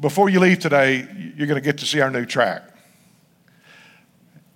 before 0.00 0.28
you 0.28 0.40
leave 0.40 0.58
today, 0.58 1.06
you're 1.36 1.46
going 1.46 1.60
to 1.60 1.64
get 1.64 1.78
to 1.78 1.86
see 1.86 2.00
our 2.00 2.10
new 2.10 2.24
tract. 2.24 2.72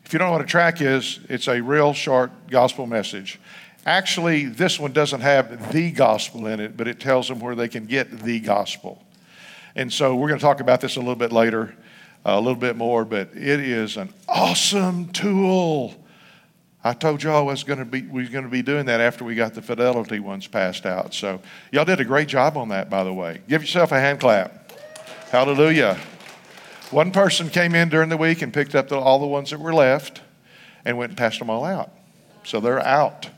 If 0.04 0.12
you 0.12 0.18
don't 0.18 0.28
know 0.28 0.32
what 0.32 0.40
a 0.40 0.46
tract 0.46 0.80
is, 0.80 1.20
it's 1.28 1.46
a 1.46 1.60
real 1.60 1.92
short 1.92 2.32
gospel 2.48 2.86
message. 2.86 3.38
Actually, 3.86 4.46
this 4.46 4.78
one 4.78 4.92
doesn't 4.92 5.20
have 5.20 5.72
the 5.72 5.90
gospel 5.92 6.46
in 6.46 6.60
it, 6.60 6.76
but 6.76 6.88
it 6.88 7.00
tells 7.00 7.28
them 7.28 7.38
where 7.40 7.54
they 7.54 7.68
can 7.68 7.86
get 7.86 8.20
the 8.22 8.40
gospel. 8.40 9.02
And 9.74 9.92
so 9.92 10.16
we're 10.16 10.28
going 10.28 10.40
to 10.40 10.44
talk 10.44 10.60
about 10.60 10.80
this 10.80 10.96
a 10.96 10.98
little 10.98 11.14
bit 11.14 11.32
later, 11.32 11.74
a 12.24 12.40
little 12.40 12.58
bit 12.58 12.76
more, 12.76 13.04
but 13.04 13.28
it 13.34 13.60
is 13.60 13.96
an 13.96 14.12
awesome 14.28 15.08
tool. 15.10 15.94
I 16.82 16.92
told 16.94 17.22
y'all 17.22 17.36
I 17.36 17.52
was 17.52 17.62
going 17.62 17.78
to 17.78 17.84
be 17.84 18.02
we 18.02 18.22
was 18.22 18.30
going 18.30 18.44
to 18.44 18.50
be 18.50 18.62
doing 18.62 18.86
that 18.86 19.00
after 19.00 19.24
we 19.24 19.34
got 19.34 19.54
the 19.54 19.62
fidelity 19.62 20.18
ones 20.18 20.46
passed 20.46 20.86
out. 20.86 21.12
So 21.12 21.40
y'all 21.72 21.84
did 21.84 22.00
a 22.00 22.04
great 22.04 22.26
job 22.26 22.56
on 22.56 22.70
that, 22.70 22.88
by 22.88 23.04
the 23.04 23.12
way. 23.12 23.42
Give 23.48 23.62
yourself 23.62 23.92
a 23.92 24.00
hand 24.00 24.18
clap. 24.18 24.59
Hallelujah. 25.30 25.96
One 26.90 27.12
person 27.12 27.50
came 27.50 27.76
in 27.76 27.88
during 27.88 28.08
the 28.08 28.16
week 28.16 28.42
and 28.42 28.52
picked 28.52 28.74
up 28.74 28.88
the, 28.88 28.98
all 28.98 29.20
the 29.20 29.28
ones 29.28 29.50
that 29.50 29.60
were 29.60 29.72
left 29.72 30.22
and 30.84 30.98
went 30.98 31.10
and 31.10 31.16
passed 31.16 31.38
them 31.38 31.48
all 31.48 31.64
out. 31.64 31.92
So 32.42 32.58
they're 32.58 32.84
out. 32.84 33.30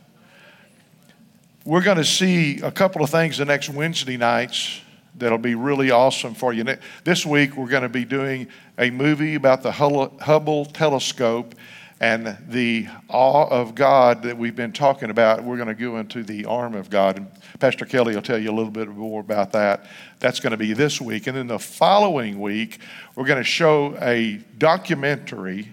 We're 1.66 1.82
going 1.82 1.98
to 1.98 2.04
see 2.04 2.60
a 2.60 2.70
couple 2.70 3.04
of 3.04 3.10
things 3.10 3.36
the 3.36 3.44
next 3.44 3.68
Wednesday 3.68 4.16
nights 4.16 4.80
that'll 5.16 5.36
be 5.36 5.54
really 5.54 5.90
awesome 5.90 6.32
for 6.32 6.54
you. 6.54 6.64
This 7.04 7.26
week, 7.26 7.58
we're 7.58 7.68
going 7.68 7.82
to 7.82 7.90
be 7.90 8.06
doing 8.06 8.48
a 8.78 8.88
movie 8.88 9.34
about 9.34 9.62
the 9.62 9.72
Hubble 9.72 10.64
telescope 10.64 11.54
and 12.02 12.36
the 12.48 12.88
awe 13.08 13.46
of 13.48 13.76
God 13.76 14.24
that 14.24 14.36
we've 14.36 14.56
been 14.56 14.72
talking 14.72 15.08
about. 15.08 15.44
We're 15.44 15.54
going 15.54 15.68
to 15.68 15.74
go 15.74 15.98
into 15.98 16.24
the 16.24 16.46
arm 16.46 16.74
of 16.74 16.90
God. 16.90 17.16
And 17.16 17.30
Pastor 17.60 17.84
Kelly 17.84 18.16
will 18.16 18.22
tell 18.22 18.38
you 18.38 18.50
a 18.50 18.52
little 18.52 18.72
bit 18.72 18.88
more 18.88 19.20
about 19.20 19.52
that. 19.52 19.86
That's 20.18 20.40
going 20.40 20.50
to 20.50 20.56
be 20.56 20.72
this 20.72 21.00
week. 21.00 21.28
And 21.28 21.36
then 21.36 21.46
the 21.46 21.60
following 21.60 22.40
week, 22.40 22.80
we're 23.14 23.26
going 23.26 23.38
to 23.38 23.44
show 23.44 23.96
a 24.00 24.42
documentary 24.58 25.68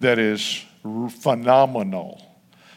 that 0.00 0.18
is 0.18 0.62
phenomenal. 1.22 2.20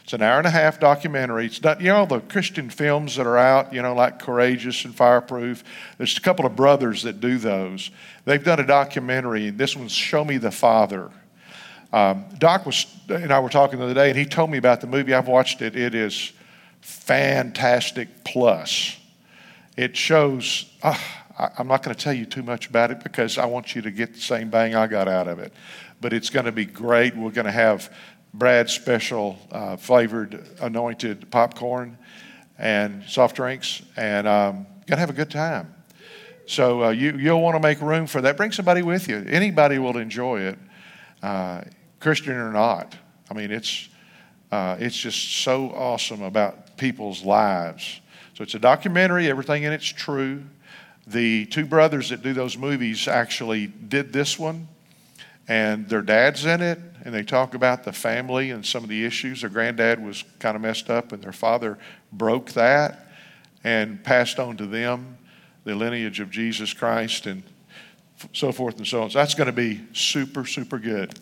It's 0.04 0.14
an 0.14 0.22
hour 0.22 0.38
and 0.38 0.46
a 0.46 0.50
half 0.50 0.80
documentary. 0.80 1.46
It's 1.46 1.62
not, 1.62 1.82
you 1.82 1.88
know, 1.88 2.06
the 2.06 2.20
Christian 2.20 2.70
films 2.70 3.16
that 3.16 3.26
are 3.26 3.36
out, 3.36 3.74
you 3.74 3.82
know, 3.82 3.94
like 3.94 4.20
Courageous 4.20 4.86
and 4.86 4.94
Fireproof. 4.94 5.64
There's 5.98 6.16
a 6.16 6.20
couple 6.22 6.46
of 6.46 6.56
brothers 6.56 7.02
that 7.02 7.20
do 7.20 7.36
those. 7.36 7.90
They've 8.24 8.42
done 8.42 8.58
a 8.58 8.66
documentary, 8.66 9.50
this 9.50 9.76
one's 9.76 9.92
Show 9.92 10.24
Me 10.24 10.38
the 10.38 10.50
Father. 10.50 11.10
Um, 11.96 12.26
Doc 12.38 12.66
was 12.66 12.84
and 13.08 13.32
I 13.32 13.40
were 13.40 13.48
talking 13.48 13.78
the 13.78 13.86
other 13.86 13.94
day, 13.94 14.10
and 14.10 14.18
he 14.18 14.26
told 14.26 14.50
me 14.50 14.58
about 14.58 14.82
the 14.82 14.86
movie. 14.86 15.14
I've 15.14 15.28
watched 15.28 15.62
it. 15.62 15.74
It 15.76 15.94
is 15.94 16.32
fantastic 16.82 18.22
plus. 18.22 18.98
It 19.78 19.96
shows. 19.96 20.70
Uh, 20.82 20.98
I'm 21.58 21.68
not 21.68 21.82
going 21.82 21.96
to 21.96 22.02
tell 22.02 22.12
you 22.12 22.26
too 22.26 22.42
much 22.42 22.68
about 22.68 22.90
it 22.90 23.02
because 23.02 23.38
I 23.38 23.46
want 23.46 23.74
you 23.74 23.80
to 23.82 23.90
get 23.90 24.14
the 24.14 24.20
same 24.20 24.50
bang 24.50 24.74
I 24.74 24.86
got 24.86 25.08
out 25.08 25.26
of 25.26 25.38
it. 25.38 25.52
But 26.00 26.12
it's 26.12 26.28
going 26.28 26.44
to 26.44 26.52
be 26.52 26.66
great. 26.66 27.16
We're 27.16 27.30
going 27.30 27.46
to 27.46 27.52
have 27.52 27.90
Brad's 28.34 28.74
special 28.74 29.38
uh, 29.50 29.76
flavored 29.76 30.46
anointed 30.60 31.30
popcorn 31.30 31.96
and 32.58 33.04
soft 33.04 33.36
drinks, 33.36 33.80
and 33.96 34.28
um, 34.28 34.66
gonna 34.86 35.00
have 35.00 35.08
a 35.08 35.14
good 35.14 35.30
time. 35.30 35.74
So 36.46 36.84
uh, 36.84 36.90
you 36.90 37.16
you'll 37.16 37.40
want 37.40 37.56
to 37.56 37.60
make 37.60 37.80
room 37.80 38.06
for 38.06 38.20
that. 38.20 38.36
Bring 38.36 38.52
somebody 38.52 38.82
with 38.82 39.08
you. 39.08 39.24
Anybody 39.28 39.78
will 39.78 39.96
enjoy 39.96 40.40
it, 40.40 40.58
uh, 41.22 41.62
Christian 42.06 42.36
or 42.36 42.52
not. 42.52 42.94
I 43.28 43.34
mean, 43.34 43.50
it's 43.50 43.88
uh, 44.52 44.76
it's 44.78 44.96
just 44.96 45.42
so 45.42 45.72
awesome 45.72 46.22
about 46.22 46.76
people's 46.76 47.24
lives. 47.24 48.00
So 48.34 48.44
it's 48.44 48.54
a 48.54 48.60
documentary. 48.60 49.28
Everything 49.28 49.64
in 49.64 49.72
it's 49.72 49.88
true. 49.88 50.44
The 51.08 51.46
two 51.46 51.66
brothers 51.66 52.10
that 52.10 52.22
do 52.22 52.32
those 52.32 52.56
movies 52.56 53.08
actually 53.08 53.66
did 53.66 54.12
this 54.12 54.38
one, 54.38 54.68
and 55.48 55.88
their 55.88 56.00
dad's 56.00 56.46
in 56.46 56.62
it 56.62 56.78
and 57.04 57.12
they 57.12 57.24
talk 57.24 57.54
about 57.54 57.82
the 57.82 57.92
family 57.92 58.52
and 58.52 58.64
some 58.64 58.84
of 58.84 58.88
the 58.88 59.04
issues. 59.04 59.40
Their 59.40 59.50
granddad 59.50 60.00
was 60.00 60.22
kind 60.38 60.54
of 60.54 60.62
messed 60.62 60.90
up, 60.90 61.10
and 61.10 61.20
their 61.20 61.32
father 61.32 61.76
broke 62.12 62.52
that 62.52 63.08
and 63.64 64.02
passed 64.04 64.38
on 64.38 64.56
to 64.58 64.66
them 64.66 65.18
the 65.64 65.74
lineage 65.74 66.20
of 66.20 66.30
Jesus 66.30 66.72
Christ 66.72 67.26
and 67.26 67.42
so 68.32 68.52
forth 68.52 68.76
and 68.76 68.86
so 68.86 69.02
on. 69.02 69.10
So 69.10 69.18
that's 69.18 69.34
going 69.34 69.46
to 69.46 69.52
be 69.52 69.80
super, 69.92 70.46
super 70.46 70.78
good. 70.78 71.18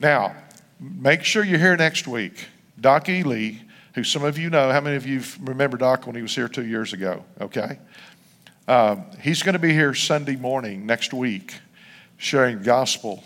Now, 0.00 0.36
make 0.78 1.24
sure 1.24 1.42
you're 1.42 1.58
here 1.58 1.76
next 1.76 2.06
week. 2.06 2.46
Doc 2.80 3.08
Ely, 3.08 3.54
who 3.94 4.04
some 4.04 4.22
of 4.22 4.38
you 4.38 4.48
know, 4.48 4.70
how 4.70 4.80
many 4.80 4.96
of 4.96 5.06
you 5.06 5.22
remember 5.40 5.76
Doc 5.76 6.06
when 6.06 6.14
he 6.14 6.22
was 6.22 6.34
here 6.34 6.48
two 6.48 6.64
years 6.64 6.92
ago? 6.92 7.24
Okay. 7.40 7.78
Um, 8.68 9.06
he's 9.20 9.42
going 9.42 9.54
to 9.54 9.58
be 9.58 9.72
here 9.72 9.94
Sunday 9.94 10.36
morning 10.36 10.86
next 10.86 11.12
week 11.12 11.54
sharing 12.16 12.62
gospel 12.62 13.24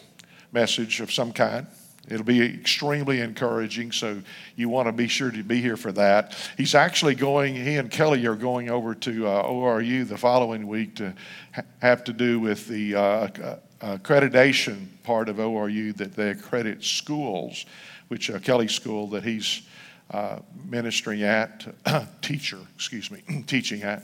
message 0.52 1.00
of 1.00 1.12
some 1.12 1.32
kind. 1.32 1.66
It'll 2.08 2.24
be 2.24 2.42
extremely 2.42 3.20
encouraging, 3.20 3.92
so 3.92 4.22
you 4.56 4.68
want 4.68 4.88
to 4.88 4.92
be 4.92 5.08
sure 5.08 5.30
to 5.30 5.42
be 5.42 5.60
here 5.60 5.76
for 5.76 5.92
that. 5.92 6.36
He's 6.56 6.74
actually 6.74 7.14
going, 7.14 7.54
he 7.54 7.76
and 7.76 7.90
Kelly 7.90 8.26
are 8.26 8.34
going 8.34 8.70
over 8.70 8.94
to 8.96 9.26
uh, 9.26 9.42
ORU 9.44 10.06
the 10.06 10.18
following 10.18 10.66
week 10.66 10.96
to 10.96 11.14
ha- 11.54 11.62
have 11.80 12.04
to 12.04 12.12
do 12.12 12.40
with 12.40 12.66
the 12.66 12.94
uh, 12.94 13.00
uh 13.00 13.56
accreditation 13.82 14.86
part 15.02 15.28
of 15.28 15.36
ORU 15.36 15.96
that 15.96 16.14
they 16.14 16.30
accredit 16.30 16.84
schools, 16.84 17.66
which 18.08 18.30
uh, 18.30 18.38
Kelly 18.38 18.68
School 18.68 19.08
that 19.08 19.24
he's 19.24 19.62
uh, 20.10 20.38
ministering 20.68 21.22
at, 21.22 21.66
teacher, 22.22 22.58
excuse 22.74 23.10
me, 23.10 23.22
teaching 23.46 23.82
at. 23.82 24.02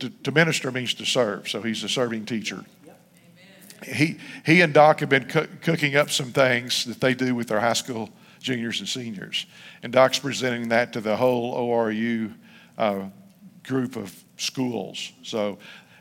To, 0.00 0.08
to 0.08 0.32
minister 0.32 0.70
means 0.72 0.94
to 0.94 1.04
serve, 1.04 1.48
so 1.48 1.60
he's 1.60 1.84
a 1.84 1.88
serving 1.88 2.24
teacher 2.24 2.64
he, 3.84 4.18
he 4.44 4.60
and 4.60 4.72
Doc 4.72 5.00
have 5.00 5.08
been 5.08 5.28
co- 5.28 5.46
cooking 5.62 5.96
up 5.96 6.10
some 6.10 6.32
things 6.32 6.84
that 6.84 7.00
they 7.00 7.14
do 7.14 7.34
with 7.34 7.48
their 7.48 7.60
high 7.60 7.74
school 7.74 8.10
juniors 8.40 8.80
and 8.80 8.88
seniors. 8.88 9.46
And 9.82 9.92
Doc's 9.92 10.18
presenting 10.18 10.68
that 10.70 10.92
to 10.94 11.00
the 11.00 11.16
whole 11.16 11.54
ORU 11.54 12.34
uh, 12.78 13.04
group 13.64 13.96
of 13.96 14.14
schools. 14.36 15.12
So 15.22 15.58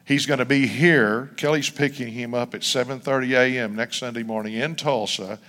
he's 0.09 0.25
going 0.25 0.39
to 0.39 0.45
be 0.45 0.65
here. 0.65 1.29
Kelly's 1.37 1.69
picking 1.69 2.11
him 2.11 2.33
up 2.33 2.53
at 2.53 2.61
7:30 2.61 3.29
a.m. 3.37 3.75
next 3.75 3.97
Sunday 3.97 4.23
morning 4.23 4.55
in 4.55 4.75
Tulsa 4.75 5.39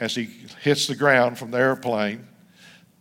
as 0.00 0.14
he 0.14 0.30
hits 0.62 0.86
the 0.86 0.96
ground 0.96 1.38
from 1.38 1.50
the 1.50 1.58
airplane, 1.58 2.26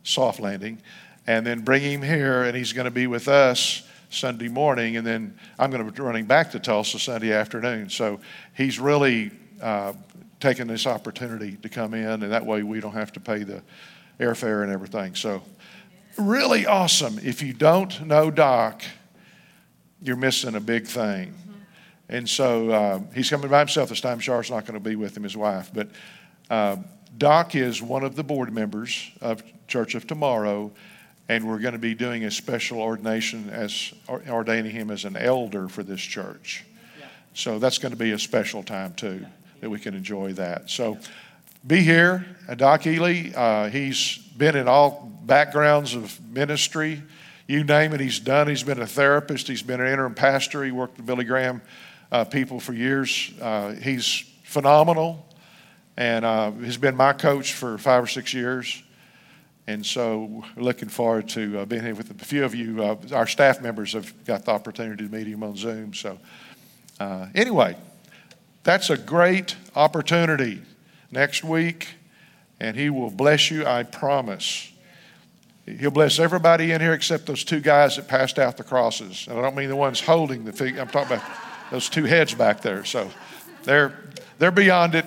soft 0.04 0.42
landing, 0.42 0.80
and 1.26 1.46
then 1.46 1.62
bring 1.62 1.82
him 1.82 2.02
here, 2.02 2.44
and 2.44 2.58
he's 2.58 2.74
going 2.74 2.86
to 2.86 2.92
be 2.92 3.08
with 3.08 3.30
us 3.30 3.88
Sunday 4.10 4.50
morning, 4.50 4.98
and 4.98 5.08
then 5.08 5.38
I'm 5.58 5.72
going 5.72 5.86
to 5.86 5.90
be 5.90 6.02
running 6.02 6.26
back 6.26 6.52
to 6.52 6.60
Tulsa 6.60 7.00
Sunday 7.00 7.32
afternoon. 7.32 7.90
So 7.90 8.20
he's 8.56 8.80
really 8.80 9.32
uh, 9.62 9.94
taken 10.40 10.68
this 10.68 10.86
opportunity 10.86 11.56
to 11.58 11.70
come 11.70 11.94
in, 11.94 12.24
and 12.24 12.32
that 12.32 12.46
way 12.46 12.64
we 12.64 12.80
don't 12.80 12.94
have 12.94 13.14
to 13.14 13.20
pay 13.20 13.44
the 13.44 13.62
airfare 14.20 14.64
and 14.64 14.72
everything. 14.72 15.16
So 15.16 15.44
really 16.18 16.66
awesome. 16.66 17.20
If 17.24 17.42
you 17.42 17.54
don't 17.54 18.06
know 18.06 18.30
Doc, 18.30 18.84
you're 20.04 20.16
missing 20.16 20.56
a 20.56 20.60
big 20.60 20.86
thing. 20.86 21.34
And 22.10 22.30
so 22.30 22.70
uh, 22.70 23.00
he's 23.16 23.30
coming 23.30 23.50
by 23.50 23.60
himself 23.60 23.90
this 23.90 24.02
time. 24.02 24.20
Char's 24.20 24.52
not 24.52 24.66
going 24.66 24.76
to 24.76 24.90
be 24.90 24.96
with 24.96 25.16
him, 25.16 25.24
his 25.24 25.38
wife. 25.38 25.72
But 25.74 25.90
uh, 26.50 26.78
Doc 27.18 27.56
is 27.56 27.82
one 27.82 28.04
of 28.04 28.16
the 28.16 28.24
board 28.24 28.54
members 28.54 29.10
of 29.22 29.42
Church 29.68 29.96
of 29.96 30.06
Tomorrow 30.06 30.72
and 31.30 31.48
we're 31.48 31.60
going 31.60 31.74
to 31.74 31.80
be 31.80 31.96
doing 31.96 32.26
a 32.26 32.32
special 32.32 32.80
ordination 32.82 33.50
as 33.50 33.94
ordaining 34.10 34.72
him 34.72 34.92
as 34.92 35.06
an 35.06 35.16
elder 35.16 35.68
for 35.68 35.84
this 35.84 36.02
church. 36.02 36.66
So 37.34 37.60
that's 37.60 37.78
going 37.78 37.92
to 37.92 37.98
be 37.98 38.12
a 38.12 38.20
special 38.20 38.64
time 38.64 38.94
too 38.94 39.26
that 39.62 39.70
we 39.70 39.80
can 39.80 39.96
enjoy 39.96 40.34
that. 40.34 40.70
So 40.70 40.98
be 41.66 41.80
here, 41.80 42.26
uh, 42.48 42.56
Doc 42.56 42.86
Ely. 42.86 43.32
Uh, 43.34 43.70
he's 43.70 44.18
been 44.18 44.56
in 44.56 44.68
all 44.68 45.10
backgrounds 45.24 45.96
of 45.96 46.20
ministry. 46.30 47.02
You 47.48 47.64
name 47.64 47.94
it, 47.94 48.00
he's 48.00 48.20
done. 48.20 48.48
He's 48.48 48.64
been 48.64 48.82
a 48.82 48.88
therapist. 48.88 49.48
He's 49.48 49.62
been 49.62 49.82
an 49.82 49.88
interim 49.88 50.16
pastor. 50.16 50.64
He 50.64 50.72
worked 50.72 50.98
with 50.98 51.06
Billy 51.06 51.26
Graham 51.26 51.62
uh, 52.12 52.24
people 52.24 52.60
for 52.60 52.74
years. 52.74 53.32
Uh, 53.42 53.74
he's 53.74 54.24
phenomenal, 54.44 55.26
and 55.98 56.24
uh, 56.24 56.52
he's 56.52 56.78
been 56.78 56.96
my 56.96 57.12
coach 57.12 57.54
for 57.54 57.78
five 57.78 58.04
or 58.04 58.08
six 58.08 58.34
years. 58.34 58.82
And 59.68 59.86
so 59.86 60.44
looking 60.58 60.90
forward 60.90 61.30
to 61.30 61.60
uh, 61.60 61.66
being 61.66 61.84
here 61.84 61.96
with 61.96 62.12
a 62.12 62.26
few 62.26 62.44
of 62.44 62.54
you. 62.54 62.84
Uh, 62.84 62.98
our 63.14 63.28
staff 63.28 63.62
members 63.62 63.94
have 63.94 64.14
got 64.26 64.46
the 64.46 64.52
opportunity 64.52 65.08
to 65.08 65.12
meet 65.12 65.28
him 65.28 65.44
on 65.44 65.56
Zoom. 65.56 65.94
So, 65.94 66.18
uh, 67.00 67.28
anyway, 67.34 67.78
that's 68.64 68.90
a 68.90 68.98
great 68.98 69.56
opportunity 69.76 70.62
next 71.12 71.44
week, 71.44 71.88
and 72.60 72.76
he 72.76 72.90
will 72.90 73.10
bless 73.10 73.52
you, 73.52 73.66
I 73.66 73.84
promise. 73.84 74.73
He'll 75.66 75.92
bless 75.92 76.20
everybody 76.20 76.72
in 76.72 76.82
here 76.82 76.94
except 76.94 77.26
those 77.26 77.44
two 77.44 77.62
guys 77.62 77.96
that 77.96 78.08
passed 78.08 78.38
out 78.38 78.58
the 78.58 78.64
crosses. 78.64 79.28
And 79.30 79.40
I 79.40 79.42
don't 79.42 79.56
mean 79.56 79.70
the 79.70 79.76
ones 79.76 80.02
holding 80.02 80.44
the 80.44 80.52
fig. 80.52 80.78
I'm 80.78 80.88
talking 80.88 81.18
about 81.18 81.30
those 81.72 81.88
two 81.88 82.04
heads 82.04 82.34
back 82.34 82.62
there. 82.62 82.84
So 82.84 83.10
they're, 83.64 83.98
they're 84.40 84.52
beyond 84.52 84.96
it. 84.96 85.06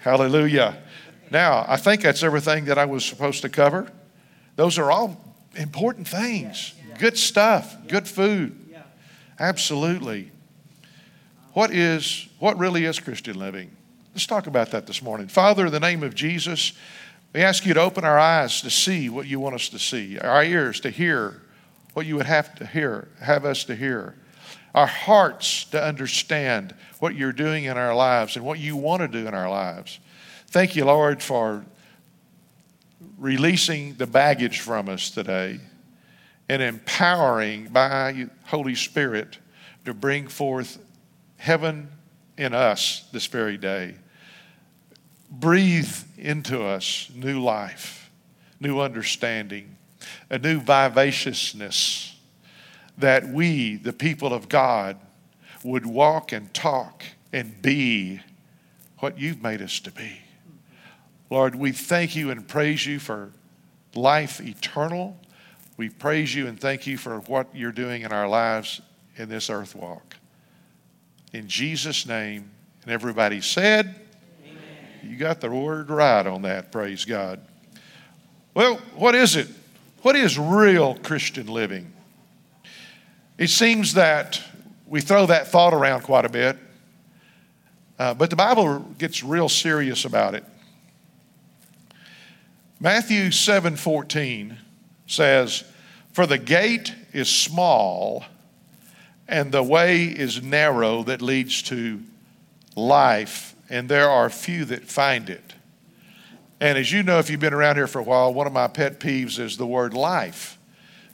Hallelujah. 0.00 0.78
Now, 1.30 1.64
I 1.68 1.76
think 1.76 2.02
that's 2.02 2.22
everything 2.22 2.64
that 2.66 2.78
I 2.78 2.86
was 2.86 3.04
supposed 3.04 3.42
to 3.42 3.48
cover. 3.48 3.90
Those 4.56 4.78
are 4.78 4.90
all 4.90 5.20
important 5.56 6.08
things. 6.08 6.74
Good 6.98 7.16
stuff, 7.18 7.76
good 7.88 8.08
food. 8.08 8.58
Absolutely. 9.38 10.30
what 11.52 11.70
is 11.72 12.28
what 12.38 12.58
really 12.58 12.84
is 12.84 13.00
Christian 13.00 13.38
living? 13.38 13.70
Let's 14.14 14.26
talk 14.26 14.46
about 14.46 14.70
that 14.72 14.86
this 14.86 15.02
morning. 15.02 15.28
Father, 15.28 15.66
in 15.66 15.72
the 15.72 15.80
name 15.80 16.02
of 16.02 16.14
Jesus, 16.14 16.72
we 17.32 17.40
ask 17.40 17.64
you 17.64 17.74
to 17.74 17.80
open 17.80 18.04
our 18.04 18.18
eyes 18.18 18.60
to 18.60 18.70
see 18.70 19.08
what 19.08 19.26
you 19.26 19.40
want 19.40 19.54
us 19.54 19.68
to 19.70 19.78
see, 19.78 20.18
our 20.18 20.44
ears 20.44 20.80
to 20.80 20.90
hear 20.90 21.40
what 21.94 22.06
you 22.06 22.16
would 22.16 22.26
have 22.26 22.54
to 22.56 22.66
hear, 22.66 23.08
have 23.20 23.44
us 23.44 23.64
to 23.64 23.74
hear, 23.74 24.14
our 24.74 24.86
hearts 24.86 25.64
to 25.66 25.82
understand 25.82 26.74
what 26.98 27.14
you're 27.14 27.32
doing 27.32 27.64
in 27.64 27.76
our 27.76 27.94
lives 27.94 28.36
and 28.36 28.44
what 28.44 28.58
you 28.58 28.76
want 28.76 29.00
to 29.02 29.08
do 29.08 29.26
in 29.26 29.34
our 29.34 29.50
lives. 29.50 29.98
Thank 30.48 30.76
you, 30.76 30.84
Lord, 30.84 31.22
for 31.22 31.64
releasing 33.18 33.94
the 33.94 34.06
baggage 34.06 34.60
from 34.60 34.88
us 34.88 35.10
today 35.10 35.60
and 36.48 36.60
empowering 36.60 37.68
by 37.68 38.26
Holy 38.44 38.74
Spirit 38.74 39.38
to 39.84 39.94
bring 39.94 40.28
forth 40.28 40.78
heaven 41.36 41.88
in 42.36 42.54
us 42.54 43.04
this 43.12 43.26
very 43.26 43.56
day. 43.56 43.94
Breathe 45.34 45.96
into 46.18 46.62
us 46.62 47.10
new 47.14 47.40
life, 47.40 48.10
new 48.60 48.80
understanding, 48.80 49.76
a 50.28 50.38
new 50.38 50.60
vivaciousness 50.60 52.14
that 52.98 53.26
we, 53.26 53.76
the 53.76 53.94
people 53.94 54.34
of 54.34 54.50
God, 54.50 54.98
would 55.64 55.86
walk 55.86 56.32
and 56.32 56.52
talk 56.52 57.02
and 57.32 57.62
be 57.62 58.20
what 58.98 59.18
you've 59.18 59.42
made 59.42 59.62
us 59.62 59.80
to 59.80 59.90
be. 59.90 60.20
Lord, 61.30 61.54
we 61.54 61.72
thank 61.72 62.14
you 62.14 62.30
and 62.30 62.46
praise 62.46 62.86
you 62.86 62.98
for 62.98 63.32
life 63.94 64.38
eternal. 64.38 65.18
We 65.78 65.88
praise 65.88 66.34
you 66.34 66.46
and 66.46 66.60
thank 66.60 66.86
you 66.86 66.98
for 66.98 67.20
what 67.20 67.48
you're 67.54 67.72
doing 67.72 68.02
in 68.02 68.12
our 68.12 68.28
lives 68.28 68.82
in 69.16 69.30
this 69.30 69.48
earth 69.48 69.74
walk. 69.74 70.16
In 71.32 71.48
Jesus' 71.48 72.06
name, 72.06 72.50
and 72.82 72.92
everybody 72.92 73.40
said, 73.40 73.94
you 75.02 75.16
got 75.16 75.40
the 75.40 75.50
word 75.50 75.90
right 75.90 76.26
on 76.26 76.42
that, 76.42 76.72
praise 76.72 77.04
God. 77.04 77.40
Well, 78.54 78.76
what 78.94 79.14
is 79.14 79.36
it? 79.36 79.48
What 80.02 80.16
is 80.16 80.38
real 80.38 80.94
Christian 80.96 81.46
living? 81.46 81.92
It 83.38 83.48
seems 83.48 83.94
that 83.94 84.42
we 84.86 85.00
throw 85.00 85.26
that 85.26 85.48
thought 85.48 85.74
around 85.74 86.02
quite 86.02 86.24
a 86.24 86.28
bit, 86.28 86.56
uh, 87.98 88.14
but 88.14 88.30
the 88.30 88.36
Bible 88.36 88.80
gets 88.98 89.22
real 89.22 89.48
serious 89.48 90.04
about 90.04 90.34
it. 90.34 90.44
Matthew 92.78 93.30
7:14 93.30 94.58
says, 95.06 95.64
"For 96.12 96.26
the 96.26 96.38
gate 96.38 96.92
is 97.12 97.28
small 97.28 98.24
and 99.28 99.52
the 99.52 99.62
way 99.62 100.04
is 100.04 100.42
narrow 100.42 101.02
that 101.04 101.22
leads 101.22 101.62
to 101.62 102.02
life, 102.76 103.51
and 103.72 103.88
there 103.88 104.10
are 104.10 104.28
few 104.28 104.66
that 104.66 104.84
find 104.84 105.30
it. 105.30 105.54
And 106.60 106.76
as 106.76 106.92
you 106.92 107.02
know, 107.02 107.18
if 107.18 107.30
you've 107.30 107.40
been 107.40 107.54
around 107.54 107.76
here 107.76 107.86
for 107.86 108.00
a 108.00 108.04
while, 108.04 108.32
one 108.32 108.46
of 108.46 108.52
my 108.52 108.68
pet 108.68 109.00
peeves 109.00 109.38
is 109.38 109.56
the 109.56 109.66
word 109.66 109.94
life, 109.94 110.58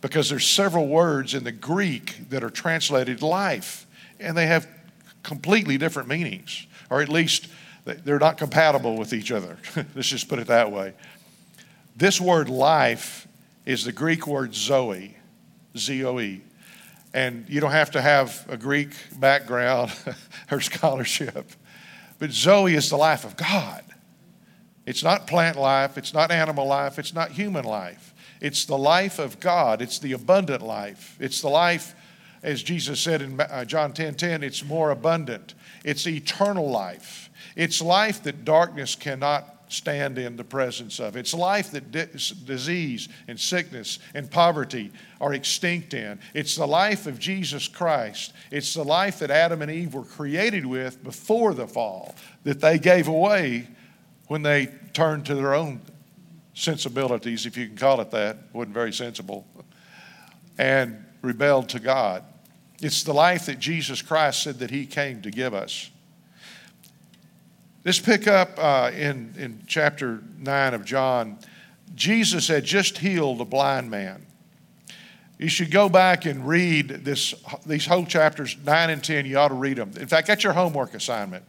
because 0.00 0.28
there's 0.28 0.46
several 0.46 0.88
words 0.88 1.34
in 1.34 1.44
the 1.44 1.52
Greek 1.52 2.28
that 2.30 2.42
are 2.42 2.50
translated 2.50 3.22
life, 3.22 3.86
and 4.18 4.36
they 4.36 4.46
have 4.46 4.68
completely 5.22 5.78
different 5.78 6.08
meanings, 6.08 6.66
or 6.90 7.00
at 7.00 7.08
least 7.08 7.46
they're 7.84 8.18
not 8.18 8.38
compatible 8.38 8.96
with 8.96 9.12
each 9.12 9.30
other. 9.30 9.56
Let's 9.94 10.08
just 10.08 10.28
put 10.28 10.40
it 10.40 10.48
that 10.48 10.72
way. 10.72 10.94
This 11.96 12.20
word 12.20 12.48
life 12.48 13.28
is 13.66 13.84
the 13.84 13.92
Greek 13.92 14.26
word 14.26 14.52
zoe, 14.52 15.16
Z 15.76 16.04
O 16.04 16.18
E. 16.18 16.42
And 17.14 17.48
you 17.48 17.60
don't 17.60 17.70
have 17.70 17.92
to 17.92 18.02
have 18.02 18.44
a 18.48 18.56
Greek 18.56 18.90
background 19.18 19.92
or 20.50 20.60
scholarship 20.60 21.52
but 22.18 22.32
Zoe 22.32 22.74
is 22.74 22.90
the 22.90 22.96
life 22.96 23.24
of 23.24 23.36
God. 23.36 23.84
It's 24.86 25.02
not 25.02 25.26
plant 25.26 25.56
life, 25.56 25.98
it's 25.98 26.14
not 26.14 26.30
animal 26.30 26.66
life, 26.66 26.98
it's 26.98 27.12
not 27.12 27.30
human 27.30 27.64
life. 27.64 28.14
It's 28.40 28.64
the 28.64 28.78
life 28.78 29.18
of 29.18 29.40
God, 29.40 29.82
it's 29.82 29.98
the 29.98 30.12
abundant 30.12 30.62
life. 30.62 31.16
It's 31.20 31.40
the 31.40 31.48
life, 31.48 31.94
as 32.42 32.62
Jesus 32.62 33.00
said 33.00 33.20
in 33.20 33.40
uh, 33.40 33.64
John 33.64 33.92
10 33.92 34.14
10, 34.14 34.42
it's 34.42 34.64
more 34.64 34.90
abundant. 34.90 35.54
It's 35.84 36.06
eternal 36.06 36.70
life. 36.70 37.30
It's 37.56 37.82
life 37.82 38.22
that 38.22 38.44
darkness 38.44 38.94
cannot 38.94 39.57
stand 39.68 40.18
in 40.18 40.36
the 40.36 40.44
presence 40.44 40.98
of. 40.98 41.16
It's 41.16 41.34
life 41.34 41.70
that 41.72 41.90
di- 41.90 42.06
disease 42.44 43.08
and 43.26 43.38
sickness 43.38 43.98
and 44.14 44.30
poverty 44.30 44.92
are 45.20 45.34
extinct 45.34 45.94
in. 45.94 46.18
It's 46.34 46.56
the 46.56 46.66
life 46.66 47.06
of 47.06 47.18
Jesus 47.18 47.68
Christ. 47.68 48.32
It's 48.50 48.74
the 48.74 48.84
life 48.84 49.18
that 49.20 49.30
Adam 49.30 49.62
and 49.62 49.70
Eve 49.70 49.94
were 49.94 50.04
created 50.04 50.66
with 50.66 51.02
before 51.02 51.54
the 51.54 51.66
fall, 51.66 52.14
that 52.44 52.60
they 52.60 52.78
gave 52.78 53.08
away 53.08 53.68
when 54.26 54.42
they 54.42 54.68
turned 54.92 55.26
to 55.26 55.34
their 55.34 55.54
own 55.54 55.80
sensibilities, 56.54 57.46
if 57.46 57.56
you 57.56 57.66
can 57.66 57.76
call 57.76 58.00
it 58.00 58.10
that. 58.10 58.36
wasn't 58.52 58.74
very 58.74 58.92
sensible. 58.92 59.46
And 60.58 61.04
rebelled 61.22 61.68
to 61.70 61.80
God. 61.80 62.24
It's 62.80 63.02
the 63.02 63.12
life 63.12 63.46
that 63.46 63.58
Jesus 63.58 64.02
Christ 64.02 64.42
said 64.42 64.58
that 64.60 64.70
He 64.70 64.86
came 64.86 65.22
to 65.22 65.30
give 65.30 65.54
us. 65.54 65.90
Let's 67.88 68.00
pick 68.00 68.26
up 68.26 68.50
uh, 68.58 68.90
in, 68.94 69.32
in 69.38 69.62
chapter 69.66 70.22
9 70.40 70.74
of 70.74 70.84
John. 70.84 71.38
Jesus 71.94 72.46
had 72.46 72.62
just 72.62 72.98
healed 72.98 73.40
a 73.40 73.46
blind 73.46 73.90
man. 73.90 74.26
You 75.38 75.48
should 75.48 75.70
go 75.70 75.88
back 75.88 76.26
and 76.26 76.46
read 76.46 76.88
this, 76.88 77.32
these 77.64 77.86
whole 77.86 78.04
chapters 78.04 78.58
9 78.62 78.90
and 78.90 79.02
10. 79.02 79.24
You 79.24 79.38
ought 79.38 79.48
to 79.48 79.54
read 79.54 79.78
them. 79.78 79.92
In 79.98 80.06
fact, 80.06 80.26
that's 80.26 80.44
your 80.44 80.52
homework 80.52 80.92
assignment. 80.92 81.46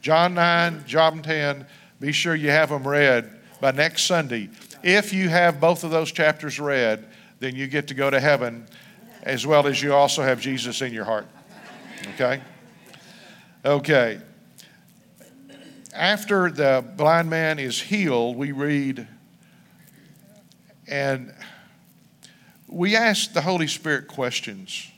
John 0.00 0.34
9, 0.34 0.82
John 0.84 1.22
10. 1.22 1.64
Be 2.00 2.10
sure 2.10 2.34
you 2.34 2.50
have 2.50 2.70
them 2.70 2.82
read 2.82 3.38
by 3.60 3.70
next 3.70 4.06
Sunday. 4.06 4.50
If 4.82 5.12
you 5.12 5.28
have 5.28 5.60
both 5.60 5.84
of 5.84 5.92
those 5.92 6.10
chapters 6.10 6.58
read, 6.58 7.06
then 7.38 7.54
you 7.54 7.68
get 7.68 7.86
to 7.86 7.94
go 7.94 8.10
to 8.10 8.18
heaven 8.18 8.66
as 9.22 9.46
well 9.46 9.68
as 9.68 9.80
you 9.80 9.94
also 9.94 10.24
have 10.24 10.40
Jesus 10.40 10.82
in 10.82 10.92
your 10.92 11.04
heart. 11.04 11.28
Okay? 12.16 12.42
Okay 13.64 14.20
after 15.98 16.48
the 16.50 16.84
blind 16.96 17.28
man 17.28 17.58
is 17.58 17.80
healed, 17.80 18.36
we 18.36 18.52
read, 18.52 19.06
and 20.86 21.34
we 22.68 22.94
ask 22.94 23.32
the 23.32 23.40
Holy 23.40 23.66
Spirit 23.66 24.06
questions 24.06 24.90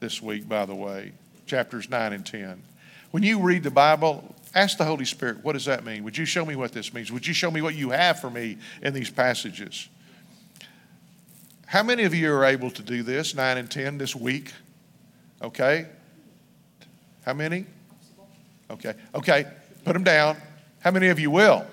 this 0.00 0.22
week, 0.22 0.48
by 0.48 0.64
the 0.64 0.74
way, 0.74 1.12
chapters 1.46 1.90
9 1.90 2.14
and 2.14 2.24
10. 2.24 2.62
When 3.10 3.22
you 3.22 3.40
read 3.40 3.62
the 3.62 3.70
Bible, 3.70 4.34
ask 4.54 4.78
the 4.78 4.84
Holy 4.84 5.04
Spirit, 5.04 5.44
what 5.44 5.52
does 5.52 5.66
that 5.66 5.84
mean? 5.84 6.04
Would 6.04 6.16
you 6.16 6.24
show 6.24 6.46
me 6.46 6.56
what 6.56 6.72
this 6.72 6.94
means? 6.94 7.12
Would 7.12 7.26
you 7.26 7.34
show 7.34 7.50
me 7.50 7.60
what 7.60 7.74
you 7.74 7.90
have 7.90 8.18
for 8.18 8.30
me 8.30 8.56
in 8.80 8.94
these 8.94 9.10
passages? 9.10 9.88
How 11.66 11.82
many 11.82 12.04
of 12.04 12.14
you 12.14 12.32
are 12.32 12.46
able 12.46 12.70
to 12.70 12.82
do 12.82 13.02
this, 13.02 13.34
9 13.34 13.58
and 13.58 13.70
10, 13.70 13.98
this 13.98 14.16
week? 14.16 14.52
Okay. 15.42 15.86
How 17.26 17.34
many? 17.34 17.66
Okay. 18.70 18.94
Okay. 19.14 19.46
Put 19.84 19.94
them 19.94 20.04
down. 20.04 20.36
How 20.80 20.90
many 20.90 21.08
of 21.08 21.18
you 21.18 21.30
will? 21.30 21.66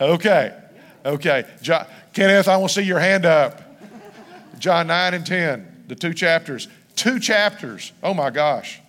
Okay. 0.00 0.56
Okay. 1.04 1.44
John, 1.62 1.86
Kenneth, 2.12 2.48
I 2.48 2.56
want 2.56 2.70
to 2.70 2.80
see 2.80 2.86
your 2.86 3.00
hand 3.00 3.26
up. 3.26 3.62
John 4.58 4.88
9 4.88 5.14
and 5.14 5.26
10, 5.26 5.84
the 5.88 5.94
two 5.94 6.12
chapters. 6.12 6.68
Two 6.96 7.18
chapters. 7.18 7.92
Oh 8.02 8.12
my 8.12 8.30
gosh. 8.30 8.80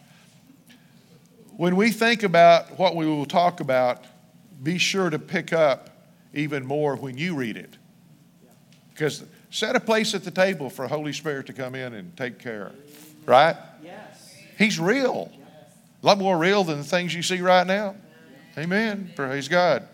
When 1.55 1.75
we 1.75 1.91
think 1.91 2.23
about 2.23 2.77
what 2.77 2.95
we 2.95 3.05
will 3.05 3.25
talk 3.25 3.59
about, 3.59 4.03
be 4.61 4.77
sure 4.77 5.09
to 5.09 5.19
pick 5.19 5.53
up 5.53 5.89
even 6.33 6.65
more 6.65 6.95
when 6.95 7.17
you 7.17 7.35
read 7.35 7.55
it. 7.57 7.77
Because 8.89 9.23
set 9.49 9.75
a 9.75 9.79
place 9.79 10.13
at 10.13 10.23
the 10.23 10.31
table 10.31 10.69
for 10.69 10.87
Holy 10.87 11.13
Spirit 11.13 11.47
to 11.47 11.53
come 11.53 11.75
in 11.75 11.93
and 11.93 12.15
take 12.17 12.39
care. 12.39 12.71
Right? 13.25 13.55
Yes. 13.83 14.35
He's 14.57 14.79
real. 14.79 15.31
A 16.01 16.05
lot 16.05 16.17
more 16.17 16.37
real 16.37 16.63
than 16.63 16.79
the 16.79 16.83
things 16.83 17.13
you 17.13 17.23
see 17.23 17.41
right 17.41 17.65
now. 17.65 17.95
Amen. 18.57 19.11
Praise 19.15 19.47
God. 19.47 19.87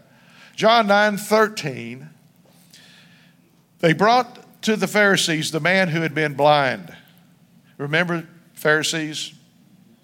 John 0.56 0.88
9 0.88 1.18
13. 1.18 2.10
They 3.80 3.94
brought 3.94 4.62
to 4.64 4.76
the 4.76 4.88
Pharisees 4.88 5.52
the 5.52 5.60
man 5.60 5.90
who 5.90 6.02
had 6.02 6.16
been 6.16 6.34
blind. 6.34 6.96
Remember, 7.78 8.28
Pharisees 8.54 9.34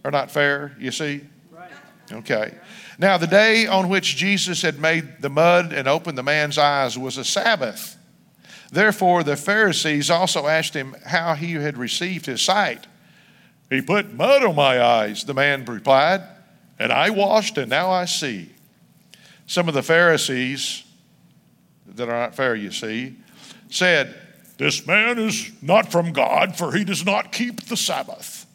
are 0.05 0.11
not 0.11 0.29
fair, 0.29 0.75
you 0.79 0.91
see? 0.91 1.21
Right. 1.51 1.71
Okay. 2.11 2.53
Now, 2.99 3.17
the 3.17 3.27
day 3.27 3.65
on 3.65 3.89
which 3.89 4.15
Jesus 4.15 4.61
had 4.61 4.79
made 4.79 5.21
the 5.21 5.29
mud 5.29 5.73
and 5.73 5.87
opened 5.87 6.17
the 6.17 6.23
man's 6.23 6.59
eyes 6.59 6.97
was 6.97 7.17
a 7.17 7.25
Sabbath. 7.25 7.97
Therefore, 8.71 9.23
the 9.23 9.35
Pharisees 9.35 10.11
also 10.11 10.47
asked 10.47 10.75
him 10.75 10.95
how 11.05 11.33
he 11.33 11.53
had 11.53 11.77
received 11.77 12.27
his 12.27 12.41
sight. 12.41 12.85
He 13.69 13.81
put 13.81 14.13
mud 14.13 14.43
on 14.43 14.55
my 14.55 14.81
eyes, 14.81 15.23
the 15.23 15.33
man 15.33 15.65
replied. 15.65 16.21
And 16.79 16.91
I 16.91 17.09
washed, 17.09 17.57
and 17.57 17.69
now 17.69 17.91
I 17.91 18.05
see. 18.05 18.51
Some 19.45 19.67
of 19.67 19.73
the 19.73 19.83
Pharisees, 19.83 20.83
that 21.95 22.09
are 22.09 22.19
not 22.19 22.35
fair, 22.35 22.55
you 22.55 22.71
see, 22.71 23.15
said, 23.69 24.15
This 24.57 24.85
man 24.87 25.19
is 25.19 25.51
not 25.61 25.91
from 25.91 26.13
God, 26.13 26.55
for 26.55 26.71
he 26.71 26.83
does 26.83 27.05
not 27.05 27.31
keep 27.31 27.61
the 27.65 27.77
Sabbath. 27.77 28.45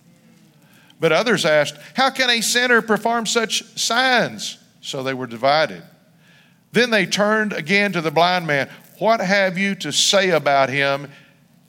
But 1.01 1.13
others 1.13 1.45
asked, 1.45 1.77
How 1.95 2.11
can 2.11 2.31
a 2.31 2.41
sinner 2.41 2.83
perform 2.83 3.27
such 3.27 3.63
signs? 3.79 4.59
So 4.81 5.03
they 5.03 5.15
were 5.15 5.27
divided. 5.27 5.83
Then 6.73 6.91
they 6.91 7.07
turned 7.07 7.53
again 7.53 7.93
to 7.93 8.01
the 8.01 8.11
blind 8.11 8.47
man. 8.47 8.69
What 8.99 9.21
have 9.21 9.57
you 9.57 9.75
to 9.77 9.93
say 9.93 10.31
about 10.31 10.71
him? 10.71 11.11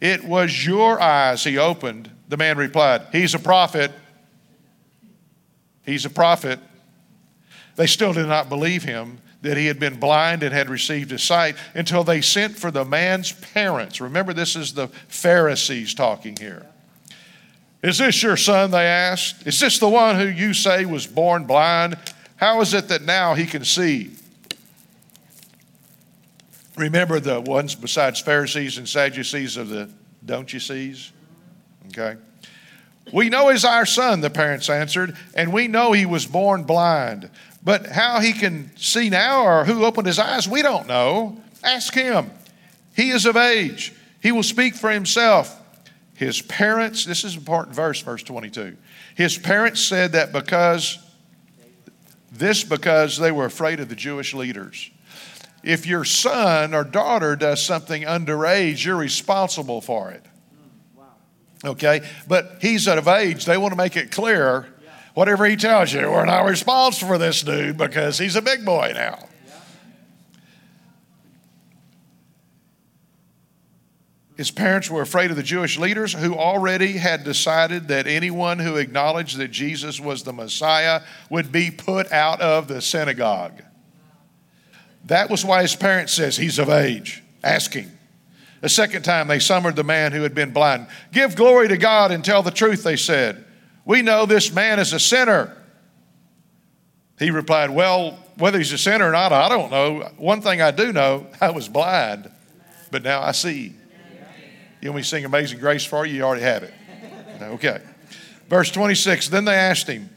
It 0.01 0.23
was 0.23 0.65
your 0.65 0.99
eyes 0.99 1.43
he 1.43 1.57
opened. 1.57 2.09
The 2.27 2.37
man 2.37 2.57
replied, 2.57 3.07
He's 3.11 3.33
a 3.33 3.39
prophet. 3.39 3.91
He's 5.89 6.05
a 6.05 6.09
prophet. 6.09 6.59
They 7.75 7.87
still 7.87 8.13
did 8.13 8.27
not 8.27 8.47
believe 8.47 8.83
him 8.83 9.19
that 9.41 9.57
he 9.57 9.65
had 9.65 9.79
been 9.79 9.99
blind 9.99 10.43
and 10.43 10.53
had 10.53 10.69
received 10.69 11.09
his 11.09 11.23
sight 11.23 11.55
until 11.73 12.03
they 12.03 12.21
sent 12.21 12.57
for 12.57 12.69
the 12.69 12.85
man's 12.85 13.31
parents. 13.31 13.99
Remember, 13.99 14.31
this 14.31 14.55
is 14.55 14.73
the 14.73 14.89
Pharisees 15.07 15.95
talking 15.95 16.35
here. 16.35 16.65
Is 17.81 17.97
this 17.97 18.21
your 18.21 18.37
son? 18.37 18.69
They 18.69 18.85
asked. 18.85 19.47
Is 19.47 19.59
this 19.59 19.79
the 19.79 19.89
one 19.89 20.17
who 20.17 20.27
you 20.27 20.53
say 20.53 20.85
was 20.85 21.07
born 21.07 21.45
blind? 21.45 21.97
How 22.35 22.61
is 22.61 22.73
it 22.75 22.89
that 22.89 23.01
now 23.01 23.33
he 23.33 23.45
can 23.45 23.65
see? 23.65 24.11
Remember 26.75 27.19
the 27.19 27.41
ones 27.41 27.73
besides 27.73 28.19
Pharisees 28.19 28.77
and 28.77 28.87
Sadducees 28.87 29.57
of 29.57 29.69
the 29.69 29.89
don't 30.23 30.53
you 30.53 30.59
sees? 30.59 31.11
Okay. 31.87 32.19
We 33.13 33.29
know 33.29 33.49
he's 33.49 33.65
our 33.65 33.85
son, 33.85 34.21
the 34.21 34.29
parents 34.29 34.69
answered, 34.69 35.15
and 35.33 35.53
we 35.53 35.67
know 35.67 35.91
he 35.91 36.05
was 36.05 36.25
born 36.25 36.63
blind. 36.63 37.29
But 37.63 37.87
how 37.87 38.19
he 38.19 38.33
can 38.33 38.75
see 38.77 39.09
now 39.09 39.43
or 39.43 39.65
who 39.65 39.83
opened 39.83 40.07
his 40.07 40.19
eyes, 40.19 40.47
we 40.47 40.61
don't 40.61 40.87
know. 40.87 41.41
Ask 41.63 41.93
him. 41.93 42.31
He 42.95 43.09
is 43.11 43.25
of 43.25 43.37
age, 43.37 43.93
he 44.21 44.31
will 44.31 44.43
speak 44.43 44.75
for 44.75 44.89
himself. 44.89 45.55
His 46.15 46.41
parents, 46.41 47.05
this 47.05 47.23
is 47.23 47.35
an 47.35 47.39
important 47.39 47.73
verse, 47.73 48.01
verse 48.01 48.23
22. 48.23 48.75
His 49.15 49.37
parents 49.37 49.79
said 49.79 50.11
that 50.11 50.33
because, 50.33 50.97
this 52.29 52.61
because 52.65 53.17
they 53.17 53.31
were 53.31 53.45
afraid 53.45 53.79
of 53.79 53.87
the 53.87 53.95
Jewish 53.95 54.33
leaders. 54.33 54.91
If 55.63 55.85
your 55.85 56.03
son 56.03 56.73
or 56.73 56.83
daughter 56.83 57.37
does 57.37 57.63
something 57.63 58.03
underage, 58.03 58.83
you're 58.83 58.97
responsible 58.97 59.79
for 59.79 60.11
it. 60.11 60.25
Okay? 61.63 62.07
But 62.27 62.57
he's 62.61 62.87
of 62.87 63.07
age. 63.07 63.45
They 63.45 63.57
want 63.57 63.73
to 63.73 63.77
make 63.77 63.97
it 63.97 64.11
clear 64.11 64.67
whatever 65.13 65.45
he 65.45 65.57
tells 65.57 65.91
you, 65.91 66.09
we're 66.09 66.23
not 66.23 66.45
responsible 66.45 67.09
for 67.09 67.17
this 67.17 67.41
dude 67.41 67.77
because 67.77 68.17
he's 68.17 68.37
a 68.37 68.41
big 68.41 68.63
boy 68.63 68.93
now. 68.93 69.19
His 74.37 74.51
parents 74.51 74.89
were 74.89 75.01
afraid 75.01 75.31
of 75.31 75.35
the 75.35 75.43
Jewish 75.43 75.77
leaders 75.77 76.13
who 76.13 76.33
already 76.33 76.93
had 76.93 77.25
decided 77.25 77.89
that 77.89 78.07
anyone 78.07 78.57
who 78.57 78.77
acknowledged 78.77 79.35
that 79.35 79.49
Jesus 79.49 79.99
was 79.99 80.23
the 80.23 80.31
Messiah 80.31 81.01
would 81.29 81.51
be 81.51 81.69
put 81.69 82.09
out 82.13 82.39
of 82.39 82.69
the 82.69 82.81
synagogue. 82.81 83.61
That 85.03 85.29
was 85.29 85.43
why 85.43 85.63
his 85.63 85.75
parents 85.75 86.13
says 86.13 86.37
he's 86.37 86.57
of 86.57 86.69
age. 86.69 87.21
Ask 87.43 87.73
him. 87.73 87.98
The 88.61 88.69
second 88.69 89.03
time 89.03 89.27
they 89.27 89.39
summoned 89.39 89.75
the 89.75 89.83
man 89.83 90.11
who 90.11 90.23
had 90.23 90.35
been 90.35 90.51
blind. 90.51 90.87
Give 91.11 91.35
glory 91.35 91.67
to 91.69 91.77
God 91.77 92.11
and 92.11 92.23
tell 92.23 92.43
the 92.43 92.51
truth, 92.51 92.83
they 92.83 92.97
said. 92.97 93.45
We 93.85 94.01
know 94.01 94.25
this 94.25 94.51
man 94.51 94.79
is 94.79 94.93
a 94.93 94.99
sinner. 94.99 95.55
He 97.17 97.31
replied, 97.31 97.69
Well, 97.69 98.19
whether 98.37 98.57
he's 98.57 98.71
a 98.71 98.77
sinner 98.77 99.09
or 99.09 99.11
not, 99.11 99.31
I 99.31 99.49
don't 99.49 99.71
know. 99.71 100.09
One 100.17 100.41
thing 100.41 100.61
I 100.61 100.71
do 100.71 100.93
know, 100.93 101.27
I 101.41 101.51
was 101.51 101.69
blind, 101.69 102.29
but 102.91 103.03
now 103.03 103.21
I 103.21 103.31
see. 103.31 103.75
You 104.81 104.91
want 104.91 104.97
me 104.97 105.03
sing 105.03 105.25
Amazing 105.25 105.59
Grace 105.59 105.83
for 105.83 106.05
you? 106.05 106.15
You 106.15 106.23
already 106.23 106.43
have 106.43 106.63
it. 106.63 106.73
Okay. 107.41 107.79
Verse 108.49 108.69
26 108.69 109.29
Then 109.29 109.45
they 109.45 109.55
asked 109.55 109.87
him, 109.87 110.09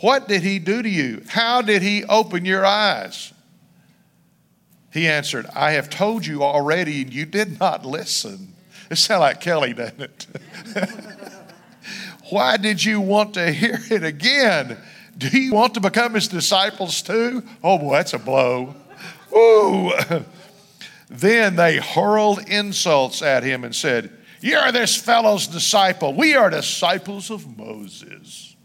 What 0.00 0.26
did 0.26 0.42
he 0.42 0.58
do 0.58 0.82
to 0.82 0.88
you? 0.88 1.22
How 1.28 1.60
did 1.60 1.82
he 1.82 2.04
open 2.04 2.46
your 2.46 2.64
eyes? 2.64 3.31
He 4.92 5.08
answered, 5.08 5.46
I 5.54 5.72
have 5.72 5.88
told 5.88 6.26
you 6.26 6.42
already, 6.42 7.02
and 7.02 7.12
you 7.12 7.24
did 7.24 7.58
not 7.58 7.86
listen. 7.86 8.54
It 8.90 8.96
sounds 8.96 9.20
like 9.20 9.40
Kelly, 9.40 9.72
doesn't 9.72 10.00
it? 10.00 10.26
Why 12.30 12.56
did 12.56 12.84
you 12.84 13.00
want 13.00 13.34
to 13.34 13.50
hear 13.52 13.78
it 13.90 14.04
again? 14.04 14.76
Do 15.16 15.28
you 15.28 15.54
want 15.54 15.74
to 15.74 15.80
become 15.80 16.14
his 16.14 16.28
disciples 16.28 17.02
too? 17.02 17.42
Oh 17.62 17.78
boy, 17.78 17.94
that's 17.94 18.12
a 18.12 18.18
blow. 18.18 18.74
Ooh. 19.34 19.92
Then 21.12 21.56
they 21.56 21.76
hurled 21.76 22.48
insults 22.48 23.20
at 23.20 23.42
him 23.42 23.64
and 23.64 23.76
said, 23.76 24.10
You're 24.40 24.72
this 24.72 24.96
fellow's 24.96 25.46
disciple. 25.46 26.14
We 26.14 26.34
are 26.34 26.48
disciples 26.48 27.30
of 27.30 27.58
Moses. 27.58 28.56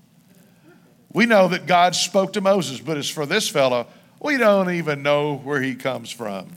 We 1.12 1.26
know 1.26 1.50
that 1.50 1.68
God 1.68 1.94
spoke 1.94 2.32
to 2.34 2.42
Moses, 2.42 2.80
but 2.80 2.96
as 2.96 3.10
for 3.10 3.26
this 3.26 3.50
fellow, 3.50 3.88
we 4.20 4.38
don't 4.38 4.72
even 4.72 5.04
know 5.04 5.36
where 5.38 5.62
he 5.62 5.76
comes 5.76 6.12
from. 6.12 6.50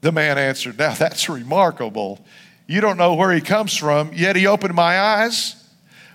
The 0.00 0.12
man 0.12 0.38
answered, 0.38 0.78
Now 0.78 0.94
that's 0.94 1.28
remarkable. 1.28 2.24
You 2.66 2.80
don't 2.80 2.96
know 2.96 3.14
where 3.14 3.32
he 3.32 3.40
comes 3.40 3.76
from, 3.76 4.12
yet 4.14 4.36
he 4.36 4.46
opened 4.46 4.74
my 4.74 4.98
eyes. 4.98 5.56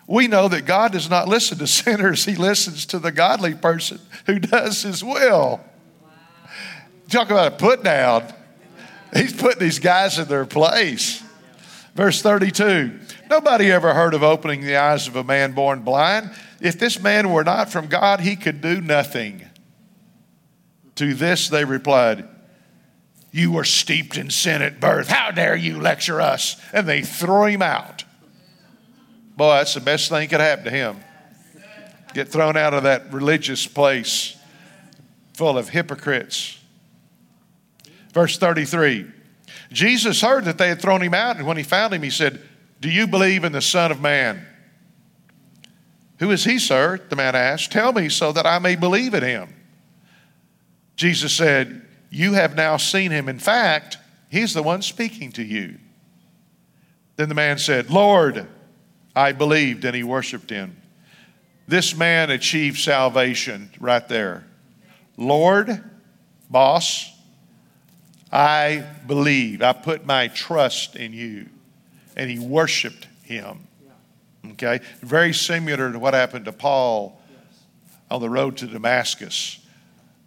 We 0.07 0.27
know 0.27 0.47
that 0.47 0.65
God 0.65 0.91
does 0.91 1.09
not 1.09 1.27
listen 1.27 1.59
to 1.59 1.67
sinners, 1.67 2.25
he 2.25 2.35
listens 2.35 2.85
to 2.87 2.99
the 2.99 3.11
godly 3.11 3.53
person 3.53 3.99
who 4.25 4.39
does 4.39 4.81
his 4.81 5.03
will. 5.03 5.61
Talk 7.09 7.29
about 7.29 7.53
a 7.53 7.55
put 7.55 7.83
down. 7.83 8.31
He's 9.13 9.33
putting 9.33 9.59
these 9.59 9.79
guys 9.79 10.19
in 10.19 10.27
their 10.27 10.45
place. 10.45 11.23
Verse 11.95 12.21
32 12.21 12.99
Nobody 13.29 13.71
ever 13.71 13.93
heard 13.93 14.13
of 14.13 14.23
opening 14.23 14.61
the 14.61 14.77
eyes 14.77 15.07
of 15.07 15.15
a 15.15 15.23
man 15.23 15.53
born 15.53 15.81
blind. 15.81 16.31
If 16.61 16.79
this 16.79 16.99
man 16.99 17.31
were 17.31 17.43
not 17.43 17.69
from 17.69 17.87
God, 17.87 18.19
he 18.19 18.35
could 18.35 18.61
do 18.61 18.81
nothing. 18.81 19.48
To 20.99 21.13
this 21.13 21.47
they 21.47 21.63
replied, 21.63 22.27
You 23.31 23.53
were 23.53 23.63
steeped 23.63 24.17
in 24.17 24.29
sin 24.29 24.61
at 24.61 24.81
birth. 24.81 25.07
How 25.07 25.31
dare 25.31 25.55
you 25.55 25.79
lecture 25.79 26.19
us? 26.19 26.61
And 26.73 26.85
they 26.85 27.03
throw 27.03 27.45
him 27.45 27.61
out. 27.61 28.03
Boy, 29.37 29.55
that's 29.55 29.75
the 29.75 29.79
best 29.79 30.09
thing 30.09 30.27
that 30.27 30.29
could 30.29 30.41
happen 30.41 30.65
to 30.65 30.71
him. 30.71 30.99
Get 32.13 32.27
thrown 32.27 32.57
out 32.57 32.73
of 32.73 32.83
that 32.83 33.13
religious 33.13 33.65
place 33.65 34.35
full 35.35 35.57
of 35.57 35.69
hypocrites. 35.69 36.59
Verse 38.11 38.37
33 38.37 39.09
Jesus 39.71 40.19
heard 40.19 40.43
that 40.43 40.57
they 40.57 40.67
had 40.67 40.81
thrown 40.81 41.01
him 41.01 41.13
out, 41.13 41.37
and 41.37 41.47
when 41.47 41.55
he 41.55 41.63
found 41.63 41.93
him, 41.93 42.03
he 42.03 42.09
said, 42.09 42.41
Do 42.81 42.89
you 42.89 43.07
believe 43.07 43.45
in 43.45 43.53
the 43.53 43.61
Son 43.61 43.89
of 43.89 44.01
Man? 44.01 44.45
Who 46.17 46.31
is 46.31 46.43
he, 46.43 46.59
sir? 46.59 46.99
The 47.07 47.15
man 47.15 47.35
asked. 47.35 47.71
Tell 47.71 47.93
me 47.93 48.09
so 48.09 48.33
that 48.33 48.45
I 48.45 48.59
may 48.59 48.75
believe 48.75 49.13
in 49.13 49.23
him. 49.23 49.55
Jesus 50.99 51.31
said, 51.31 51.81
You 52.09 52.33
have 52.33 52.57
now 52.57 52.75
seen 52.75 53.09
him. 53.09 53.29
In 53.29 53.39
fact, 53.39 53.97
he's 54.27 54.53
the 54.53 54.61
one 54.61 54.81
speaking 54.81 55.31
to 55.31 55.43
you. 55.43 55.77
Then 57.15 57.29
the 57.29 57.35
man 57.35 57.57
said, 57.57 57.89
Lord, 57.89 58.45
I 59.15 59.31
believed, 59.31 59.85
and 59.85 59.95
he 59.95 60.03
worshiped 60.03 60.49
him. 60.49 60.75
This 61.69 61.95
man 61.95 62.29
achieved 62.29 62.79
salvation 62.79 63.69
right 63.79 64.05
there. 64.09 64.45
Lord, 65.15 65.81
boss, 66.49 67.09
I 68.29 68.85
believe. 69.07 69.61
I 69.61 69.71
put 69.71 70.05
my 70.05 70.27
trust 70.27 70.97
in 70.97 71.13
you. 71.13 71.47
And 72.17 72.29
he 72.29 72.39
worshiped 72.39 73.07
him. 73.23 73.65
Okay? 74.51 74.81
Very 74.99 75.31
similar 75.31 75.93
to 75.93 75.97
what 75.97 76.13
happened 76.13 76.43
to 76.43 76.51
Paul 76.51 77.21
on 78.11 78.19
the 78.19 78.29
road 78.29 78.57
to 78.57 78.67
Damascus 78.67 79.65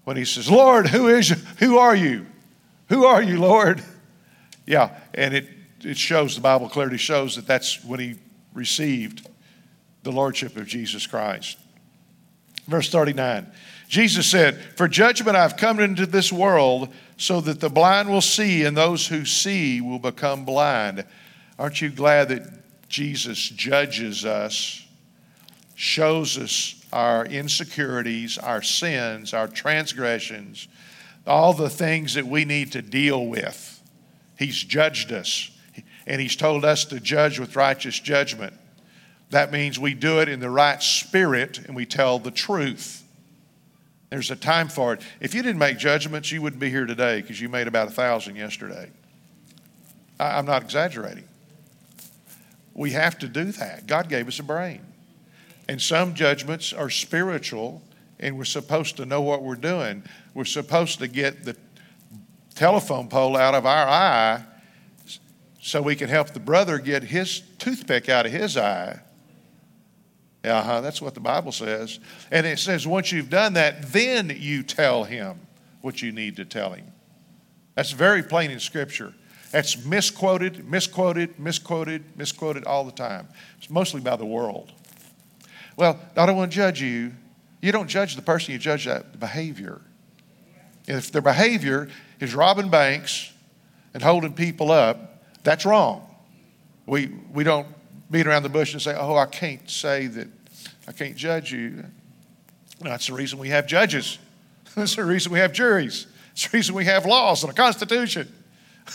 when 0.05 0.17
he 0.17 0.25
says, 0.25 0.51
Lord, 0.51 0.89
who 0.89 1.09
is 1.09 1.31
you? 1.31 1.37
Who 1.59 1.79
are 1.79 1.95
you? 1.95 2.27
Who 2.89 3.05
are 3.05 3.23
you, 3.23 3.41
Lord? 3.41 3.83
Yeah, 4.67 4.97
and 5.15 5.35
it, 5.35 5.49
it 5.83 5.97
shows, 5.97 6.35
the 6.35 6.41
Bible 6.41 6.69
clearly 6.69 6.99
shows 6.99 7.37
that 7.37 7.47
that's 7.47 7.85
when 7.85 8.01
he 8.01 8.15
received 8.53 9.29
the 10.03 10.13
Lordship 10.13 10.57
of 10.57 10.67
Jesus 10.67 11.07
Christ. 11.07 11.59
Verse 12.67 12.89
39 12.91 13.51
Jesus 13.89 14.27
said, 14.27 14.57
For 14.77 14.89
judgment 14.89 15.37
I've 15.37 15.59
come 15.59 15.79
into 15.79 16.07
this 16.07 16.33
world 16.33 16.89
so 17.19 17.43
that 17.43 17.61
the 17.61 17.69
blind 17.69 18.09
will 18.09 18.23
see 18.23 18.65
and 18.65 18.75
those 18.75 19.07
who 19.07 19.27
see 19.27 19.83
will 19.83 19.99
become 19.99 20.47
blind. 20.47 21.05
Aren't 21.59 21.83
you 21.83 21.91
glad 21.91 22.31
that 22.31 22.89
Jesus 22.89 23.39
judges 23.39 24.25
us, 24.25 24.87
shows 25.75 26.39
us 26.39 26.82
our 26.93 27.25
insecurities, 27.27 28.39
our 28.39 28.63
sins, 28.63 29.33
our 29.33 29.49
transgressions, 29.49 30.69
all 31.27 31.53
the 31.53 31.71
things 31.71 32.15
that 32.15 32.27
we 32.27 32.45
need 32.45 32.73
to 32.73 32.83
deal 32.83 33.27
with? 33.27 33.81
He's 34.39 34.63
judged 34.63 35.13
us, 35.13 35.51
and 36.07 36.21
He's 36.21 36.37
told 36.37 36.65
us 36.65 36.85
to 36.87 37.01
judge 37.01 37.39
with 37.39 37.57
righteous 37.57 37.99
judgment. 37.99 38.55
That 39.31 39.51
means 39.51 39.79
we 39.79 39.95
do 39.95 40.21
it 40.21 40.29
in 40.29 40.41
the 40.41 40.51
right 40.51 40.83
spirit 40.83 41.59
and 41.59 41.75
we 41.75 41.87
tell 41.87 42.19
the 42.19 42.31
truth. 42.31 43.03
There's 44.11 44.31
a 44.31 44.37
time 44.37 44.69
for 44.69 44.93
it. 44.93 45.01
If 45.21 45.35
you 45.35 45.43
didn't 45.43 45.59
make 45.59 45.79
judgments, 45.79 46.31
you 46.31 46.43
wouldn't 46.43 46.61
be 46.61 46.69
here 46.69 46.85
today 46.85 47.23
because 47.23 47.41
you 47.41 47.49
made 47.49 47.67
about 47.67 47.89
a 47.89 47.93
thousand 47.93 48.37
yesterday. 48.37 48.91
I'm 50.21 50.45
not 50.45 50.63
exaggerating. 50.63 51.25
We 52.75 52.91
have 52.91 53.19
to 53.21 53.27
do 53.27 53.45
that. 53.53 53.87
God 53.87 54.11
gave 54.11 54.29
us 54.29 54.39
a 54.39 54.43
brain. 54.43 54.83
And 55.73 55.81
some 55.81 56.13
judgments 56.13 56.75
are 56.75 56.91
spiritual, 56.91 57.81
and 58.21 58.37
we're 58.37 58.45
supposed 58.45 58.99
to 58.99 59.07
know 59.07 59.23
what 59.23 59.43
we're 59.43 59.55
doing. 59.55 60.03
We're 60.35 60.45
supposed 60.45 60.99
to 60.99 61.09
get 61.09 61.45
the 61.45 61.57
telephone 62.55 63.09
pole 63.09 63.39
out 63.39 63.55
of 63.55 63.65
our 63.65 63.89
eye 63.89 64.45
so 65.63 65.81
we 65.81 65.97
can 65.97 66.11
help 66.11 66.29
the 66.29 66.41
brother 66.41 66.79
get 66.79 67.05
his 67.05 67.41
toothpick 67.59 68.11
out 68.11 68.27
of 68.27 68.33
his 68.33 68.59
eye. 68.59 69.01
Uh 70.45 70.63
huh, 70.63 70.83
that's 70.83 71.01
what 71.01 71.15
the 71.15 71.21
Bible 71.21 71.53
says. 71.53 72.01
And 72.31 72.47
it 72.47 72.59
says, 72.59 72.87
once 72.87 73.11
you've 73.11 73.31
done 73.31 73.55
that, 73.55 73.93
then 73.93 74.31
you 74.39 74.63
tell 74.63 75.05
him 75.05 75.41
what 75.81 76.03
you 76.03 76.13
need 76.13 76.37
to 76.37 76.45
tell 76.45 76.73
him. 76.75 76.93
That's 77.77 77.93
very 77.93 78.23
plain 78.23 78.51
in 78.51 78.61
Scripture. 78.61 79.15
That's 79.53 79.87
misquoted, 79.87 80.69
misquoted, 80.69 81.39
misquoted, 81.39 82.05
misquoted 82.15 82.65
all 82.65 82.85
the 82.85 82.93
time. 82.93 83.27
It's 83.57 83.71
mostly 83.71 84.03
by 84.03 84.17
the 84.17 84.27
world. 84.27 84.71
Well, 85.77 85.99
I 86.17 86.27
don't 86.27 86.37
want 86.37 86.53
to 86.53 86.57
judge 86.57 86.81
you. 86.81 87.13
You 87.61 87.73
don't 87.73 87.89
judge 87.89 88.17
the 88.17 88.23
person, 88.23 88.53
you 88.53 88.59
judge 88.59 88.87
that 88.87 89.19
behavior. 89.21 89.81
If 90.87 91.13
their 91.13 91.23
behavior 91.23 91.89
is 92.19 92.35
robbing 92.35 92.69
banks 92.69 93.33
and 93.95 94.03
holding 94.03 94.35
people 94.35 94.73
up, 94.73 95.23
that's 95.45 95.65
wrong. 95.65 96.09
We, 96.87 97.13
we 97.33 97.45
don't 97.45 97.69
beat 98.11 98.27
around 98.27 98.43
the 98.43 98.49
bush 98.49 98.73
and 98.73 98.83
say, 98.83 98.95
oh, 98.97 99.17
I 99.17 99.27
can't 99.27 99.69
say 99.71 100.09
that, 100.09 100.29
I 100.89 100.93
can't 100.93 101.17
judge 101.17 101.53
you. 101.53 101.85
No, 102.83 102.91
that's 102.91 103.07
the 103.07 103.15
reason 103.15 103.39
we 103.39 103.49
have 103.51 103.67
judges. 103.67 104.19
That's 104.75 104.97
the 104.97 105.05
reason 105.05 105.31
we 105.31 105.39
have 105.39 105.53
juries. 105.53 106.07
That's 106.31 106.49
the 106.49 106.57
reason 106.57 106.75
we 106.75 106.87
have 106.87 107.05
laws 107.05 107.45
and 107.45 107.53
a 107.53 107.55
constitution. 107.55 108.33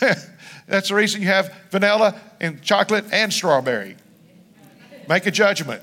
that's 0.66 0.88
the 0.88 0.94
reason 0.94 1.22
you 1.22 1.28
have 1.28 1.54
vanilla 1.70 2.20
and 2.40 2.60
chocolate 2.62 3.04
and 3.12 3.32
strawberry. 3.32 3.96
Make 5.08 5.26
a 5.26 5.30
judgment. 5.30 5.82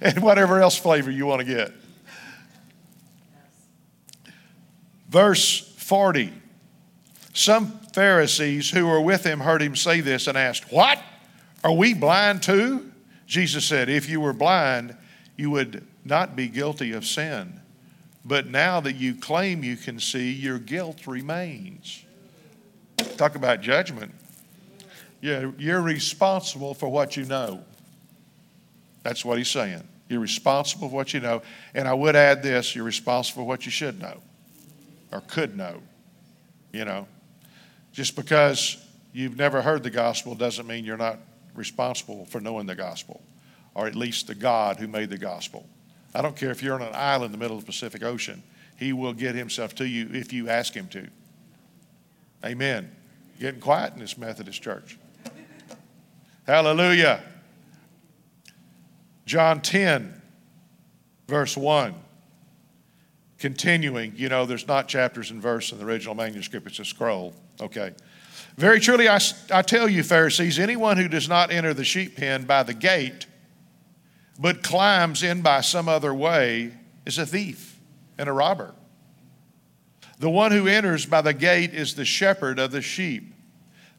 and 0.02 0.22
whatever 0.22 0.60
else 0.60 0.76
flavor 0.76 1.10
you 1.10 1.26
want 1.26 1.40
to 1.40 1.46
get. 1.46 1.72
Verse 5.08 5.60
40. 5.76 6.32
Some 7.32 7.78
Pharisees 7.92 8.70
who 8.70 8.86
were 8.86 9.00
with 9.00 9.24
him 9.24 9.40
heard 9.40 9.60
him 9.62 9.76
say 9.76 10.00
this 10.00 10.26
and 10.26 10.38
asked, 10.38 10.72
What? 10.72 11.02
Are 11.62 11.72
we 11.72 11.94
blind 11.94 12.42
too? 12.42 12.90
Jesus 13.26 13.64
said, 13.64 13.88
If 13.88 14.08
you 14.08 14.20
were 14.20 14.32
blind, 14.32 14.96
you 15.36 15.50
would 15.50 15.86
not 16.04 16.36
be 16.36 16.48
guilty 16.48 16.92
of 16.92 17.04
sin. 17.04 17.60
But 18.24 18.48
now 18.48 18.80
that 18.80 18.96
you 18.96 19.14
claim 19.14 19.64
you 19.64 19.76
can 19.76 19.98
see, 19.98 20.32
your 20.32 20.58
guilt 20.58 21.06
remains. 21.06 22.04
Talk 23.16 23.34
about 23.34 23.60
judgment. 23.60 24.14
Yeah, 25.20 25.50
you're 25.58 25.80
responsible 25.80 26.74
for 26.74 26.88
what 26.88 27.16
you 27.16 27.24
know. 27.24 27.64
That's 29.02 29.24
what 29.24 29.38
he's 29.38 29.48
saying. 29.48 29.82
You're 30.08 30.20
responsible 30.20 30.88
for 30.88 30.94
what 30.94 31.14
you 31.14 31.20
know. 31.20 31.42
And 31.74 31.86
I 31.86 31.94
would 31.94 32.16
add 32.16 32.42
this 32.42 32.74
you're 32.74 32.84
responsible 32.84 33.42
for 33.42 33.48
what 33.48 33.64
you 33.64 33.70
should 33.70 34.00
know 34.00 34.20
or 35.12 35.20
could 35.22 35.56
know. 35.56 35.80
You 36.72 36.84
know, 36.84 37.06
just 37.92 38.16
because 38.16 38.84
you've 39.12 39.36
never 39.36 39.62
heard 39.62 39.82
the 39.82 39.90
gospel 39.90 40.34
doesn't 40.34 40.66
mean 40.66 40.84
you're 40.84 40.96
not 40.96 41.18
responsible 41.54 42.26
for 42.26 42.40
knowing 42.40 42.66
the 42.66 42.76
gospel, 42.76 43.20
or 43.74 43.86
at 43.86 43.96
least 43.96 44.28
the 44.28 44.34
God 44.34 44.76
who 44.76 44.86
made 44.86 45.10
the 45.10 45.18
gospel. 45.18 45.66
I 46.14 46.22
don't 46.22 46.36
care 46.36 46.50
if 46.50 46.62
you're 46.62 46.74
on 46.74 46.82
an 46.82 46.94
island 46.94 47.26
in 47.26 47.32
the 47.32 47.38
middle 47.38 47.56
of 47.56 47.64
the 47.64 47.66
Pacific 47.66 48.02
Ocean, 48.02 48.42
He 48.76 48.92
will 48.92 49.12
get 49.12 49.34
Himself 49.34 49.74
to 49.76 49.86
you 49.86 50.08
if 50.12 50.32
you 50.32 50.48
ask 50.48 50.74
Him 50.74 50.88
to. 50.88 51.08
Amen. 52.44 52.90
Getting 53.38 53.60
quiet 53.60 53.94
in 53.94 54.00
this 54.00 54.16
Methodist 54.16 54.62
church. 54.62 54.98
Hallelujah. 56.46 57.22
John 59.30 59.60
10, 59.60 60.20
verse 61.28 61.56
1. 61.56 61.94
Continuing, 63.38 64.12
you 64.16 64.28
know, 64.28 64.44
there's 64.44 64.66
not 64.66 64.88
chapters 64.88 65.30
and 65.30 65.40
verse 65.40 65.70
in 65.70 65.78
the 65.78 65.84
original 65.84 66.16
manuscript, 66.16 66.66
it's 66.66 66.80
a 66.80 66.84
scroll. 66.84 67.32
Okay. 67.60 67.94
Very 68.56 68.80
truly, 68.80 69.08
I, 69.08 69.20
I 69.52 69.62
tell 69.62 69.88
you, 69.88 70.02
Pharisees, 70.02 70.58
anyone 70.58 70.96
who 70.96 71.06
does 71.06 71.28
not 71.28 71.52
enter 71.52 71.72
the 71.72 71.84
sheep 71.84 72.16
pen 72.16 72.42
by 72.42 72.64
the 72.64 72.74
gate, 72.74 73.26
but 74.36 74.64
climbs 74.64 75.22
in 75.22 75.42
by 75.42 75.60
some 75.60 75.88
other 75.88 76.12
way, 76.12 76.72
is 77.06 77.16
a 77.16 77.24
thief 77.24 77.78
and 78.18 78.28
a 78.28 78.32
robber. 78.32 78.74
The 80.18 80.28
one 80.28 80.50
who 80.50 80.66
enters 80.66 81.06
by 81.06 81.20
the 81.20 81.34
gate 81.34 81.72
is 81.72 81.94
the 81.94 82.04
shepherd 82.04 82.58
of 82.58 82.72
the 82.72 82.82
sheep. 82.82 83.32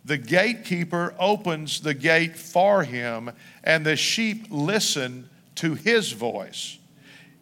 The 0.04 0.18
gatekeeper 0.18 1.14
opens 1.20 1.82
the 1.82 1.94
gate 1.94 2.36
for 2.36 2.84
him, 2.84 3.32
and 3.64 3.86
the 3.86 3.96
sheep 3.96 4.48
listen 4.50 5.30
to 5.56 5.76
his 5.76 6.12
voice. 6.12 6.80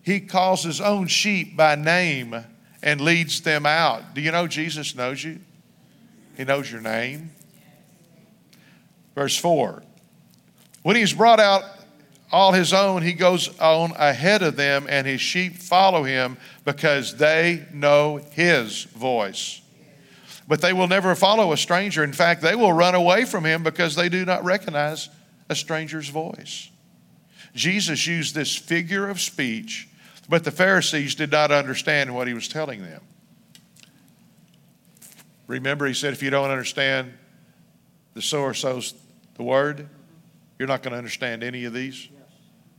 He 0.01 0.19
calls 0.19 0.63
his 0.63 0.81
own 0.81 1.07
sheep 1.07 1.55
by 1.55 1.75
name 1.75 2.35
and 2.81 3.01
leads 3.01 3.41
them 3.41 3.65
out. 3.65 4.13
Do 4.13 4.21
you 4.21 4.31
know 4.31 4.47
Jesus 4.47 4.95
knows 4.95 5.23
you? 5.23 5.39
He 6.35 6.43
knows 6.43 6.71
your 6.71 6.81
name. 6.81 7.31
Verse 9.15 9.37
4 9.37 9.83
When 10.83 10.95
he's 10.95 11.13
brought 11.13 11.39
out 11.39 11.63
all 12.31 12.53
his 12.53 12.73
own, 12.73 13.01
he 13.01 13.13
goes 13.13 13.57
on 13.59 13.91
ahead 13.97 14.41
of 14.43 14.55
them, 14.55 14.85
and 14.89 15.07
his 15.07 15.21
sheep 15.21 15.57
follow 15.57 16.03
him 16.03 16.37
because 16.63 17.17
they 17.17 17.65
know 17.73 18.21
his 18.31 18.83
voice. 18.83 19.61
But 20.49 20.61
they 20.61 20.73
will 20.73 20.87
never 20.87 21.13
follow 21.13 21.53
a 21.53 21.57
stranger. 21.57 22.03
In 22.03 22.11
fact, 22.11 22.41
they 22.41 22.55
will 22.55 22.73
run 22.73 22.95
away 22.95 23.23
from 23.23 23.45
him 23.45 23.61
because 23.61 23.95
they 23.95 24.09
do 24.09 24.25
not 24.25 24.43
recognize 24.43 25.07
a 25.47 25.55
stranger's 25.55 26.09
voice. 26.09 26.71
Jesus 27.53 28.07
used 28.07 28.33
this 28.33 28.55
figure 28.55 29.07
of 29.07 29.21
speech, 29.21 29.87
but 30.27 30.43
the 30.43 30.51
Pharisees 30.51 31.13
did 31.13 31.31
not 31.31 31.51
understand 31.51 32.13
what 32.13 32.27
he 32.27 32.33
was 32.33 32.47
telling 32.47 32.81
them. 32.81 33.01
Remember, 35.45 35.85
he 35.85 35.93
said, 35.93 36.13
if 36.13 36.23
you 36.23 36.31
don't 36.31 36.49
understand 36.49 37.13
the 38.15 38.21
sower 38.21 38.55
sows 38.55 38.95
the 39.35 39.43
word, 39.43 39.87
you're 40.57 40.67
not 40.67 40.81
going 40.81 40.93
to 40.93 40.97
understand 40.97 41.43
any 41.43 41.65
of 41.65 41.73
these 41.73 42.09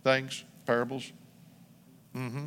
things, 0.02 0.42
parables. 0.66 1.12
Mm-hmm. 2.16 2.46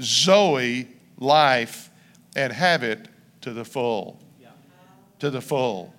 Zoe 0.00 0.88
life 1.18 1.90
and 2.34 2.52
have 2.52 2.82
it 2.82 3.08
to 3.42 3.52
the 3.52 3.64
full. 3.64 4.20
To 5.20 5.30
the 5.30 5.40
full. 5.40 5.94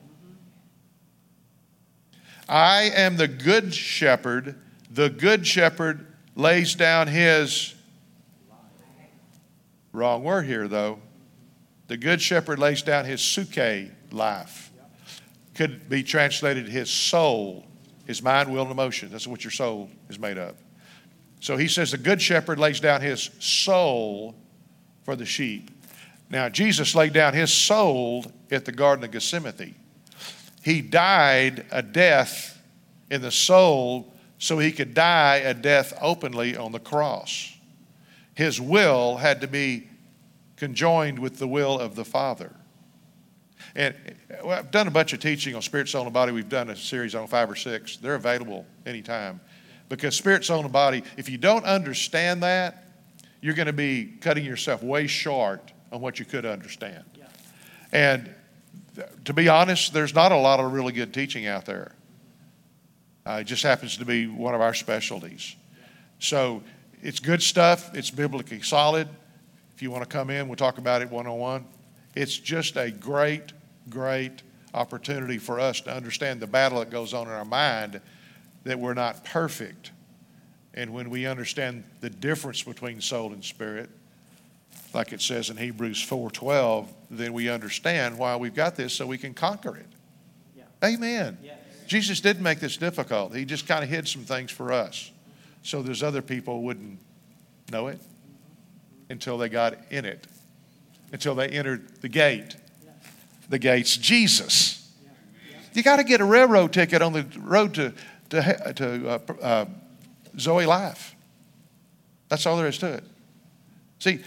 I 2.48 2.92
am 2.96 3.18
the 3.18 3.28
good 3.28 3.74
shepherd. 3.74 4.56
The 4.92 5.10
good 5.10 5.46
shepherd 5.46 6.06
lays 6.36 6.76
down 6.76 7.08
his. 7.08 7.74
Wrong 9.92 10.24
word 10.24 10.46
here, 10.46 10.68
though. 10.68 11.00
The 11.88 11.98
good 11.98 12.22
shepherd 12.22 12.60
lays 12.60 12.82
down 12.82 13.06
his 13.06 13.22
suke 13.22 13.58
life. 14.12 14.72
Could 15.56 15.90
be 15.90 16.04
translated 16.04 16.68
his 16.68 16.90
soul, 16.90 17.66
his 18.06 18.22
mind, 18.22 18.52
will, 18.52 18.64
and 18.64 18.72
emotion. 18.72 19.10
That's 19.10 19.26
what 19.26 19.44
your 19.44 19.52
soul 19.52 19.90
is 20.10 20.20
made 20.20 20.38
of. 20.38 20.56
So 21.40 21.58
he 21.58 21.68
says 21.68 21.92
the 21.92 21.98
good 21.98 22.22
shepherd 22.22 22.60
lays 22.60 22.80
down 22.80 23.02
his 23.02 23.30
soul 23.40 24.36
for 25.04 25.16
the 25.16 25.26
sheep. 25.26 25.72
Now, 26.30 26.50
Jesus 26.50 26.96
laid 26.96 27.14
down 27.14 27.34
his 27.34 27.54
soul 27.54 28.26
at 28.52 28.66
the 28.66 28.72
Garden 28.72 29.06
of 29.06 29.12
Gethsemane. 29.12 29.76
He 30.64 30.82
died 30.82 31.66
a 31.72 31.82
death 31.82 32.62
in 33.10 33.22
the 33.22 33.32
soul 33.32 34.14
so 34.38 34.60
he 34.60 34.72
could 34.72 34.94
die 34.94 35.38
a 35.38 35.54
death 35.54 35.98
openly 36.02 36.58
on 36.58 36.72
the 36.72 36.80
cross. 36.80 37.54
His 38.36 38.60
will 38.60 39.18
had 39.18 39.42
to 39.42 39.48
be 39.48 39.88
conjoined 40.58 41.18
with 41.18 41.38
the 41.38 41.48
will 41.48 41.80
of 41.80 41.96
the 41.96 42.06
Father. 42.06 42.54
And 43.76 43.96
I've 44.46 44.72
done 44.72 44.88
a 44.88 44.92
bunch 44.92 45.14
of 45.14 45.20
teaching 45.20 45.56
on 45.56 45.62
spirit, 45.62 45.88
soul, 45.88 46.04
and 46.04 46.14
body. 46.14 46.32
We've 46.32 46.50
done 46.50 46.70
a 46.70 46.76
series 46.76 47.16
on 47.16 47.28
five 47.28 47.50
or 47.50 47.56
six. 47.56 47.98
They're 47.98 48.16
available 48.16 48.66
anytime. 48.86 49.40
Because 49.90 50.16
spirit, 50.16 50.44
soul, 50.44 50.64
and 50.64 50.72
body, 50.72 51.04
if 51.16 51.30
you 51.30 51.38
don't 51.38 51.66
understand 51.66 52.44
that, 52.44 52.84
you're 53.42 53.54
going 53.54 53.68
to 53.68 53.74
be 53.74 54.14
cutting 54.20 54.44
yourself 54.44 54.84
way 54.84 55.08
short 55.08 55.72
on 55.92 56.02
what 56.02 56.20
you 56.20 56.26
could 56.26 56.46
understand. 56.46 57.04
Yeah. 57.18 57.28
And 57.92 58.34
to 59.26 59.34
be 59.34 59.48
honest, 59.48 59.94
there's 59.94 60.14
not 60.14 60.32
a 60.32 60.38
lot 60.38 60.60
of 60.60 60.74
really 60.74 60.92
good 60.92 61.14
teaching 61.14 61.46
out 61.46 61.66
there. 61.66 61.94
Uh, 63.26 63.40
it 63.42 63.44
just 63.46 63.64
happens 63.64 63.98
to 63.98 64.06
be 64.06 64.28
one 64.28 64.56
of 64.56 64.62
our 64.62 64.74
specialties. 64.74 65.56
So 66.20 66.64
it's 67.02 67.20
good 67.20 67.42
stuff. 67.42 67.96
It's 67.96 68.10
biblically 68.10 68.62
solid. 68.62 69.08
If 69.76 69.82
you 69.82 69.92
want 69.92 70.04
to 70.04 70.10
come 70.10 70.30
in, 70.30 70.48
we'll 70.48 70.56
talk 70.56 70.78
about 70.78 71.02
it 71.02 71.12
one 71.12 71.28
on 71.28 71.38
one. 71.38 71.66
It's 72.16 72.38
just 72.38 72.78
a 72.78 72.90
great, 72.90 73.54
great 73.90 74.42
opportunity 74.74 75.38
for 75.38 75.60
us 75.60 75.82
to 75.82 75.94
understand 75.94 76.40
the 76.40 76.48
battle 76.48 76.80
that 76.80 76.90
goes 76.90 77.14
on 77.14 77.28
in 77.28 77.34
our 77.34 77.46
mind 77.46 78.02
that 78.68 78.80
we're 78.80 78.94
not 78.94 79.24
perfect. 79.26 79.92
And 80.74 80.94
when 80.94 81.10
we 81.10 81.26
understand 81.26 81.84
the 82.02 82.10
difference 82.10 82.64
between 82.64 83.02
soul 83.02 83.34
and 83.34 83.44
spirit, 83.44 83.90
like 84.94 85.12
it 85.12 85.22
says 85.22 85.50
in 85.50 85.58
Hebrews 85.58 86.02
4:12, 86.04 86.88
then 87.10 87.34
we 87.34 87.50
understand 87.50 88.18
why 88.18 88.36
we've 88.36 88.54
got 88.54 88.76
this 88.76 88.94
so 88.94 89.06
we 89.06 89.18
can 89.18 89.34
conquer 89.34 89.76
it. 89.76 89.88
Yeah. 90.56 90.64
Amen. 90.84 91.38
Yes. 91.42 91.58
Jesus 91.88 92.22
didn't 92.22 92.44
make 92.44 92.60
this 92.60 92.78
difficult. 92.78 93.36
He 93.36 93.46
just 93.46 93.68
kind 93.68 93.84
of 93.84 93.90
hid 93.90 94.08
some 94.08 94.24
things 94.24 94.52
for 94.52 94.72
us 94.72 95.12
so 95.64 95.82
there's 95.82 96.04
other 96.04 96.22
people 96.22 96.62
wouldn't 96.62 97.00
know 97.72 97.88
it 97.88 98.00
until 99.10 99.38
they 99.38 99.50
got 99.50 99.78
in 99.90 100.06
it, 100.06 100.26
until 101.12 101.36
they 101.36 101.50
entered 101.50 102.02
the 102.02 102.10
gate. 102.10 102.56
The 103.50 103.60
gate's 103.60 103.98
Jesus. 103.98 104.90
You 105.74 105.84
got 105.84 105.98
to 105.98 106.04
get 106.04 106.22
a 106.22 106.26
railroad 106.26 106.74
ticket 106.74 107.02
on 107.02 107.14
the 107.14 107.26
road 107.40 107.76
to, 107.76 107.94
to, 108.30 108.74
to 108.76 109.10
uh, 109.10 109.20
uh, 109.42 109.66
Zoe 110.40 110.66
Life. 110.66 111.16
That's 112.30 112.46
all 112.46 112.58
there 112.58 112.68
is 112.68 112.78
to 112.80 112.94
it. 112.94 113.04
See, 114.00 114.20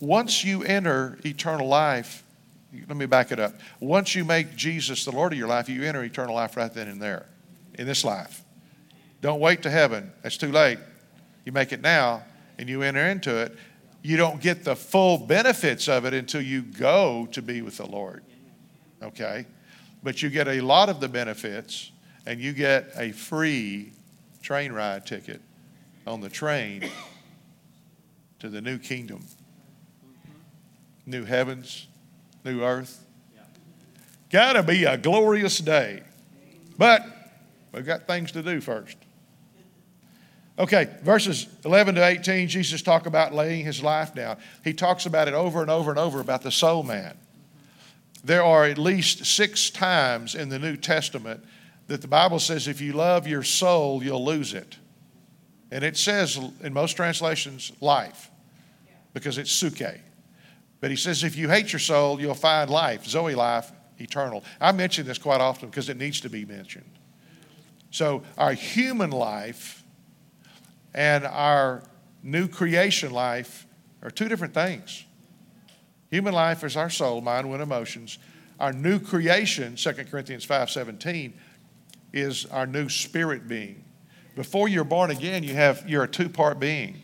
once 0.00 0.44
you 0.44 0.62
enter 0.62 1.18
eternal 1.24 1.66
life, 1.66 2.22
let 2.72 2.96
me 2.96 3.06
back 3.06 3.32
it 3.32 3.40
up. 3.40 3.54
Once 3.80 4.14
you 4.14 4.24
make 4.24 4.54
Jesus 4.54 5.04
the 5.04 5.10
Lord 5.10 5.32
of 5.32 5.38
your 5.38 5.48
life, 5.48 5.68
you 5.68 5.82
enter 5.82 6.02
eternal 6.04 6.34
life 6.34 6.56
right 6.56 6.72
then 6.72 6.88
and 6.88 7.00
there 7.00 7.26
in 7.74 7.86
this 7.86 8.04
life. 8.04 8.42
Don't 9.20 9.40
wait 9.40 9.62
to 9.62 9.70
heaven. 9.70 10.12
It's 10.22 10.36
too 10.36 10.52
late. 10.52 10.78
You 11.44 11.52
make 11.52 11.72
it 11.72 11.80
now 11.80 12.22
and 12.58 12.68
you 12.68 12.82
enter 12.82 13.06
into 13.06 13.36
it. 13.36 13.56
You 14.02 14.16
don't 14.16 14.40
get 14.40 14.64
the 14.64 14.76
full 14.76 15.18
benefits 15.18 15.88
of 15.88 16.04
it 16.04 16.14
until 16.14 16.40
you 16.40 16.62
go 16.62 17.26
to 17.32 17.42
be 17.42 17.62
with 17.62 17.78
the 17.78 17.86
Lord. 17.86 18.22
Okay? 19.02 19.46
But 20.02 20.22
you 20.22 20.28
get 20.28 20.46
a 20.46 20.60
lot 20.60 20.88
of 20.88 21.00
the 21.00 21.08
benefits 21.08 21.90
and 22.28 22.42
you 22.42 22.52
get 22.52 22.90
a 22.94 23.10
free 23.10 23.90
train 24.42 24.70
ride 24.70 25.06
ticket 25.06 25.40
on 26.06 26.20
the 26.20 26.28
train 26.28 26.86
to 28.38 28.50
the 28.50 28.60
new 28.60 28.76
kingdom. 28.76 29.24
New 31.06 31.24
heavens, 31.24 31.88
new 32.44 32.62
earth. 32.62 33.02
Gotta 34.28 34.62
be 34.62 34.84
a 34.84 34.98
glorious 34.98 35.56
day. 35.56 36.02
But 36.76 37.02
we've 37.72 37.86
got 37.86 38.06
things 38.06 38.30
to 38.32 38.42
do 38.42 38.60
first. 38.60 38.98
Okay, 40.58 40.86
verses 41.02 41.46
11 41.64 41.94
to 41.94 42.06
18, 42.06 42.48
Jesus 42.48 42.82
talk 42.82 43.06
about 43.06 43.32
laying 43.32 43.64
his 43.64 43.82
life 43.82 44.14
down. 44.14 44.36
He 44.62 44.74
talks 44.74 45.06
about 45.06 45.28
it 45.28 45.34
over 45.34 45.62
and 45.62 45.70
over 45.70 45.88
and 45.88 45.98
over 45.98 46.20
about 46.20 46.42
the 46.42 46.52
soul 46.52 46.82
man. 46.82 47.16
There 48.22 48.44
are 48.44 48.66
at 48.66 48.76
least 48.76 49.24
six 49.24 49.70
times 49.70 50.34
in 50.34 50.50
the 50.50 50.58
New 50.58 50.76
Testament 50.76 51.42
that 51.88 52.02
the 52.02 52.08
Bible 52.08 52.38
says 52.38 52.68
if 52.68 52.80
you 52.80 52.92
love 52.92 53.26
your 53.26 53.42
soul, 53.42 54.02
you'll 54.02 54.24
lose 54.24 54.54
it. 54.54 54.76
And 55.70 55.84
it 55.84 55.96
says 55.96 56.38
in 56.62 56.72
most 56.72 56.92
translations, 56.92 57.72
life, 57.80 58.30
because 59.12 59.36
it's 59.36 59.50
suke. 59.50 59.82
But 60.80 60.90
he 60.90 60.96
says 60.96 61.24
if 61.24 61.36
you 61.36 61.48
hate 61.48 61.72
your 61.72 61.80
soul, 61.80 62.20
you'll 62.20 62.34
find 62.34 62.70
life, 62.70 63.04
Zoe 63.06 63.34
life, 63.34 63.72
eternal. 63.98 64.44
I 64.60 64.72
mention 64.72 65.06
this 65.06 65.18
quite 65.18 65.40
often 65.40 65.68
because 65.68 65.88
it 65.88 65.96
needs 65.96 66.20
to 66.20 66.30
be 66.30 66.44
mentioned. 66.44 66.90
So 67.90 68.22
our 68.36 68.52
human 68.52 69.10
life 69.10 69.82
and 70.94 71.24
our 71.24 71.82
new 72.22 72.48
creation 72.48 73.12
life 73.12 73.66
are 74.02 74.10
two 74.10 74.28
different 74.28 74.54
things. 74.54 75.04
Human 76.10 76.32
life 76.32 76.64
is 76.64 76.76
our 76.76 76.90
soul, 76.90 77.20
mind, 77.20 77.50
will, 77.50 77.60
emotions. 77.60 78.18
Our 78.60 78.72
new 78.72 78.98
creation, 78.98 79.76
2 79.76 79.92
Corinthians 80.10 80.46
5:17, 80.46 81.32
is 82.12 82.46
our 82.46 82.66
new 82.66 82.88
spirit 82.88 83.48
being. 83.48 83.84
Before 84.34 84.68
you're 84.68 84.84
born 84.84 85.10
again, 85.10 85.42
you 85.42 85.54
have 85.54 85.88
you're 85.88 86.04
a 86.04 86.08
two-part 86.08 86.58
being, 86.60 87.00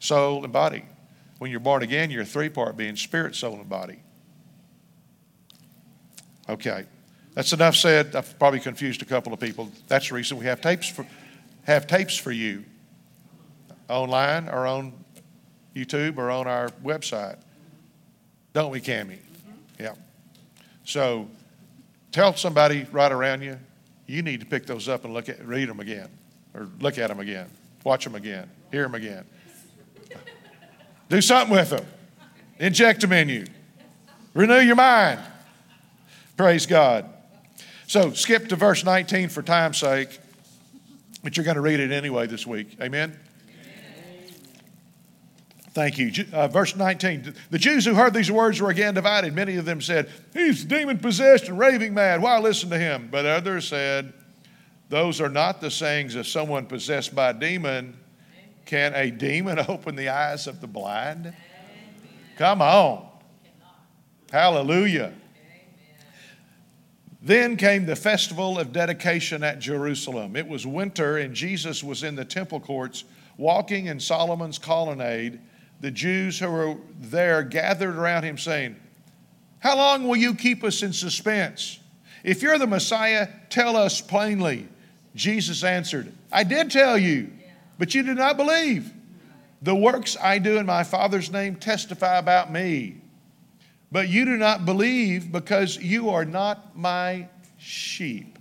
soul 0.00 0.44
and 0.44 0.52
body. 0.52 0.84
When 1.38 1.50
you're 1.50 1.60
born 1.60 1.82
again, 1.82 2.10
you're 2.10 2.22
a 2.22 2.26
three-part 2.26 2.76
being, 2.76 2.96
spirit, 2.96 3.34
soul, 3.34 3.54
and 3.54 3.68
body. 3.68 4.00
Okay. 6.48 6.86
That's 7.34 7.52
enough 7.52 7.76
said. 7.76 8.14
I've 8.14 8.38
probably 8.38 8.60
confused 8.60 9.02
a 9.02 9.06
couple 9.06 9.32
of 9.32 9.40
people. 9.40 9.70
That's 9.88 10.08
the 10.08 10.14
reason 10.14 10.38
we 10.38 10.44
have 10.44 10.60
tapes 10.60 10.88
for 10.88 11.06
have 11.64 11.86
tapes 11.86 12.16
for 12.16 12.32
you 12.32 12.64
online 13.88 14.48
or 14.48 14.66
on 14.66 14.92
YouTube 15.74 16.18
or 16.18 16.30
on 16.30 16.46
our 16.46 16.68
website. 16.84 17.38
Don't 18.52 18.70
we, 18.70 18.80
Cami? 18.80 19.18
Mm-hmm. 19.18 19.82
Yeah. 19.82 19.94
So 20.84 21.28
tell 22.10 22.34
somebody 22.34 22.86
right 22.92 23.12
around 23.12 23.42
you, 23.42 23.58
you 24.06 24.22
need 24.22 24.40
to 24.40 24.46
pick 24.46 24.66
those 24.66 24.88
up 24.88 25.04
and 25.04 25.14
look 25.14 25.28
at, 25.28 25.44
read 25.46 25.68
them 25.68 25.80
again, 25.80 26.08
or 26.54 26.68
look 26.80 26.98
at 26.98 27.08
them 27.08 27.20
again, 27.20 27.48
watch 27.84 28.04
them 28.04 28.14
again, 28.14 28.48
hear 28.70 28.82
them 28.82 28.94
again. 28.94 29.24
Do 31.08 31.20
something 31.20 31.54
with 31.54 31.70
them. 31.70 31.84
Inject 32.58 33.00
them 33.02 33.12
in 33.12 33.28
you. 33.28 33.44
Renew 34.34 34.60
your 34.60 34.76
mind. 34.76 35.20
Praise 36.36 36.64
God. 36.64 37.06
So 37.86 38.12
skip 38.12 38.48
to 38.48 38.56
verse 38.56 38.84
19 38.84 39.28
for 39.28 39.42
time's 39.42 39.76
sake, 39.76 40.18
but 41.22 41.36
you're 41.36 41.44
going 41.44 41.56
to 41.56 41.60
read 41.60 41.80
it 41.80 41.92
anyway 41.92 42.26
this 42.26 42.46
week. 42.46 42.76
Amen? 42.80 43.18
Thank 45.74 45.96
you. 45.96 46.12
Uh, 46.32 46.48
verse 46.48 46.76
19. 46.76 47.34
The 47.50 47.58
Jews 47.58 47.86
who 47.86 47.94
heard 47.94 48.12
these 48.12 48.30
words 48.30 48.60
were 48.60 48.68
again 48.68 48.92
divided. 48.92 49.34
Many 49.34 49.56
of 49.56 49.64
them 49.64 49.80
said, 49.80 50.10
He's 50.34 50.64
demon 50.64 50.98
possessed 50.98 51.48
and 51.48 51.58
raving 51.58 51.94
mad. 51.94 52.20
Why 52.20 52.38
listen 52.38 52.68
to 52.70 52.78
him? 52.78 53.08
But 53.10 53.24
others 53.24 53.68
said, 53.68 54.12
Those 54.90 55.20
are 55.20 55.30
not 55.30 55.62
the 55.62 55.70
sayings 55.70 56.14
of 56.14 56.26
someone 56.26 56.66
possessed 56.66 57.14
by 57.14 57.30
a 57.30 57.34
demon. 57.34 57.96
Can 58.66 58.94
a 58.94 59.10
demon 59.10 59.58
open 59.68 59.96
the 59.96 60.10
eyes 60.10 60.46
of 60.46 60.60
the 60.60 60.66
blind? 60.66 61.32
Come 62.36 62.60
on. 62.60 63.08
Hallelujah. 64.30 65.14
Then 67.22 67.56
came 67.56 67.86
the 67.86 67.96
festival 67.96 68.58
of 68.58 68.72
dedication 68.72 69.44
at 69.44 69.58
Jerusalem. 69.58 70.36
It 70.36 70.46
was 70.46 70.66
winter, 70.66 71.18
and 71.18 71.34
Jesus 71.34 71.82
was 71.82 72.02
in 72.02 72.16
the 72.16 72.24
temple 72.24 72.60
courts 72.60 73.04
walking 73.38 73.86
in 73.86 74.00
Solomon's 74.00 74.58
colonnade 74.58 75.40
the 75.82 75.90
Jews 75.90 76.38
who 76.38 76.48
were 76.48 76.76
there 77.00 77.42
gathered 77.42 77.96
around 77.96 78.22
him, 78.22 78.38
saying, 78.38 78.76
How 79.58 79.76
long 79.76 80.06
will 80.06 80.16
you 80.16 80.34
keep 80.34 80.64
us 80.64 80.82
in 80.82 80.92
suspense? 80.92 81.80
If 82.22 82.40
you're 82.40 82.58
the 82.58 82.68
Messiah, 82.68 83.28
tell 83.50 83.76
us 83.76 84.00
plainly. 84.00 84.68
Jesus 85.16 85.64
answered, 85.64 86.12
I 86.30 86.44
did 86.44 86.70
tell 86.70 86.96
you, 86.96 87.30
but 87.78 87.94
you 87.94 88.04
did 88.04 88.16
not 88.16 88.36
believe. 88.36 88.92
The 89.60 89.74
works 89.74 90.16
I 90.20 90.38
do 90.38 90.56
in 90.56 90.66
my 90.66 90.84
Father's 90.84 91.30
name 91.30 91.56
testify 91.56 92.16
about 92.16 92.52
me. 92.52 92.96
But 93.90 94.08
you 94.08 94.24
do 94.24 94.36
not 94.36 94.64
believe 94.64 95.32
because 95.32 95.76
you 95.76 96.10
are 96.10 96.24
not 96.24 96.78
my 96.78 97.28
sheep. 97.58 98.38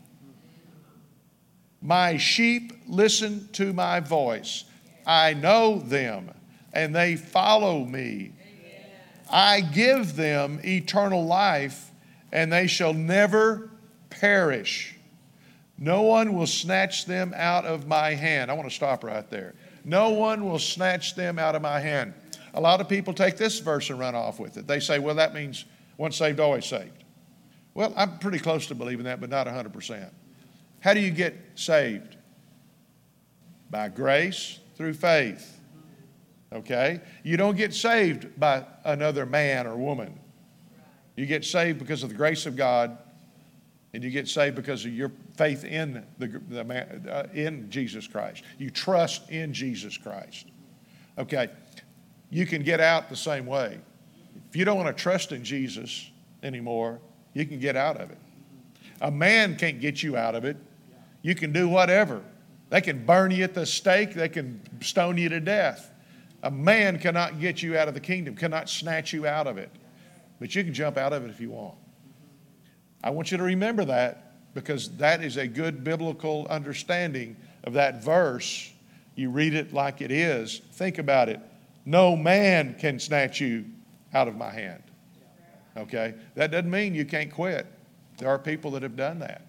My 1.82 2.18
sheep 2.18 2.84
listen 2.88 3.50
to 3.54 3.74
my 3.74 4.00
voice. 4.00 4.64
I 5.08 5.34
know 5.34 5.80
them 5.80 6.32
and 6.74 6.96
they 6.96 7.16
follow 7.16 7.86
me. 7.86 8.34
I 9.30 9.62
give 9.62 10.16
them 10.16 10.60
eternal 10.64 11.26
life, 11.26 11.92
and 12.32 12.52
they 12.52 12.68
shall 12.68 12.94
never 12.94 13.70
perish. 14.10 14.96
No 15.78 16.04
one 16.04 16.34
will 16.34 16.48
snatch 16.48 17.06
them 17.06 17.34
out 17.36 17.66
of 17.66 17.88
my 17.88 18.14
hand. 18.14 18.52
I 18.52 18.54
want 18.54 18.70
to 18.70 18.76
stop 18.76 19.04
right 19.04 19.28
there. 19.30 19.56
No 19.84 20.10
one 20.10 20.46
will 20.46 20.60
snatch 20.60 21.16
them 21.16 21.40
out 21.40 21.56
of 21.56 21.62
my 21.62 21.80
hand. 21.80 22.14
A 22.54 22.62
lot 22.62 22.82
of 22.82 22.90
people 22.90 23.14
take 23.14 23.38
this 23.38 23.60
verse 23.60 23.90
and 23.90 23.98
run 23.98 24.14
off 24.14 24.40
with 24.40 24.58
it. 24.58 24.68
They 24.68 24.80
say, 24.80 25.00
well, 25.00 25.16
that 25.16 25.34
means 25.34 25.66
once 25.98 26.18
saved, 26.18 26.40
always 26.40 26.66
saved. 26.66 27.04
Well, 27.74 27.94
I'm 27.96 28.20
pretty 28.20 28.40
close 28.40 28.68
to 28.68 28.76
believing 28.76 29.06
that, 29.06 29.22
but 29.22 29.30
not 29.30 29.48
100%. 29.48 30.10
How 30.82 30.94
do 30.94 31.00
you 31.00 31.12
get 31.12 31.36
saved? 31.56 32.18
By 33.70 33.88
grace 33.88 34.60
through 34.76 34.94
faith 34.96 35.61
okay? 36.54 37.02
You 37.24 37.38
don't 37.38 37.58
get 37.58 37.74
saved 37.74 38.40
by 38.40 38.66
another 38.84 39.26
man 39.26 39.68
or 39.68 39.76
woman. 39.76 40.20
You 41.16 41.26
get 41.26 41.46
saved 41.46 41.80
because 41.80 42.04
of 42.04 42.10
the 42.10 42.16
grace 42.16 42.46
of 42.46 42.56
God, 42.56 42.98
and 43.94 44.04
you 44.04 44.10
get 44.10 44.28
saved 44.28 44.56
because 44.56 44.86
of 44.86 44.94
your 44.94 45.12
faith 45.36 45.66
in, 45.66 46.06
the, 46.18 46.28
the 46.50 46.64
man, 46.64 47.08
uh, 47.12 47.28
in 47.34 47.70
Jesus 47.70 48.08
Christ. 48.08 48.44
You 48.58 48.70
trust 48.70 49.30
in 49.30 49.54
Jesus 49.54 49.98
Christ. 49.98 50.48
Okay, 51.18 51.50
you 52.30 52.46
can 52.46 52.64
get 52.64 52.80
out 52.80 53.10
the 53.10 53.16
same 53.16 53.46
way. 53.46 53.80
If 54.50 54.56
you 54.56 54.66
don't 54.66 54.78
want 54.78 54.96
to 54.96 55.04
trust 55.04 55.32
in 55.32 55.44
Jesus 55.44 56.10
anymore, 56.42 57.00
you 57.34 57.46
can 57.46 57.60
get 57.60 57.76
out 57.76 57.98
of 57.98 58.12
it. 58.12 58.18
A 59.02 59.12
man 59.12 59.56
can't 59.58 59.80
get 59.80 60.02
you 60.02 60.16
out 60.16 60.36
of 60.36 60.46
it. 60.46 60.58
You 61.22 61.36
can 61.36 61.52
do 61.52 61.70
whatever, 61.70 62.24
They 62.70 62.82
can 62.82 63.06
burn 63.06 63.32
you 63.32 63.44
at 63.44 63.54
the 63.54 63.66
stake, 63.66 64.14
they 64.14 64.30
can 64.30 64.62
stone 64.82 65.18
you 65.18 65.30
to 65.30 65.40
death. 65.40 65.91
A 66.44 66.52
man 66.52 66.98
cannot 66.98 67.40
get 67.40 67.62
you 67.62 67.78
out 67.78 67.88
of 67.88 67.94
the 67.94 68.00
kingdom, 68.00 68.36
cannot 68.36 68.70
snatch 68.70 69.14
you 69.14 69.28
out 69.28 69.48
of 69.48 69.58
it. 69.58 69.70
But 70.40 70.56
you 70.56 70.64
can 70.64 70.74
jump 70.74 70.98
out 70.98 71.14
of 71.14 71.24
it 71.24 71.30
if 71.30 71.40
you 71.40 71.52
want. 71.52 71.76
I 73.04 73.12
want 73.12 73.32
you 73.32 73.38
to 73.38 73.44
remember 73.44 73.86
that 73.86 74.54
because 74.54 74.90
that 74.98 75.24
is 75.24 75.38
a 75.38 75.48
good 75.48 75.84
biblical 75.84 76.48
understanding 76.50 77.38
of 77.64 77.74
that 77.74 78.04
verse. 78.04 78.72
You 79.16 79.30
read 79.30 79.54
it 79.54 79.74
like 79.74 80.02
it 80.02 80.12
is. 80.12 80.62
Think 80.74 80.98
about 80.98 81.30
it. 81.30 81.40
No 81.86 82.16
man 82.16 82.76
can 82.80 83.00
snatch 83.00 83.40
you 83.40 83.66
out 84.14 84.28
of 84.28 84.36
my 84.36 84.50
hand. 84.50 84.84
Okay? 85.78 86.16
That 86.36 86.52
doesn't 86.52 86.70
mean 86.70 86.94
you 86.94 87.06
can't 87.06 87.32
quit. 87.32 87.68
There 88.18 88.30
are 88.30 88.40
people 88.40 88.72
that 88.72 88.84
have 88.84 88.96
done 88.96 89.20
that. 89.20 89.48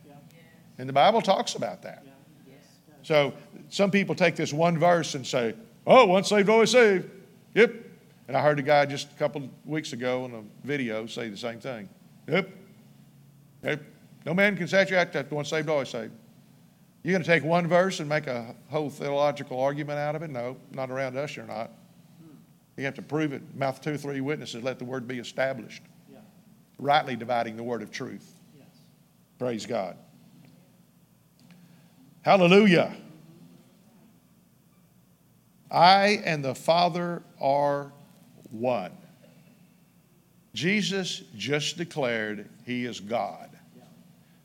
And 0.79 0.89
the 0.89 0.93
Bible 0.93 1.21
talks 1.21 1.55
about 1.55 1.83
that. 1.83 2.07
So 3.03 3.35
some 3.69 3.91
people 3.91 4.15
take 4.15 4.37
this 4.37 4.53
one 4.53 4.79
verse 4.79 5.15
and 5.15 5.27
say, 5.27 5.55
oh, 5.87 6.07
once 6.07 6.29
saved, 6.29 6.49
always 6.49 6.71
saved. 6.71 7.09
Yep. 7.55 7.75
And 8.29 8.37
I 8.37 8.41
heard 8.41 8.59
a 8.59 8.63
guy 8.63 8.87
just 8.87 9.11
a 9.11 9.15
couple 9.15 9.49
weeks 9.65 9.93
ago 9.93 10.25
in 10.25 10.35
a 10.35 10.43
video 10.67 11.07
say 11.07 11.29
the 11.29 11.37
same 11.37 11.61
thing. 11.61 11.89
Yep. 12.29 12.49
Yep. 13.65 13.83
No 14.25 14.35
man 14.35 14.57
can 14.57 14.67
out 14.95 15.13
that 15.13 15.31
once 15.31 15.51
saved, 15.51 15.69
always 15.69 15.89
saved. 15.89 16.13
You're 17.03 17.13
going 17.13 17.23
to 17.23 17.29
take 17.29 17.43
one 17.43 17.67
verse 17.67 17.99
and 17.99 18.09
make 18.09 18.29
a 18.29 18.55
whole 18.71 18.89
theological 18.89 19.59
argument 19.61 19.99
out 19.99 20.15
of 20.15 20.23
it? 20.23 20.31
No, 20.31 20.57
not 20.71 20.91
around 20.91 21.17
us, 21.17 21.35
you're 21.35 21.47
not. 21.47 21.71
Hmm. 22.21 22.37
You 22.77 22.85
have 22.85 22.95
to 22.95 23.03
prove 23.03 23.33
it. 23.33 23.43
Mouth 23.57 23.81
two, 23.81 23.99
three 23.99 24.21
witnesses, 24.21 24.63
let 24.63 24.79
the 24.79 24.85
word 24.85 25.09
be 25.09 25.19
established. 25.19 25.83
Yeah. 26.13 26.19
Rightly 26.79 27.17
dividing 27.17 27.57
the 27.57 27.65
word 27.65 27.83
of 27.83 27.91
truth. 27.91 28.37
Yes. 28.57 28.69
Praise 29.39 29.67
God. 29.67 29.97
Hallelujah. 32.23 32.95
I 35.73 36.21
and 36.25 36.45
the 36.45 36.55
Father 36.55 37.23
are 37.41 37.91
one. 38.51 38.93
Jesus 40.55 41.23
just 41.35 41.79
declared 41.79 42.49
he 42.67 42.85
is 42.85 43.01
God. 43.01 43.49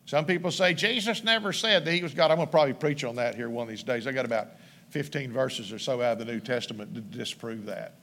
Some 0.06 0.26
people 0.26 0.52
say 0.52 0.74
Jesus 0.74 1.26
never 1.26 1.52
said 1.52 1.84
that 1.84 1.92
he 1.92 2.02
was 2.02 2.14
God. 2.14 2.32
I'm 2.32 2.38
going 2.38 2.48
to 2.48 2.52
probably 2.52 2.74
preach 2.74 3.04
on 3.04 3.18
that 3.18 3.36
here 3.36 3.50
one 3.50 3.64
of 3.64 3.70
these 3.70 3.84
days. 3.84 4.08
I 4.08 4.14
got 4.14 4.24
about 4.24 4.48
15 4.92 5.34
verses 5.34 5.74
or 5.74 5.80
so 5.80 6.02
out 6.02 6.14
of 6.14 6.20
the 6.20 6.32
New 6.32 6.40
Testament 6.40 6.96
to 6.96 7.02
disprove 7.02 7.66
that. 7.66 7.96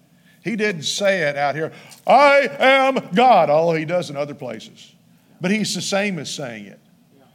He 0.42 0.56
didn't 0.56 0.82
say 0.82 1.22
it 1.22 1.38
out 1.38 1.54
here, 1.54 1.72
I 2.06 2.50
am 2.58 3.08
God, 3.14 3.48
although 3.48 3.78
he 3.78 3.86
does 3.86 4.10
in 4.10 4.16
other 4.16 4.34
places. 4.34 4.94
But 5.40 5.50
he's 5.50 5.74
the 5.74 5.80
same 5.80 6.18
as 6.18 6.30
saying 6.32 6.66
it. 6.66 6.80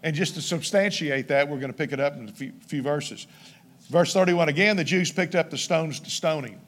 And 0.04 0.16
just 0.16 0.36
to 0.36 0.42
substantiate 0.42 1.28
that, 1.30 1.50
we're 1.50 1.58
going 1.58 1.72
to 1.72 1.78
pick 1.78 1.92
it 1.92 2.00
up 2.00 2.16
in 2.16 2.30
a 2.30 2.32
few, 2.32 2.82
verses. 2.84 3.26
Verse 3.90 4.14
31 4.14 4.50
again, 4.50 4.78
the 4.78 4.84
Jews 4.84 5.12
picked 5.12 5.36
up 5.36 5.50
the 5.50 5.58
stones 5.58 6.00
to 6.02 6.10
stone 6.10 6.44
him. 6.44 6.60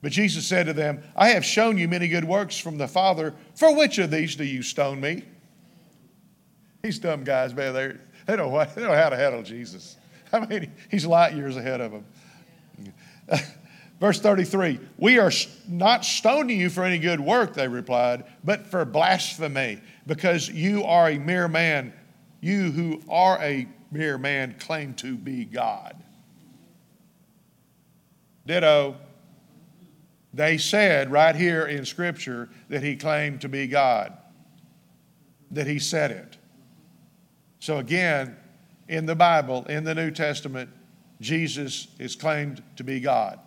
But 0.00 0.12
Jesus 0.12 0.46
said 0.46 0.66
to 0.66 0.72
them, 0.72 1.02
I 1.16 1.30
have 1.30 1.44
shown 1.44 1.76
you 1.76 1.88
many 1.88 2.08
good 2.08 2.24
works 2.24 2.56
from 2.56 2.78
the 2.78 2.88
Father. 2.88 3.34
For 3.56 3.74
which 3.76 3.98
of 3.98 4.10
these 4.10 4.36
do 4.36 4.44
you 4.44 4.62
stone 4.62 5.00
me? 5.00 5.24
These 6.82 7.00
dumb 7.00 7.24
guys, 7.24 7.52
man, 7.52 7.74
they 7.74 7.88
don't, 7.88 7.98
they 8.26 8.36
don't 8.36 8.52
know 8.76 8.94
how 8.94 9.08
to 9.08 9.16
handle 9.16 9.42
Jesus. 9.42 9.96
I 10.32 10.46
mean, 10.46 10.72
he's 10.90 11.04
light 11.04 11.34
years 11.34 11.56
ahead 11.56 11.80
of 11.80 11.92
them. 11.92 12.04
Verse 14.00 14.20
33 14.20 14.78
We 14.96 15.18
are 15.18 15.32
not 15.66 16.04
stoning 16.04 16.60
you 16.60 16.70
for 16.70 16.84
any 16.84 16.98
good 16.98 17.20
work, 17.20 17.54
they 17.54 17.66
replied, 17.66 18.24
but 18.44 18.66
for 18.66 18.84
blasphemy, 18.84 19.80
because 20.06 20.48
you 20.48 20.84
are 20.84 21.10
a 21.10 21.18
mere 21.18 21.48
man. 21.48 21.92
You 22.40 22.70
who 22.70 23.02
are 23.08 23.36
a 23.42 23.66
mere 23.90 24.18
man 24.18 24.56
claim 24.58 24.94
to 24.94 25.16
be 25.16 25.44
God. 25.44 25.96
Ditto. 28.46 28.96
They 30.34 30.58
said 30.58 31.10
right 31.10 31.34
here 31.34 31.66
in 31.66 31.84
Scripture 31.84 32.48
that 32.68 32.82
he 32.82 32.96
claimed 32.96 33.40
to 33.40 33.48
be 33.48 33.66
God, 33.66 34.16
that 35.50 35.66
he 35.66 35.78
said 35.78 36.10
it. 36.10 36.36
So 37.60 37.78
again, 37.78 38.36
in 38.88 39.06
the 39.06 39.14
Bible, 39.14 39.64
in 39.66 39.84
the 39.84 39.94
New 39.94 40.10
Testament, 40.10 40.70
Jesus 41.20 41.88
is 41.98 42.14
claimed 42.14 42.62
to 42.76 42.84
be 42.84 43.00
God. 43.00 43.40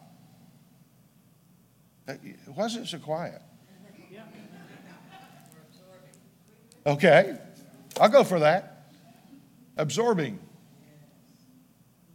Uh, 2.07 2.13
why 2.53 2.65
is 2.65 2.75
it 2.75 2.87
so 2.87 2.99
quiet? 2.99 3.41
Okay, 6.85 7.37
I'll 7.99 8.09
go 8.09 8.23
for 8.23 8.39
that. 8.39 8.70
Absorbing. 9.81 10.37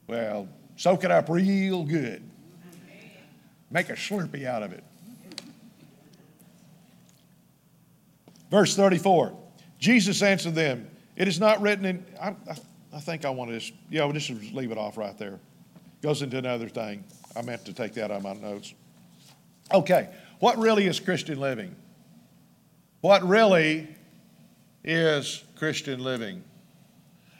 Well, 0.06 0.48
soak 0.76 1.02
it 1.02 1.10
up 1.10 1.28
real 1.28 1.82
good. 1.82 2.22
Make 3.72 3.88
a 3.88 3.94
slurpee 3.94 4.46
out 4.46 4.62
of 4.62 4.72
it. 4.72 4.84
Verse 8.52 8.76
34 8.76 9.36
Jesus 9.80 10.22
answered 10.22 10.54
them, 10.54 10.88
It 11.16 11.26
is 11.26 11.40
not 11.40 11.60
written 11.60 11.84
in. 11.84 12.06
I, 12.22 12.36
I 12.94 13.00
think 13.00 13.24
I 13.24 13.30
want 13.30 13.50
to 13.50 13.58
just, 13.58 13.72
yeah, 13.90 14.04
we'll 14.04 14.14
just 14.14 14.30
leave 14.54 14.70
it 14.70 14.78
off 14.78 14.96
right 14.96 15.18
there. 15.18 15.40
Goes 16.02 16.22
into 16.22 16.38
another 16.38 16.68
thing. 16.68 17.02
I 17.34 17.42
meant 17.42 17.64
to 17.64 17.72
take 17.72 17.94
that 17.94 18.12
out 18.12 18.18
of 18.18 18.22
my 18.22 18.34
notes. 18.34 18.74
Okay, 19.74 20.08
what 20.38 20.56
really 20.56 20.86
is 20.86 21.00
Christian 21.00 21.40
living? 21.40 21.74
What 23.00 23.26
really 23.26 23.88
is 24.84 25.42
Christian 25.56 25.98
living? 26.04 26.44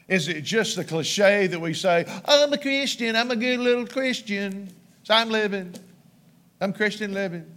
Is 0.09 0.29
it 0.29 0.43
just 0.43 0.77
the 0.77 0.85
cliche 0.85 1.49
that 1.49 1.61
we 1.61 1.75
say, 1.75 2.07
I'm 2.25 2.53
a 2.53 2.59
Christian, 2.59 3.17
I'm 3.17 3.31
a 3.31 3.37
good 3.37 3.59
little 3.59 3.87
Christian, 3.87 4.73
so 5.03 5.15
I'm 5.15 5.31
living, 5.31 5.75
I'm 6.61 6.73
Christian 6.73 7.13
living, 7.13 7.57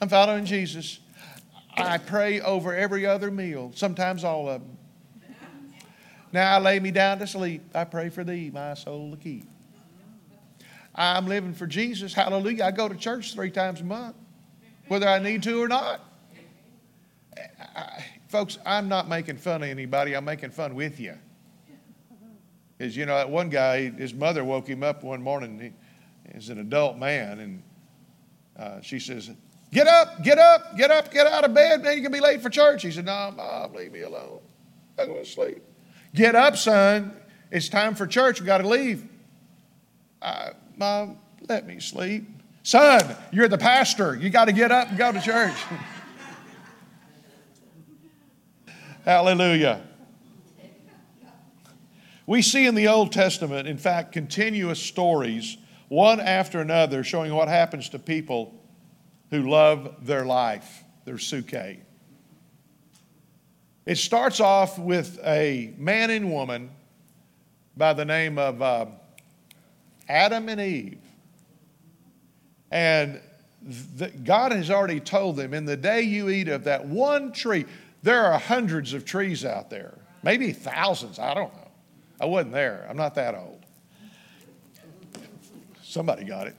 I'm 0.00 0.08
following 0.08 0.46
Jesus. 0.46 1.00
I 1.76 1.98
pray 1.98 2.40
over 2.40 2.74
every 2.74 3.06
other 3.06 3.30
meal, 3.30 3.72
sometimes 3.74 4.24
all 4.24 4.48
of 4.48 4.62
them. 4.62 4.78
Now 6.32 6.56
I 6.56 6.60
lay 6.60 6.80
me 6.80 6.90
down 6.90 7.18
to 7.18 7.26
sleep. 7.26 7.62
I 7.74 7.84
pray 7.84 8.08
for 8.08 8.24
thee, 8.24 8.50
my 8.52 8.72
soul 8.72 9.10
to 9.10 9.16
keep. 9.18 9.46
I'm 10.94 11.26
living 11.26 11.52
for 11.52 11.66
Jesus. 11.66 12.14
Hallelujah. 12.14 12.64
I 12.64 12.70
go 12.70 12.88
to 12.88 12.94
church 12.94 13.34
three 13.34 13.50
times 13.50 13.82
a 13.82 13.84
month, 13.84 14.16
whether 14.88 15.06
I 15.06 15.18
need 15.18 15.42
to 15.42 15.62
or 15.62 15.68
not. 15.68 16.00
I, 17.76 18.04
folks, 18.28 18.58
I'm 18.64 18.88
not 18.88 19.08
making 19.08 19.36
fun 19.36 19.62
of 19.62 19.68
anybody. 19.68 20.14
I'm 20.14 20.24
making 20.24 20.50
fun 20.50 20.74
with 20.74 20.98
you. 20.98 21.18
Because, 22.82 22.96
you 22.96 23.06
know, 23.06 23.14
that 23.14 23.30
one 23.30 23.48
guy, 23.48 23.90
his 23.90 24.12
mother 24.12 24.42
woke 24.42 24.66
him 24.66 24.82
up 24.82 25.04
one 25.04 25.22
morning. 25.22 25.60
He, 25.60 25.70
he's 26.34 26.48
an 26.48 26.58
adult 26.58 26.98
man, 26.98 27.38
and 27.38 27.62
uh, 28.58 28.80
she 28.80 28.98
says, 28.98 29.30
Get 29.70 29.86
up, 29.86 30.24
get 30.24 30.36
up, 30.36 30.76
get 30.76 30.90
up, 30.90 31.12
get 31.12 31.28
out 31.28 31.44
of 31.44 31.54
bed, 31.54 31.84
man. 31.84 31.92
You're 31.92 32.00
going 32.00 32.10
to 32.10 32.10
be 32.10 32.20
late 32.20 32.42
for 32.42 32.50
church. 32.50 32.82
He 32.82 32.90
said, 32.90 33.04
No, 33.04 33.32
Mom, 33.36 33.72
leave 33.74 33.92
me 33.92 34.00
alone. 34.00 34.40
I'm 34.98 35.06
going 35.06 35.22
to 35.22 35.30
sleep. 35.30 35.62
Get 36.12 36.34
up, 36.34 36.56
son. 36.56 37.14
It's 37.52 37.68
time 37.68 37.94
for 37.94 38.04
church. 38.04 38.40
we 38.40 38.46
got 38.46 38.58
to 38.58 38.66
leave. 38.66 39.06
Mom, 40.76 41.18
let 41.48 41.68
me 41.68 41.78
sleep. 41.78 42.26
Son, 42.64 43.14
you're 43.30 43.46
the 43.46 43.58
pastor. 43.58 44.16
You 44.16 44.28
got 44.28 44.46
to 44.46 44.52
get 44.52 44.72
up 44.72 44.88
and 44.88 44.98
go 44.98 45.12
to 45.12 45.20
church. 45.20 45.54
Hallelujah. 49.04 49.82
We 52.26 52.42
see 52.42 52.66
in 52.66 52.74
the 52.74 52.88
Old 52.88 53.12
Testament, 53.12 53.66
in 53.66 53.78
fact, 53.78 54.12
continuous 54.12 54.78
stories, 54.78 55.56
one 55.88 56.20
after 56.20 56.60
another, 56.60 57.02
showing 57.02 57.34
what 57.34 57.48
happens 57.48 57.88
to 57.90 57.98
people 57.98 58.54
who 59.30 59.48
love 59.48 60.06
their 60.06 60.24
life, 60.24 60.84
their 61.04 61.18
suke. 61.18 61.52
It 63.84 63.96
starts 63.96 64.38
off 64.38 64.78
with 64.78 65.18
a 65.24 65.74
man 65.76 66.10
and 66.10 66.30
woman 66.30 66.70
by 67.76 67.94
the 67.94 68.04
name 68.04 68.38
of 68.38 68.62
uh, 68.62 68.86
Adam 70.08 70.48
and 70.48 70.60
Eve. 70.60 71.00
And 72.70 73.20
God 74.24 74.52
has 74.52 74.70
already 74.70 75.00
told 75.00 75.36
them 75.36 75.54
in 75.54 75.64
the 75.64 75.76
day 75.76 76.02
you 76.02 76.28
eat 76.28 76.48
of 76.48 76.64
that 76.64 76.86
one 76.86 77.32
tree, 77.32 77.64
there 78.02 78.24
are 78.24 78.38
hundreds 78.38 78.94
of 78.94 79.04
trees 79.04 79.44
out 79.44 79.70
there, 79.70 79.98
maybe 80.22 80.52
thousands, 80.52 81.18
I 81.18 81.34
don't 81.34 81.52
know. 81.54 81.61
I 82.22 82.26
wasn't 82.26 82.52
there, 82.52 82.86
I'm 82.88 82.96
not 82.96 83.16
that 83.16 83.34
old. 83.34 83.66
Somebody 85.82 86.22
got 86.22 86.46
it. 86.46 86.54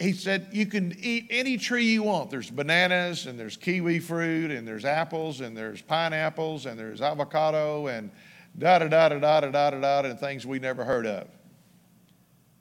he 0.00 0.12
said, 0.12 0.48
You 0.50 0.66
can 0.66 0.96
eat 0.98 1.28
any 1.30 1.56
tree 1.56 1.84
you 1.84 2.02
want. 2.02 2.28
There's 2.30 2.50
bananas, 2.50 3.26
and 3.26 3.38
there's 3.38 3.56
kiwi 3.56 4.00
fruit, 4.00 4.50
and 4.50 4.66
there's 4.66 4.84
apples, 4.84 5.40
and 5.42 5.56
there's 5.56 5.80
pineapples, 5.80 6.66
and 6.66 6.76
there's 6.76 7.00
avocado, 7.00 7.86
and 7.86 8.10
da 8.58 8.80
da 8.80 8.88
da 8.88 9.10
da 9.10 9.20
da 9.20 9.40
da 9.40 9.50
da 9.50 9.70
da 9.70 10.02
da, 10.02 10.08
and 10.08 10.18
things 10.18 10.44
we 10.44 10.58
never 10.58 10.84
heard 10.84 11.06
of. 11.06 11.28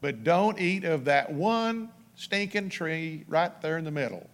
But 0.01 0.23
don't 0.23 0.59
eat 0.59 0.83
of 0.83 1.05
that 1.05 1.33
one 1.33 1.89
stinking 2.13 2.69
tree 2.69 3.25
right 3.27 3.59
there 3.59 3.79
in 3.79 3.85
the 3.85 3.91
middle. 3.91 4.29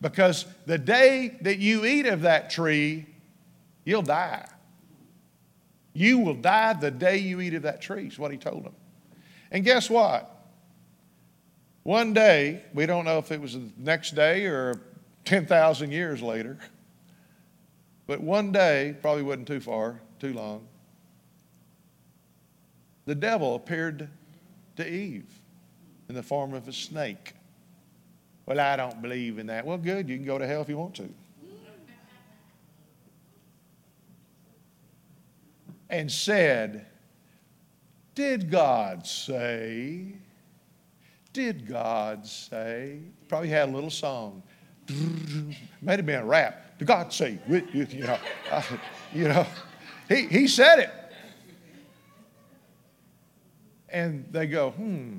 Because 0.00 0.46
the 0.64 0.78
day 0.78 1.38
that 1.40 1.58
you 1.58 1.84
eat 1.84 2.06
of 2.06 2.22
that 2.22 2.50
tree, 2.50 3.06
you'll 3.84 4.02
die. 4.02 4.48
You 5.92 6.18
will 6.18 6.34
die 6.34 6.72
the 6.74 6.90
day 6.90 7.18
you 7.18 7.40
eat 7.40 7.54
of 7.54 7.62
that 7.62 7.80
tree, 7.80 8.08
is 8.08 8.18
what 8.18 8.32
he 8.32 8.36
told 8.36 8.64
them. 8.64 8.74
And 9.50 9.64
guess 9.64 9.88
what? 9.88 10.30
One 11.84 12.12
day, 12.12 12.62
we 12.72 12.86
don't 12.86 13.04
know 13.04 13.18
if 13.18 13.30
it 13.30 13.40
was 13.40 13.54
the 13.54 13.70
next 13.78 14.14
day 14.14 14.46
or 14.46 14.80
10,000 15.24 15.92
years 15.92 16.22
later, 16.22 16.58
but 18.06 18.20
one 18.20 18.52
day, 18.52 18.96
probably 19.00 19.22
wasn't 19.22 19.46
too 19.46 19.60
far, 19.60 20.00
too 20.18 20.32
long, 20.32 20.66
the 23.06 23.14
devil 23.14 23.54
appeared 23.54 24.08
to 24.76 24.88
Eve 24.88 25.26
in 26.08 26.14
the 26.14 26.22
form 26.22 26.54
of 26.54 26.66
a 26.68 26.72
snake. 26.72 27.34
Well, 28.46 28.60
I 28.60 28.76
don't 28.76 29.00
believe 29.00 29.38
in 29.38 29.46
that. 29.46 29.64
Well, 29.64 29.78
good, 29.78 30.08
you 30.08 30.16
can 30.16 30.24
go 30.24 30.38
to 30.38 30.46
hell 30.46 30.62
if 30.62 30.68
you 30.68 30.76
want 30.76 30.94
to. 30.96 31.08
And 35.94 36.10
said, 36.10 36.86
Did 38.16 38.50
God 38.50 39.06
say? 39.06 40.16
Did 41.32 41.68
God 41.68 42.26
say? 42.26 42.98
Probably 43.28 43.48
had 43.48 43.68
a 43.68 43.72
little 43.72 43.90
song. 43.90 44.42
Might 45.82 46.00
have 46.00 46.06
been 46.06 46.18
a 46.18 46.24
rap. 46.24 46.78
Did 46.80 46.88
God 46.88 47.12
say? 47.12 47.38
You 47.48 47.60
know, 48.00 48.18
you 49.12 49.28
know, 49.28 49.46
he, 50.08 50.26
he 50.26 50.48
said 50.48 50.80
it. 50.80 50.90
And 53.88 54.26
they 54.32 54.48
go, 54.48 54.70
hmm. 54.70 55.18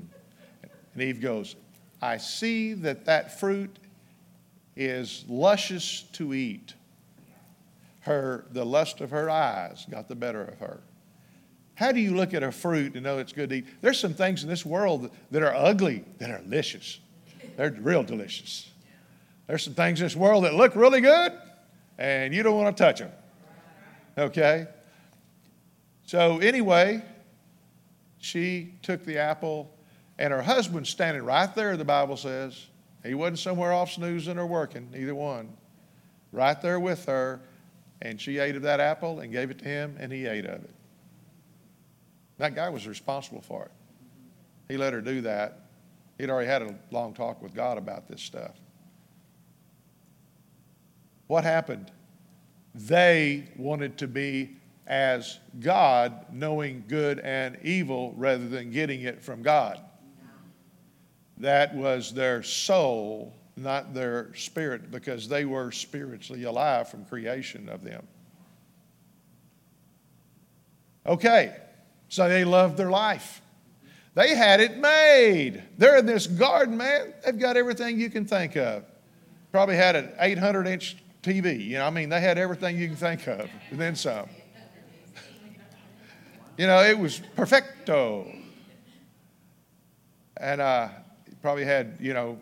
And 0.92 1.02
Eve 1.02 1.22
goes, 1.22 1.56
I 2.02 2.18
see 2.18 2.74
that 2.74 3.06
that 3.06 3.40
fruit 3.40 3.78
is 4.76 5.24
luscious 5.26 6.02
to 6.12 6.34
eat. 6.34 6.74
Her, 8.06 8.46
the 8.52 8.64
lust 8.64 9.00
of 9.00 9.10
her 9.10 9.28
eyes 9.28 9.84
got 9.90 10.06
the 10.06 10.14
better 10.14 10.44
of 10.44 10.60
her. 10.60 10.80
How 11.74 11.90
do 11.90 11.98
you 11.98 12.14
look 12.14 12.34
at 12.34 12.44
a 12.44 12.52
fruit 12.52 12.94
and 12.94 13.02
know 13.02 13.18
it's 13.18 13.32
good 13.32 13.50
to 13.50 13.56
eat? 13.56 13.66
There's 13.80 13.98
some 13.98 14.14
things 14.14 14.44
in 14.44 14.48
this 14.48 14.64
world 14.64 15.10
that 15.32 15.42
are 15.42 15.52
ugly 15.52 16.04
that 16.18 16.30
are 16.30 16.38
delicious. 16.38 17.00
They're 17.56 17.72
real 17.72 18.04
delicious. 18.04 18.70
There's 19.48 19.64
some 19.64 19.74
things 19.74 20.00
in 20.00 20.06
this 20.06 20.14
world 20.14 20.44
that 20.44 20.54
look 20.54 20.76
really 20.76 21.00
good 21.00 21.32
and 21.98 22.32
you 22.32 22.44
don't 22.44 22.56
want 22.56 22.76
to 22.76 22.80
touch 22.80 23.00
them. 23.00 23.10
Okay? 24.16 24.68
So, 26.04 26.38
anyway, 26.38 27.02
she 28.18 28.74
took 28.82 29.04
the 29.04 29.18
apple 29.18 29.68
and 30.16 30.32
her 30.32 30.42
husband 30.42 30.86
standing 30.86 31.24
right 31.24 31.52
there, 31.56 31.76
the 31.76 31.84
Bible 31.84 32.16
says. 32.16 32.66
He 33.04 33.14
wasn't 33.14 33.40
somewhere 33.40 33.72
off 33.72 33.90
snoozing 33.90 34.38
or 34.38 34.46
working, 34.46 34.94
either 34.96 35.14
one. 35.14 35.56
Right 36.30 36.60
there 36.62 36.78
with 36.78 37.06
her, 37.06 37.40
and 38.02 38.20
she 38.20 38.38
ate 38.38 38.56
of 38.56 38.62
that 38.62 38.80
apple 38.80 39.20
and 39.20 39.32
gave 39.32 39.50
it 39.50 39.58
to 39.60 39.64
him, 39.64 39.96
and 39.98 40.12
he 40.12 40.26
ate 40.26 40.46
of 40.46 40.62
it. 40.64 40.74
That 42.38 42.54
guy 42.54 42.68
was 42.68 42.86
responsible 42.86 43.40
for 43.40 43.64
it. 43.64 43.70
He 44.68 44.76
let 44.76 44.92
her 44.92 45.00
do 45.00 45.22
that. 45.22 45.60
He'd 46.18 46.30
already 46.30 46.48
had 46.48 46.62
a 46.62 46.74
long 46.90 47.14
talk 47.14 47.42
with 47.42 47.54
God 47.54 47.78
about 47.78 48.08
this 48.08 48.20
stuff. 48.20 48.56
What 51.26 51.44
happened? 51.44 51.90
They 52.74 53.48
wanted 53.56 53.98
to 53.98 54.08
be 54.08 54.56
as 54.86 55.38
God, 55.58 56.26
knowing 56.32 56.84
good 56.86 57.18
and 57.20 57.58
evil 57.62 58.14
rather 58.16 58.48
than 58.48 58.70
getting 58.70 59.02
it 59.02 59.22
from 59.22 59.42
God. 59.42 59.80
That 61.38 61.74
was 61.74 62.14
their 62.14 62.42
soul, 62.42 63.34
not 63.56 63.94
their 63.94 64.34
spirit, 64.34 64.90
because 64.90 65.28
they 65.28 65.44
were 65.44 65.72
spiritually 65.72 66.44
alive 66.44 66.88
from 66.88 67.04
creation 67.06 67.68
of 67.68 67.82
them. 67.82 68.06
Okay, 71.06 71.56
so 72.08 72.28
they 72.28 72.44
loved 72.44 72.76
their 72.76 72.90
life. 72.90 73.40
They 74.14 74.34
had 74.34 74.60
it 74.60 74.78
made. 74.78 75.62
They're 75.78 75.98
in 75.98 76.06
this 76.06 76.26
garden, 76.26 76.76
man. 76.76 77.14
They've 77.24 77.38
got 77.38 77.56
everything 77.56 78.00
you 78.00 78.10
can 78.10 78.24
think 78.24 78.56
of. 78.56 78.84
Probably 79.52 79.76
had 79.76 79.94
an 79.94 80.10
800 80.18 80.66
inch 80.66 80.96
TV. 81.22 81.64
You 81.64 81.78
know, 81.78 81.86
I 81.86 81.90
mean, 81.90 82.08
they 82.08 82.20
had 82.20 82.38
everything 82.38 82.78
you 82.78 82.88
can 82.88 82.96
think 82.96 83.26
of, 83.26 83.48
and 83.70 83.80
then 83.80 83.94
some. 83.94 84.28
You 86.56 86.66
know, 86.66 86.82
it 86.82 86.98
was 86.98 87.20
perfecto. 87.36 88.32
And 90.38 90.60
uh, 90.60 90.88
probably 91.42 91.64
had, 91.64 91.98
you 92.00 92.14
know, 92.14 92.38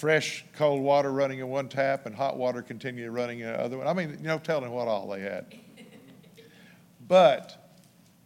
fresh 0.00 0.46
cold 0.54 0.80
water 0.80 1.12
running 1.12 1.40
in 1.40 1.48
one 1.48 1.68
tap 1.68 2.06
and 2.06 2.14
hot 2.14 2.38
water 2.38 2.62
continually 2.62 3.10
running 3.10 3.40
in 3.40 3.46
the 3.46 3.60
other 3.60 3.76
one. 3.76 3.86
I 3.86 3.92
mean, 3.92 4.16
you 4.18 4.28
know, 4.28 4.38
telling 4.38 4.70
what 4.70 4.88
all 4.88 5.08
they 5.08 5.20
had. 5.20 5.46
But 7.06 7.74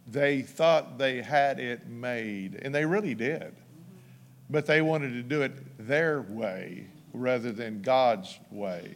they 0.05 0.43
thought 0.43 0.99
they 0.99 1.19
had 1.23 1.59
it 1.59 1.87
made, 1.87 2.59
and 2.61 2.73
they 2.73 2.85
really 2.85 3.15
did. 3.15 3.41
Mm-hmm. 3.41 3.53
But 4.51 4.67
they 4.67 4.83
wanted 4.83 5.13
to 5.13 5.23
do 5.23 5.41
it 5.41 5.53
their 5.79 6.21
way 6.21 6.85
rather 7.11 7.51
than 7.51 7.81
God's 7.81 8.37
way. 8.51 8.95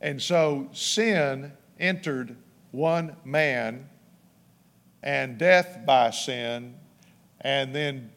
And 0.00 0.22
so 0.22 0.68
sin 0.72 1.52
entered 1.80 2.36
one 2.70 3.16
man, 3.24 3.88
and 5.02 5.36
death 5.36 5.80
by 5.84 6.10
sin, 6.10 6.76
and 7.40 7.74
then 7.74 8.12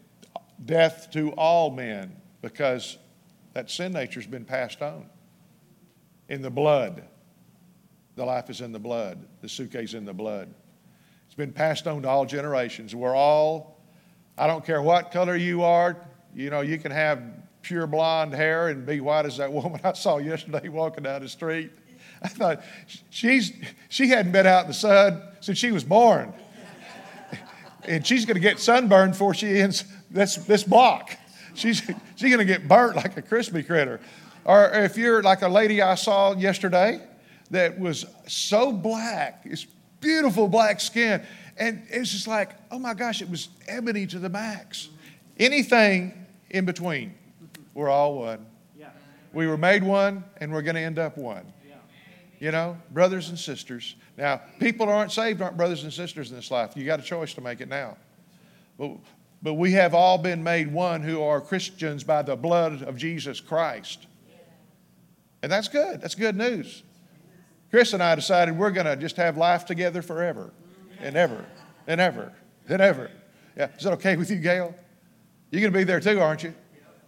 death 0.64 1.10
to 1.14 1.32
all 1.32 1.72
men 1.72 2.16
because 2.44 3.00
that 3.54 3.70
sin 3.70 3.92
nature's 3.92 4.28
been 4.28 4.46
passed 4.46 4.82
on. 4.82 5.10
In 6.30 6.42
the 6.42 6.50
blood. 6.50 7.04
The 8.16 8.26
life 8.26 8.50
is 8.50 8.62
in 8.62 8.72
the 8.72 8.80
blood. 8.80 9.26
The 9.42 9.50
suke's 9.50 9.94
in 9.94 10.06
the 10.06 10.14
blood. 10.14 10.54
It's 11.26 11.36
been 11.36 11.54
passed 11.54 11.88
on 11.88 12.02
to 12.02 12.10
all 12.10 12.26
generations. 12.26 12.94
We're 12.94 13.16
all, 13.16 13.80
I 14.38 14.48
don't 14.48 14.66
care 14.66 14.82
what 14.82 15.12
color 15.12 15.36
you 15.36 15.64
are, 15.64 15.98
you 16.34 16.50
know, 16.50 16.62
you 16.62 16.78
can 16.78 16.92
have 16.92 17.22
pure 17.62 17.88
blonde 17.88 18.34
hair 18.34 18.70
and 18.70 18.86
be 18.86 19.00
white 19.00 19.26
as 19.26 19.38
that 19.38 19.52
woman 19.52 19.80
I 19.84 19.94
saw 19.94 20.18
yesterday 20.18 20.68
walking 20.70 21.04
down 21.04 21.22
the 21.22 21.30
street. 21.30 21.72
I 22.22 22.28
thought, 22.28 22.64
she's, 23.10 23.54
she 23.90 24.10
hadn't 24.10 24.32
been 24.32 24.46
out 24.46 24.64
in 24.64 24.68
the 24.68 24.74
sun 24.74 25.24
since 25.40 25.58
she 25.58 25.72
was 25.72 25.84
born. 25.84 26.34
and 27.84 28.06
she's 28.06 28.26
going 28.26 28.36
to 28.36 28.42
get 28.42 28.60
sunburned 28.60 29.14
before 29.14 29.34
she 29.34 29.60
ends 29.60 29.86
this, 30.10 30.36
this 30.36 30.64
block. 30.64 31.18
She's, 31.54 31.82
she's 32.16 32.30
going 32.30 32.40
to 32.40 32.46
get 32.46 32.68
burnt 32.68 32.96
like 32.96 33.18
a 33.18 33.22
crispy 33.22 33.64
critter. 33.64 34.00
Or 34.46 34.70
if 34.74 34.98
you're 34.98 35.22
like 35.22 35.42
a 35.42 35.48
lady 35.48 35.82
I 35.82 35.96
saw 35.96 36.36
yesterday 36.36 37.02
that 37.52 37.80
was 37.80 38.06
so 38.28 38.72
black, 38.72 39.42
it's 39.46 39.68
beautiful 40.00 40.48
black 40.48 40.80
skin. 40.80 41.24
And 41.58 41.84
it's 41.90 42.12
just 42.12 42.28
like, 42.28 42.52
oh 42.72 42.80
my 42.80 42.94
gosh, 42.94 43.22
it 43.22 43.30
was 43.30 43.50
ebony 43.68 44.08
to 44.08 44.20
the 44.20 44.30
max. 44.30 44.90
Anything 45.38 46.26
in 46.50 46.66
between, 46.66 47.14
we're 47.74 47.90
all 47.90 48.16
one. 48.16 48.46
We 49.34 49.48
were 49.48 49.58
made 49.58 49.84
one, 49.84 50.26
and 50.38 50.52
we're 50.52 50.62
going 50.62 50.76
to 50.76 50.82
end 50.82 51.00
up 51.00 51.18
one. 51.18 51.46
You 52.40 52.52
know, 52.52 52.76
brothers 52.90 53.30
and 53.30 53.38
sisters. 53.38 53.96
Now, 54.18 54.42
people 54.60 54.90
aren't 54.90 55.12
saved, 55.12 55.42
aren't 55.42 55.58
brothers 55.58 55.84
and 55.84 55.94
sisters 55.94 56.32
in 56.32 56.36
this 56.36 56.50
life. 56.50 56.76
You 56.76 56.84
got 56.86 57.00
a 57.00 57.04
choice 57.04 57.36
to 57.36 57.42
make 57.42 57.62
it 57.62 57.70
now. 57.70 57.98
But 58.80 58.98
but 59.42 59.56
we 59.56 59.72
have 59.74 59.94
all 59.94 60.18
been 60.18 60.44
made 60.44 60.72
one 60.72 61.02
who 61.02 61.22
are 61.22 61.42
Christians 61.42 62.04
by 62.04 62.22
the 62.22 62.36
blood 62.36 62.84
of 62.84 62.98
Jesus 62.98 63.40
Christ. 63.40 64.08
And 65.42 65.52
that's 65.52 65.68
good. 65.68 66.02
That's 66.02 66.16
good 66.16 66.36
news. 66.36 66.84
Chris 67.72 67.94
and 67.94 68.04
I 68.04 68.16
decided 68.16 68.58
we're 68.58 68.72
going 68.72 68.86
to 68.86 68.96
just 68.96 69.16
have 69.16 69.38
life 69.38 69.66
together 69.66 70.02
forever 70.02 70.52
and 71.00 71.16
ever 71.16 71.46
and 71.88 72.00
ever 72.00 72.34
and 72.68 72.82
ever. 72.82 73.10
Yeah. 73.58 73.70
Is 73.78 73.84
that 73.84 73.94
okay 73.94 74.16
with 74.18 74.30
you, 74.30 74.38
Gail? 74.38 74.76
You're 75.50 75.62
going 75.62 75.74
to 75.74 75.78
be 75.78 75.84
there 75.84 76.00
too, 76.00 76.20
aren't 76.20 76.44
you? 76.44 76.54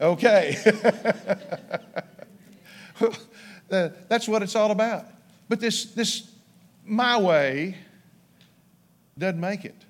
Okay. 0.02 0.58
that's 4.10 4.28
what 4.28 4.42
it's 4.42 4.56
all 4.56 4.72
about. 4.72 5.06
But 5.50 5.60
this, 5.60 5.86
this 5.94 6.32
my 6.86 7.20
way 7.20 7.76
doesn't 9.18 9.40
make 9.40 9.66
it. 9.66 9.83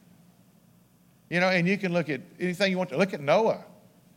You 1.30 1.39
know, 1.39 1.49
and 1.49 1.67
you 1.67 1.78
can 1.78 1.93
look 1.93 2.09
at 2.09 2.21
anything 2.39 2.71
you 2.71 2.78
want 2.78 2.89
to. 2.91 2.97
Look 2.97 3.13
at 3.13 3.21
Noah. 3.21 3.63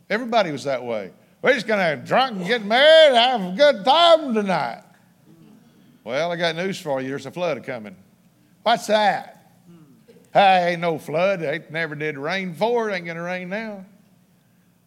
Everybody 0.09 0.53
was 0.53 0.65
that 0.65 0.85
way. 0.85 1.13
We're 1.43 1.55
just 1.55 1.67
going 1.67 1.99
to 1.99 2.05
drunk 2.05 2.37
and 2.37 2.47
get 2.47 2.65
married 2.65 3.17
and 3.17 3.17
have 3.17 3.53
a 3.53 3.57
good 3.57 3.85
time 3.85 4.35
tonight. 4.35 4.83
Well, 6.05 6.31
I 6.31 6.37
got 6.37 6.57
news 6.57 6.81
for 6.81 7.01
you. 7.01 7.09
There's 7.09 7.27
a 7.27 7.31
flood 7.31 7.63
coming. 7.65 7.97
What's 8.63 8.87
that? 8.87 9.53
Hey, 10.33 10.73
ain't 10.73 10.81
no 10.81 10.99
flood. 10.99 11.43
It 11.43 11.71
never 11.71 11.95
did 11.95 12.19
rain 12.19 12.53
before. 12.53 12.91
It 12.91 12.95
ain't 12.95 13.07
going 13.07 13.17
to 13.17 13.23
rain 13.23 13.49
now. 13.49 13.85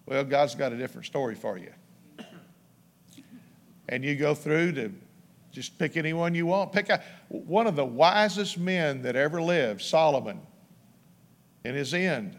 Well, 0.05 0.23
God's 0.23 0.55
got 0.55 0.71
a 0.71 0.77
different 0.77 1.05
story 1.05 1.35
for 1.35 1.57
you. 1.57 1.71
And 3.87 4.03
you 4.03 4.15
go 4.15 4.35
through 4.35 4.73
to 4.73 4.91
just 5.51 5.77
pick 5.79 5.97
anyone 5.97 6.35
you 6.35 6.45
want. 6.45 6.71
Pick 6.71 6.89
a, 6.89 7.01
one 7.29 7.67
of 7.67 7.75
the 7.75 7.85
wisest 7.85 8.57
men 8.57 9.01
that 9.01 9.15
ever 9.15 9.41
lived, 9.41 9.81
Solomon 9.81 10.41
in 11.63 11.75
his 11.75 11.93
end, 11.93 12.37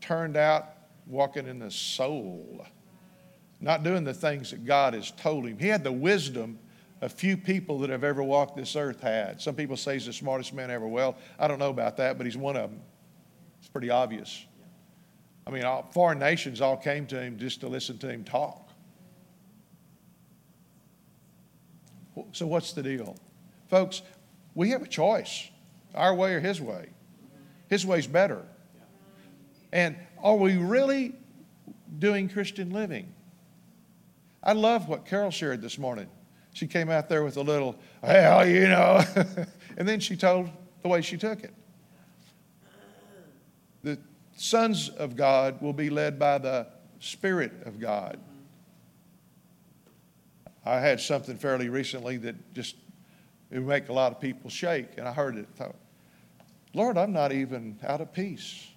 turned 0.00 0.36
out 0.36 0.72
walking 1.06 1.46
in 1.46 1.58
the 1.58 1.70
soul, 1.70 2.66
not 3.60 3.82
doing 3.82 4.04
the 4.04 4.14
things 4.14 4.50
that 4.50 4.64
God 4.64 4.94
has 4.94 5.10
told 5.12 5.46
him. 5.46 5.58
He 5.58 5.68
had 5.68 5.84
the 5.84 5.92
wisdom 5.92 6.58
a 7.02 7.08
few 7.08 7.36
people 7.36 7.78
that 7.80 7.90
have 7.90 8.04
ever 8.04 8.22
walked 8.22 8.56
this 8.56 8.74
earth 8.74 9.00
had. 9.00 9.40
Some 9.40 9.54
people 9.54 9.76
say 9.76 9.94
he's 9.94 10.06
the 10.06 10.12
smartest 10.12 10.54
man 10.54 10.70
ever. 10.70 10.88
Well, 10.88 11.16
I 11.38 11.46
don't 11.46 11.58
know 11.58 11.70
about 11.70 11.96
that, 11.98 12.16
but 12.16 12.26
he's 12.26 12.36
one 12.36 12.56
of 12.56 12.70
them. 12.70 12.80
It's 13.58 13.68
pretty 13.68 13.90
obvious. 13.90 14.46
I 15.46 15.50
mean, 15.50 15.64
all, 15.64 15.88
foreign 15.92 16.18
nations 16.18 16.60
all 16.60 16.76
came 16.76 17.06
to 17.06 17.20
him 17.20 17.38
just 17.38 17.60
to 17.60 17.68
listen 17.68 17.98
to 17.98 18.08
him 18.08 18.24
talk. 18.24 18.70
So, 22.32 22.46
what's 22.46 22.72
the 22.72 22.82
deal? 22.82 23.16
Folks, 23.68 24.02
we 24.54 24.70
have 24.70 24.82
a 24.82 24.88
choice 24.88 25.50
our 25.94 26.14
way 26.14 26.34
or 26.34 26.40
his 26.40 26.60
way. 26.60 26.88
His 27.68 27.84
way's 27.84 28.06
better. 28.06 28.42
And 29.72 29.96
are 30.22 30.36
we 30.36 30.56
really 30.56 31.14
doing 31.98 32.28
Christian 32.28 32.70
living? 32.70 33.12
I 34.42 34.52
love 34.52 34.88
what 34.88 35.06
Carol 35.06 35.30
shared 35.30 35.60
this 35.60 35.78
morning. 35.78 36.06
She 36.52 36.66
came 36.66 36.88
out 36.88 37.08
there 37.08 37.24
with 37.24 37.36
a 37.36 37.42
little, 37.42 37.76
well, 38.02 38.48
you 38.48 38.68
know, 38.68 39.02
and 39.76 39.86
then 39.86 40.00
she 40.00 40.16
told 40.16 40.48
the 40.82 40.88
way 40.88 41.02
she 41.02 41.16
took 41.16 41.42
it. 41.42 41.52
The 43.82 43.98
sons 44.36 44.88
of 44.88 45.16
God 45.16 45.60
will 45.60 45.72
be 45.72 45.90
led 45.90 46.18
by 46.18 46.38
the 46.38 46.68
Spirit 47.00 47.52
of 47.66 47.78
God. 47.78 48.18
I 50.64 50.80
had 50.80 51.00
something 51.00 51.36
fairly 51.36 51.68
recently 51.68 52.16
that 52.18 52.54
just 52.54 52.76
it 53.50 53.58
would 53.58 53.68
make 53.68 53.88
a 53.88 53.92
lot 53.92 54.12
of 54.12 54.20
people 54.20 54.50
shake, 54.50 54.98
and 54.98 55.06
I 55.06 55.12
heard 55.12 55.36
it. 55.36 55.46
Thought, 55.56 55.76
Lord, 56.76 56.98
I'm 56.98 57.14
not 57.14 57.32
even 57.32 57.78
out 57.82 58.02
of 58.02 58.12
peace. 58.12 58.68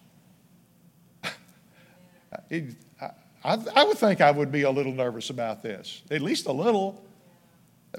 it, 2.50 2.74
I, 3.44 3.58
I 3.76 3.84
would 3.84 3.98
think 3.98 4.22
I 4.22 4.32
would 4.32 4.54
be 4.54 4.62
a 4.62 4.72
little 4.72 4.94
nervous 4.94 5.30
about 5.30 5.62
this, 5.62 6.02
at 6.10 6.22
least 6.22 6.46
a 6.46 6.52
little. 6.54 7.04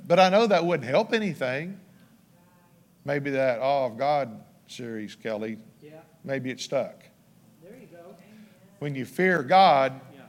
But 0.07 0.19
I 0.19 0.31
know 0.31 0.47
that 0.47 0.65
wouldn't 0.65 0.89
help 0.89 1.13
anything. 1.13 1.79
Maybe 3.05 3.29
that 3.33 3.61
awe 3.61 3.85
of 3.85 3.99
God 3.99 4.43
series, 4.69 5.17
Kelly, 5.17 5.59
yeah. 5.83 6.01
maybe 6.25 6.49
it 6.49 6.61
stuck. 6.61 7.05
There 7.63 7.77
you 7.79 7.87
go. 7.87 8.17
When 8.79 8.95
you 8.95 9.05
fear 9.05 9.43
God, 9.43 10.01
yeah. 10.15 10.23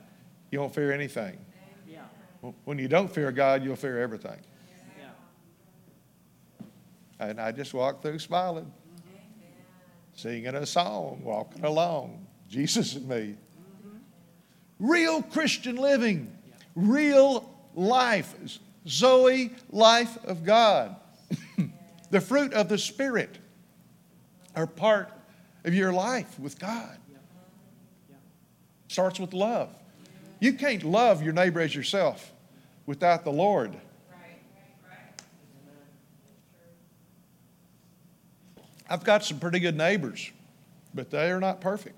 you 0.51 0.59
won't 0.59 0.75
fear 0.75 0.91
anything. 0.91 1.37
Yeah. 1.87 2.01
When 2.65 2.77
you 2.77 2.89
don't 2.89 3.09
fear 3.09 3.31
God, 3.31 3.63
you'll 3.63 3.77
fear 3.77 4.01
everything. 4.01 4.39
Yeah. 4.99 6.65
And 7.21 7.39
I 7.39 7.53
just 7.53 7.73
walked 7.73 8.01
through 8.01 8.19
smiling. 8.19 8.69
Singing 10.15 10.55
a 10.55 10.65
song, 10.65 11.21
walking 11.23 11.63
along, 11.63 12.25
Jesus 12.49 12.95
and 12.95 13.07
me. 13.07 13.35
Real 14.79 15.21
Christian 15.21 15.75
living, 15.75 16.31
real 16.75 17.49
life, 17.75 18.33
Zoe, 18.87 19.51
life 19.69 20.17
of 20.25 20.43
God. 20.43 20.95
the 22.09 22.21
fruit 22.21 22.53
of 22.53 22.67
the 22.67 22.77
Spirit 22.77 23.37
are 24.55 24.67
part 24.67 25.11
of 25.63 25.73
your 25.73 25.93
life 25.93 26.39
with 26.39 26.59
God. 26.59 26.97
Starts 28.87 29.19
with 29.19 29.33
love. 29.33 29.69
You 30.39 30.53
can't 30.53 30.83
love 30.83 31.23
your 31.23 31.33
neighbor 31.33 31.61
as 31.61 31.73
yourself 31.73 32.31
without 32.85 33.23
the 33.23 33.31
Lord. 33.31 33.75
I've 38.91 39.05
got 39.05 39.23
some 39.23 39.39
pretty 39.39 39.59
good 39.59 39.77
neighbors, 39.77 40.31
but 40.93 41.09
they 41.09 41.31
are 41.31 41.39
not 41.39 41.61
perfect. 41.61 41.95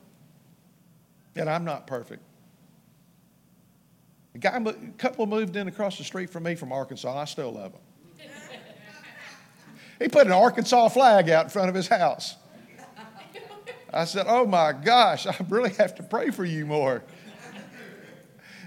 And 1.35 1.49
I'm 1.49 1.65
not 1.65 1.87
perfect. 1.87 2.21
A 4.35 4.37
guy, 4.37 4.61
a 4.63 4.73
couple 4.99 5.25
moved 5.25 5.55
in 5.55 5.67
across 5.67 5.97
the 5.97 6.03
street 6.03 6.29
from 6.29 6.43
me 6.43 6.53
from 6.53 6.71
Arkansas, 6.71 7.17
I 7.17 7.25
still 7.25 7.51
love 7.51 7.73
him. 7.73 8.29
he 9.97 10.07
put 10.07 10.27
an 10.27 10.33
Arkansas 10.33 10.89
flag 10.89 11.29
out 11.29 11.45
in 11.45 11.49
front 11.49 11.69
of 11.69 11.75
his 11.75 11.87
house. 11.87 12.35
I 13.91 14.05
said, 14.05 14.27
Oh 14.29 14.45
my 14.45 14.71
gosh, 14.71 15.25
I 15.25 15.35
really 15.49 15.71
have 15.73 15.95
to 15.95 16.03
pray 16.03 16.29
for 16.29 16.45
you 16.45 16.67
more. 16.67 17.01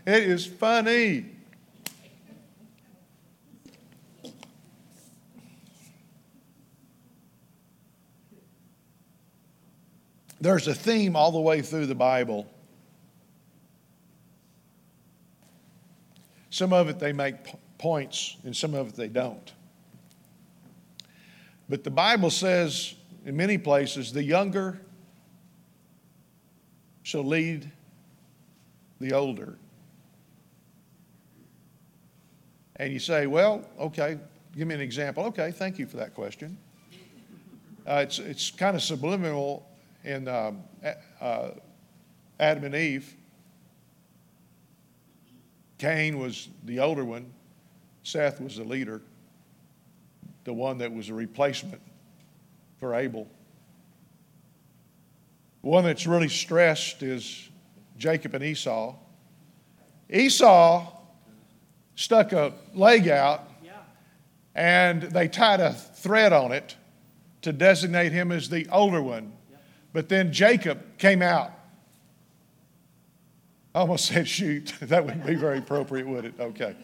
It 0.04 0.22
is 0.24 0.46
funny. 0.46 1.35
There's 10.40 10.68
a 10.68 10.74
theme 10.74 11.16
all 11.16 11.32
the 11.32 11.40
way 11.40 11.62
through 11.62 11.86
the 11.86 11.94
Bible 11.94 12.46
Some 16.56 16.72
of 16.72 16.88
it 16.88 16.98
they 16.98 17.12
make 17.12 17.34
points, 17.76 18.38
and 18.44 18.56
some 18.56 18.72
of 18.72 18.88
it 18.88 18.94
they 18.96 19.08
don't. 19.08 19.52
But 21.68 21.84
the 21.84 21.90
Bible 21.90 22.30
says 22.30 22.94
in 23.26 23.36
many 23.36 23.58
places, 23.58 24.10
the 24.10 24.22
younger 24.22 24.80
shall 27.02 27.24
lead 27.24 27.70
the 29.00 29.12
older. 29.12 29.58
And 32.76 32.90
you 32.90 33.00
say, 33.00 33.26
well, 33.26 33.62
okay, 33.78 34.18
give 34.56 34.66
me 34.66 34.76
an 34.76 34.80
example. 34.80 35.24
Okay, 35.24 35.50
thank 35.50 35.78
you 35.78 35.84
for 35.84 35.98
that 35.98 36.14
question. 36.14 36.56
Uh, 37.86 38.02
it's, 38.02 38.18
it's 38.18 38.50
kind 38.50 38.74
of 38.74 38.82
subliminal 38.82 39.68
in 40.06 40.28
um, 40.28 40.62
uh, 41.20 41.50
Adam 42.38 42.64
and 42.64 42.74
Eve. 42.74 43.14
Cain 45.78 46.18
was 46.18 46.48
the 46.64 46.78
older 46.78 47.04
one, 47.04 47.30
Seth 48.02 48.40
was 48.40 48.56
the 48.56 48.64
leader, 48.64 49.02
the 50.44 50.52
one 50.52 50.78
that 50.78 50.92
was 50.92 51.10
a 51.10 51.14
replacement 51.14 51.82
for 52.78 52.94
Abel. 52.94 53.28
One 55.60 55.84
that's 55.84 56.06
really 56.06 56.28
stressed 56.28 57.02
is 57.02 57.48
Jacob 57.98 58.34
and 58.34 58.44
Esau. 58.44 58.94
Esau 60.08 60.86
stuck 61.96 62.32
a 62.32 62.54
leg 62.74 63.08
out 63.08 63.50
and 64.54 65.02
they 65.02 65.28
tied 65.28 65.60
a 65.60 65.72
thread 65.72 66.32
on 66.32 66.52
it 66.52 66.76
to 67.42 67.52
designate 67.52 68.12
him 68.12 68.30
as 68.32 68.48
the 68.48 68.66
older 68.70 69.02
one. 69.02 69.32
But 69.96 70.10
then 70.10 70.30
Jacob 70.30 70.98
came 70.98 71.22
out 71.22 71.52
I 73.74 73.78
almost 73.78 74.06
said 74.12 74.28
shoot. 74.28 74.74
that 74.82 75.06
wouldn't 75.06 75.24
be 75.24 75.36
very 75.36 75.56
appropriate, 75.56 76.06
would 76.06 76.26
it? 76.26 76.34
Okay. 76.38 76.76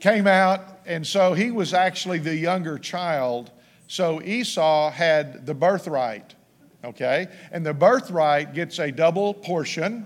Came 0.00 0.26
out, 0.26 0.80
and 0.84 1.06
so 1.06 1.32
he 1.32 1.50
was 1.50 1.72
actually 1.72 2.18
the 2.18 2.36
younger 2.36 2.78
child. 2.78 3.50
So 3.86 4.20
Esau 4.20 4.90
had 4.90 5.46
the 5.46 5.54
birthright, 5.54 6.34
okay? 6.84 7.28
And 7.50 7.64
the 7.64 7.72
birthright 7.72 8.52
gets 8.52 8.78
a 8.78 8.92
double 8.92 9.32
portion, 9.32 10.04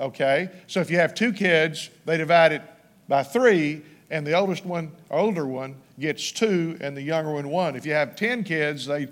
okay? 0.00 0.48
So 0.66 0.80
if 0.80 0.90
you 0.90 0.96
have 0.96 1.14
two 1.14 1.34
kids, 1.34 1.90
they 2.06 2.16
divide 2.16 2.52
it 2.52 2.62
by 3.06 3.22
three, 3.22 3.82
and 4.08 4.26
the 4.26 4.32
oldest 4.32 4.64
one, 4.64 4.92
older 5.10 5.46
one, 5.46 5.76
gets 6.00 6.32
two, 6.32 6.78
and 6.80 6.96
the 6.96 7.02
younger 7.02 7.32
one 7.32 7.50
one. 7.50 7.76
If 7.76 7.84
you 7.84 7.92
have 7.92 8.16
10 8.16 8.44
kids, 8.44 8.86
they 8.86 9.08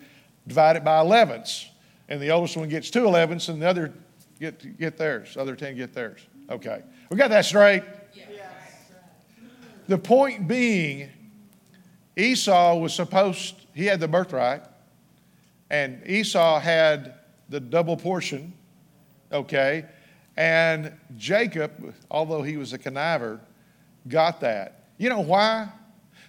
divide 0.47 0.77
it 0.77 0.85
by 0.85 1.05
11ths, 1.05 1.67
and 2.09 2.21
the 2.21 2.31
oldest 2.31 2.57
one 2.57 2.69
gets 2.69 2.91
two 2.91 3.03
11ths, 3.03 3.49
and 3.49 3.61
the 3.61 3.69
other 3.69 3.93
get, 4.39 4.79
get 4.79 4.97
theirs. 4.97 5.37
Other 5.37 5.57
10 5.57 5.77
get 5.77 5.93
theirs. 5.93 6.21
Okay. 6.51 6.83
We 7.11 7.17
got 7.17 7.31
that 7.31 7.45
straight? 7.45 7.83
Yes. 8.15 8.29
The 9.89 9.99
point 9.99 10.49
being, 10.49 11.09
Esau 12.17 12.77
was 12.77 12.95
supposed, 12.95 13.55
he 13.75 13.87
had 13.87 14.01
the 14.01 14.09
birthright, 14.09 14.63
and 15.71 16.05
Esau 16.07 16.61
had 16.61 17.15
the 17.49 17.61
double 17.61 17.97
portion, 17.97 18.53
okay? 19.33 19.85
And 20.37 20.93
Jacob, 21.17 21.95
although 22.11 22.43
he 22.43 22.57
was 22.57 22.73
a 22.73 22.79
conniver, 22.79 23.41
got 24.09 24.41
that. 24.41 24.87
You 24.99 25.09
know 25.09 25.21
why? 25.21 25.69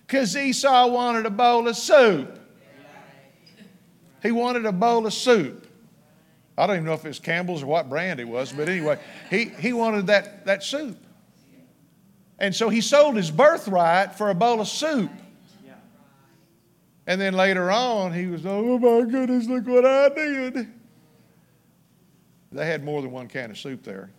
Because 0.05 0.35
Esau 0.35 0.87
wanted 0.87 1.25
a 1.25 1.29
bowl 1.29 1.67
of 1.67 1.75
soup. 1.75 2.39
He 4.23 4.31
wanted 4.31 4.65
a 4.65 4.71
bowl 4.71 5.05
of 5.05 5.13
soup. 5.13 5.66
I 6.57 6.65
don't 6.65 6.77
even 6.77 6.85
know 6.85 6.93
if 6.93 7.05
it 7.05 7.09
was 7.09 7.19
Campbell's 7.19 7.61
or 7.61 7.67
what 7.67 7.87
brand 7.87 8.19
it 8.19 8.27
was, 8.27 8.51
but 8.51 8.67
anyway, 8.67 8.97
he, 9.29 9.45
he 9.45 9.73
wanted 9.73 10.07
that, 10.07 10.45
that 10.45 10.63
soup. 10.63 10.97
And 12.39 12.55
so 12.55 12.69
he 12.69 12.81
sold 12.81 13.15
his 13.15 13.29
birthright 13.29 14.15
for 14.15 14.29
a 14.29 14.35
bowl 14.35 14.61
of 14.61 14.67
soup. 14.67 15.11
And 17.05 17.21
then 17.21 17.33
later 17.33 17.71
on, 17.71 18.11
he 18.11 18.27
was, 18.27 18.45
oh 18.45 18.77
my 18.77 19.09
goodness, 19.09 19.47
look 19.47 19.65
what 19.65 19.85
I 19.85 20.09
did. 20.09 20.67
They 22.51 22.65
had 22.65 22.83
more 22.83 23.01
than 23.01 23.11
one 23.11 23.27
can 23.27 23.51
of 23.51 23.57
soup 23.57 23.83
there. 23.83 24.09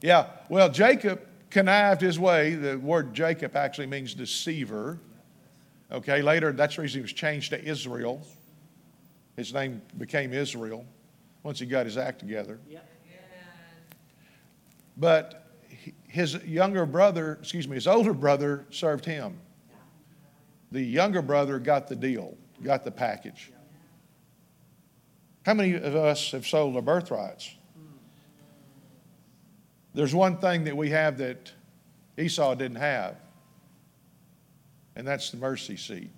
Yeah, 0.00 0.26
well, 0.48 0.68
Jacob 0.68 1.22
connived 1.50 2.02
his 2.02 2.18
way. 2.18 2.54
The 2.54 2.78
word 2.78 3.14
Jacob 3.14 3.56
actually 3.56 3.86
means 3.86 4.14
deceiver. 4.14 4.98
Okay, 5.90 6.22
later, 6.22 6.52
that's 6.52 6.76
the 6.76 6.82
reason 6.82 7.00
he 7.00 7.02
was 7.02 7.12
changed 7.12 7.50
to 7.50 7.64
Israel. 7.64 8.24
His 9.36 9.52
name 9.52 9.82
became 9.98 10.32
Israel 10.32 10.84
once 11.42 11.58
he 11.58 11.66
got 11.66 11.86
his 11.86 11.96
act 11.96 12.20
together. 12.20 12.60
Yep. 12.68 12.88
But 14.96 15.44
his 16.06 16.34
younger 16.44 16.86
brother, 16.86 17.38
excuse 17.40 17.66
me, 17.66 17.74
his 17.74 17.86
older 17.86 18.14
brother 18.14 18.64
served 18.70 19.04
him. 19.04 19.40
The 20.70 20.80
younger 20.82 21.22
brother 21.22 21.58
got 21.58 21.88
the 21.88 21.96
deal, 21.96 22.36
got 22.62 22.84
the 22.84 22.90
package. 22.90 23.52
How 25.44 25.54
many 25.54 25.74
of 25.74 25.94
us 25.96 26.30
have 26.30 26.46
sold 26.46 26.76
our 26.76 26.82
birthrights? 26.82 27.56
There's 29.92 30.14
one 30.14 30.38
thing 30.38 30.64
that 30.64 30.76
we 30.76 30.90
have 30.90 31.18
that 31.18 31.52
Esau 32.18 32.54
didn't 32.54 32.78
have, 32.78 33.16
and 34.96 35.06
that's 35.06 35.30
the 35.30 35.36
mercy 35.36 35.76
seat. 35.76 36.10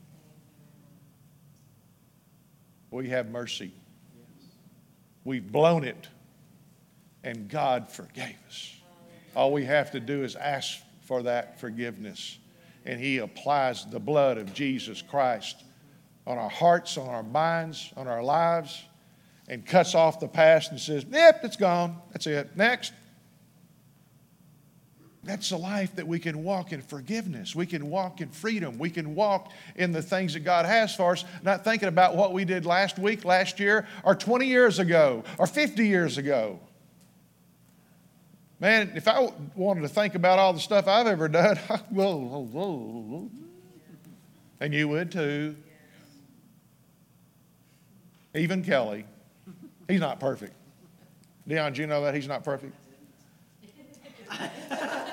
We 2.91 3.09
have 3.09 3.31
mercy. 3.31 3.73
We've 5.25 5.51
blown 5.51 5.85
it, 5.85 6.09
and 7.25 7.49
God 7.49 7.91
forgave 7.91 8.37
us. 8.47 8.77
All 9.35 9.53
we 9.53 9.65
have 9.65 9.91
to 9.91 10.01
do 10.01 10.23
is 10.23 10.37
ask 10.37 10.79
for 11.03 11.23
that 11.25 11.61
forgiveness, 11.61 12.39
and 12.85 13.01
He 13.01 13.19
applies 13.19 13.85
the 13.87 13.99
blood 13.99 14.39
of 14.39 14.55
Jesus 14.55 15.03
Christ 15.03 15.65
on 16.27 16.39
our 16.39 16.51
hearts, 16.51 16.97
on 16.97 17.09
our 17.09 17.23
minds, 17.23 17.93
on 17.97 18.09
our 18.09 18.23
lives, 18.23 18.83
and 19.49 19.65
cuts 19.65 19.95
off 19.95 20.19
the 20.21 20.29
past 20.29 20.71
and 20.71 20.81
says, 20.81 21.05
Yep, 21.11 21.41
it's 21.45 21.57
gone. 21.57 22.01
That's 22.13 22.27
it. 22.27 22.57
Next. 22.57 22.93
That's 25.27 25.51
the 25.51 25.57
life 25.57 25.97
that 25.97 26.07
we 26.07 26.21
can 26.21 26.45
walk 26.45 26.73
in 26.73 26.81
forgiveness. 26.81 27.55
We 27.55 27.67
can 27.67 27.91
walk 27.91 28.21
in 28.21 28.29
freedom. 28.29 28.79
We 28.79 28.91
can 28.91 29.17
walk 29.17 29.51
in 29.75 29.91
the 29.91 30.01
things 30.01 30.35
that 30.35 30.41
God 30.41 30.67
has 30.67 30.95
for 30.95 31.13
us, 31.13 31.25
not 31.43 31.65
thinking 31.65 31.89
about 31.89 32.15
what 32.15 32.33
we 32.33 32.45
did 32.45 32.65
last 32.65 32.97
week, 32.97 33.25
last 33.25 33.59
year, 33.59 33.89
or 34.05 34.15
20 34.15 34.47
years 34.47 34.79
ago, 34.79 35.25
or 35.39 35.49
50 35.49 35.85
years 35.85 36.17
ago. 36.17 36.61
Man, 38.61 38.93
if 38.95 39.09
I 39.09 39.33
wanted 39.57 39.81
to 39.83 39.89
think 39.89 40.15
about 40.15 40.39
all 40.39 40.53
the 40.53 40.61
stuff 40.61 40.87
I've 40.87 41.09
ever 41.09 41.27
done, 41.29 41.57
whoa, 41.91 42.17
whoa, 42.17 42.41
whoa, 42.41 43.31
and 44.61 44.73
you 44.73 44.89
would 44.89 45.11
too. 45.11 45.57
Even 48.35 48.63
Kelly. 48.63 49.07
He's 49.89 50.01
not 50.01 50.21
perfect. 50.21 50.55
Dion, 51.49 51.73
do 51.73 51.81
you 51.81 51.87
know 51.87 52.03
that 52.05 52.15
he's 52.15 52.29
not 52.29 52.45
perfect? 52.45 52.75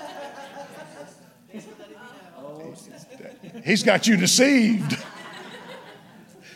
He's 3.63 3.83
got 3.83 4.07
you 4.07 4.17
deceived. 4.17 4.97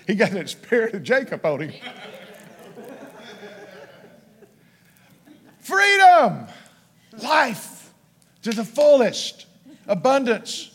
He 0.07 0.15
got 0.15 0.31
that 0.31 0.49
spirit 0.49 0.95
of 0.95 1.03
Jacob 1.03 1.45
on 1.45 1.61
him. 1.61 1.73
Freedom, 5.59 6.47
life 7.21 7.93
to 8.41 8.51
the 8.51 8.63
fullest, 8.63 9.45
abundance. 9.85 10.71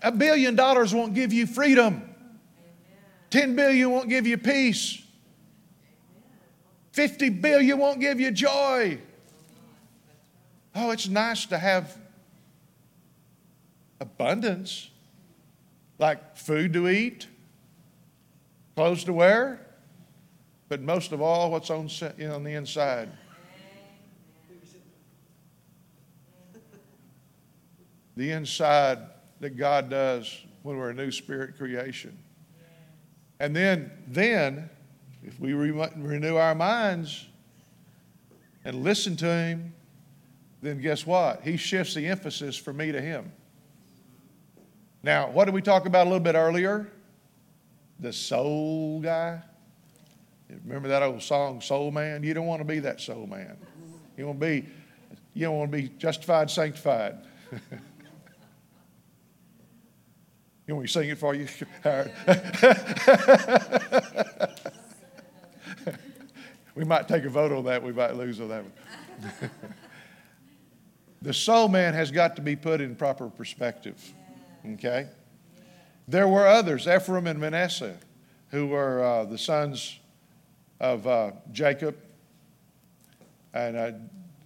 A 0.00 0.12
billion 0.12 0.54
dollars 0.54 0.94
won't 0.94 1.12
give 1.12 1.32
you 1.32 1.46
freedom. 1.46 2.08
10 3.30 3.56
billion 3.56 3.90
won't 3.90 4.08
give 4.08 4.26
you 4.26 4.38
peace. 4.38 5.02
50 6.92 7.30
billion 7.30 7.78
won't 7.78 8.00
give 8.00 8.20
you 8.20 8.30
joy. 8.30 8.98
Oh, 10.74 10.90
it's 10.90 11.08
nice 11.08 11.46
to 11.46 11.58
have 11.58 11.98
abundance, 14.02 14.90
like 15.98 16.36
food 16.36 16.72
to 16.72 16.88
eat, 16.88 17.28
clothes 18.74 19.04
to 19.04 19.12
wear, 19.12 19.64
but 20.68 20.82
most 20.82 21.12
of 21.12 21.22
all, 21.22 21.50
what's 21.50 21.70
on, 21.70 21.88
on 22.30 22.44
the 22.44 22.52
inside. 22.54 23.08
The 28.16 28.30
inside 28.30 28.98
that 29.40 29.56
God 29.56 29.88
does 29.88 30.44
when 30.62 30.76
we're 30.76 30.90
a 30.90 30.94
new 30.94 31.10
spirit 31.10 31.56
creation. 31.56 32.18
And 33.40 33.54
then, 33.56 33.90
then, 34.06 34.68
if 35.22 35.38
we 35.40 35.52
re- 35.52 35.88
renew 35.96 36.36
our 36.36 36.54
minds 36.54 37.26
and 38.64 38.82
listen 38.82 39.16
to 39.16 39.26
Him, 39.26 39.74
then 40.60 40.80
guess 40.80 41.06
what? 41.06 41.42
He 41.42 41.56
shifts 41.56 41.94
the 41.94 42.06
emphasis 42.06 42.56
from 42.56 42.76
me 42.76 42.92
to 42.92 43.00
Him. 43.00 43.32
Now, 45.02 45.30
what 45.30 45.46
did 45.46 45.54
we 45.54 45.62
talk 45.62 45.86
about 45.86 46.06
a 46.06 46.10
little 46.10 46.20
bit 46.20 46.36
earlier? 46.36 46.86
The 47.98 48.12
soul 48.12 49.00
guy. 49.00 49.42
Remember 50.64 50.88
that 50.88 51.02
old 51.02 51.22
song, 51.22 51.60
Soul 51.60 51.90
Man? 51.90 52.22
You 52.22 52.32
don't 52.34 52.46
want 52.46 52.60
to 52.60 52.64
be 52.64 52.78
that 52.80 53.00
soul 53.00 53.26
man. 53.26 53.56
You 54.16 54.26
want 54.26 54.38
to 54.38 54.46
be, 54.46 54.68
you 55.34 55.46
don't 55.46 55.58
want 55.58 55.72
to 55.72 55.78
be 55.78 55.88
justified, 55.88 56.48
sanctified. 56.50 57.16
you 60.66 60.74
want 60.74 60.82
me 60.82 60.86
to 60.86 60.92
sing 60.92 61.08
it 61.08 61.18
for 61.18 61.34
you? 61.34 61.48
we 66.74 66.84
might 66.84 67.08
take 67.08 67.24
a 67.24 67.30
vote 67.30 67.50
on 67.50 67.64
that. 67.64 67.82
We 67.82 67.92
might 67.92 68.14
lose 68.14 68.40
on 68.40 68.48
that 68.48 68.62
one. 68.62 68.72
the 71.22 71.32
soul 71.32 71.68
man 71.68 71.94
has 71.94 72.10
got 72.10 72.36
to 72.36 72.42
be 72.42 72.56
put 72.56 72.82
in 72.82 72.94
proper 72.94 73.30
perspective. 73.30 74.12
Okay? 74.74 75.08
There 76.08 76.28
were 76.28 76.46
others, 76.46 76.86
Ephraim 76.86 77.26
and 77.26 77.38
Manasseh, 77.38 77.96
who 78.50 78.66
were 78.66 79.02
uh, 79.02 79.24
the 79.24 79.38
sons 79.38 79.98
of 80.80 81.06
uh, 81.06 81.32
Jacob. 81.52 81.96
And 83.54 83.76
uh, 83.76 83.92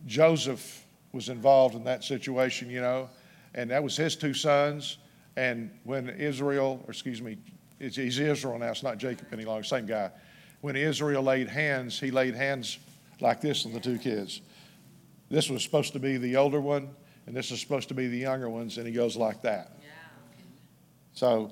Joseph 0.06 0.84
was 1.12 1.28
involved 1.28 1.74
in 1.74 1.84
that 1.84 2.04
situation, 2.04 2.70
you 2.70 2.80
know, 2.80 3.08
and 3.54 3.70
that 3.70 3.82
was 3.82 3.96
his 3.96 4.16
two 4.16 4.34
sons. 4.34 4.98
And 5.36 5.70
when 5.84 6.10
Israel, 6.10 6.82
or 6.86 6.90
excuse 6.90 7.22
me, 7.22 7.38
he's 7.78 8.18
Israel 8.18 8.58
now, 8.58 8.70
it's 8.70 8.82
not 8.82 8.98
Jacob 8.98 9.26
any 9.32 9.44
longer, 9.44 9.64
same 9.64 9.86
guy. 9.86 10.10
When 10.60 10.76
Israel 10.76 11.22
laid 11.22 11.48
hands, 11.48 11.98
he 11.98 12.10
laid 12.10 12.34
hands 12.34 12.78
like 13.20 13.40
this 13.40 13.66
on 13.66 13.72
the 13.72 13.80
two 13.80 13.98
kids. 13.98 14.40
This 15.28 15.50
was 15.50 15.62
supposed 15.62 15.92
to 15.94 15.98
be 15.98 16.16
the 16.18 16.36
older 16.36 16.60
one, 16.60 16.88
and 17.26 17.34
this 17.34 17.50
is 17.50 17.60
supposed 17.60 17.88
to 17.88 17.94
be 17.94 18.08
the 18.08 18.18
younger 18.18 18.48
ones, 18.48 18.78
and 18.78 18.86
he 18.86 18.92
goes 18.92 19.16
like 19.16 19.42
that. 19.42 19.75
So, 21.16 21.50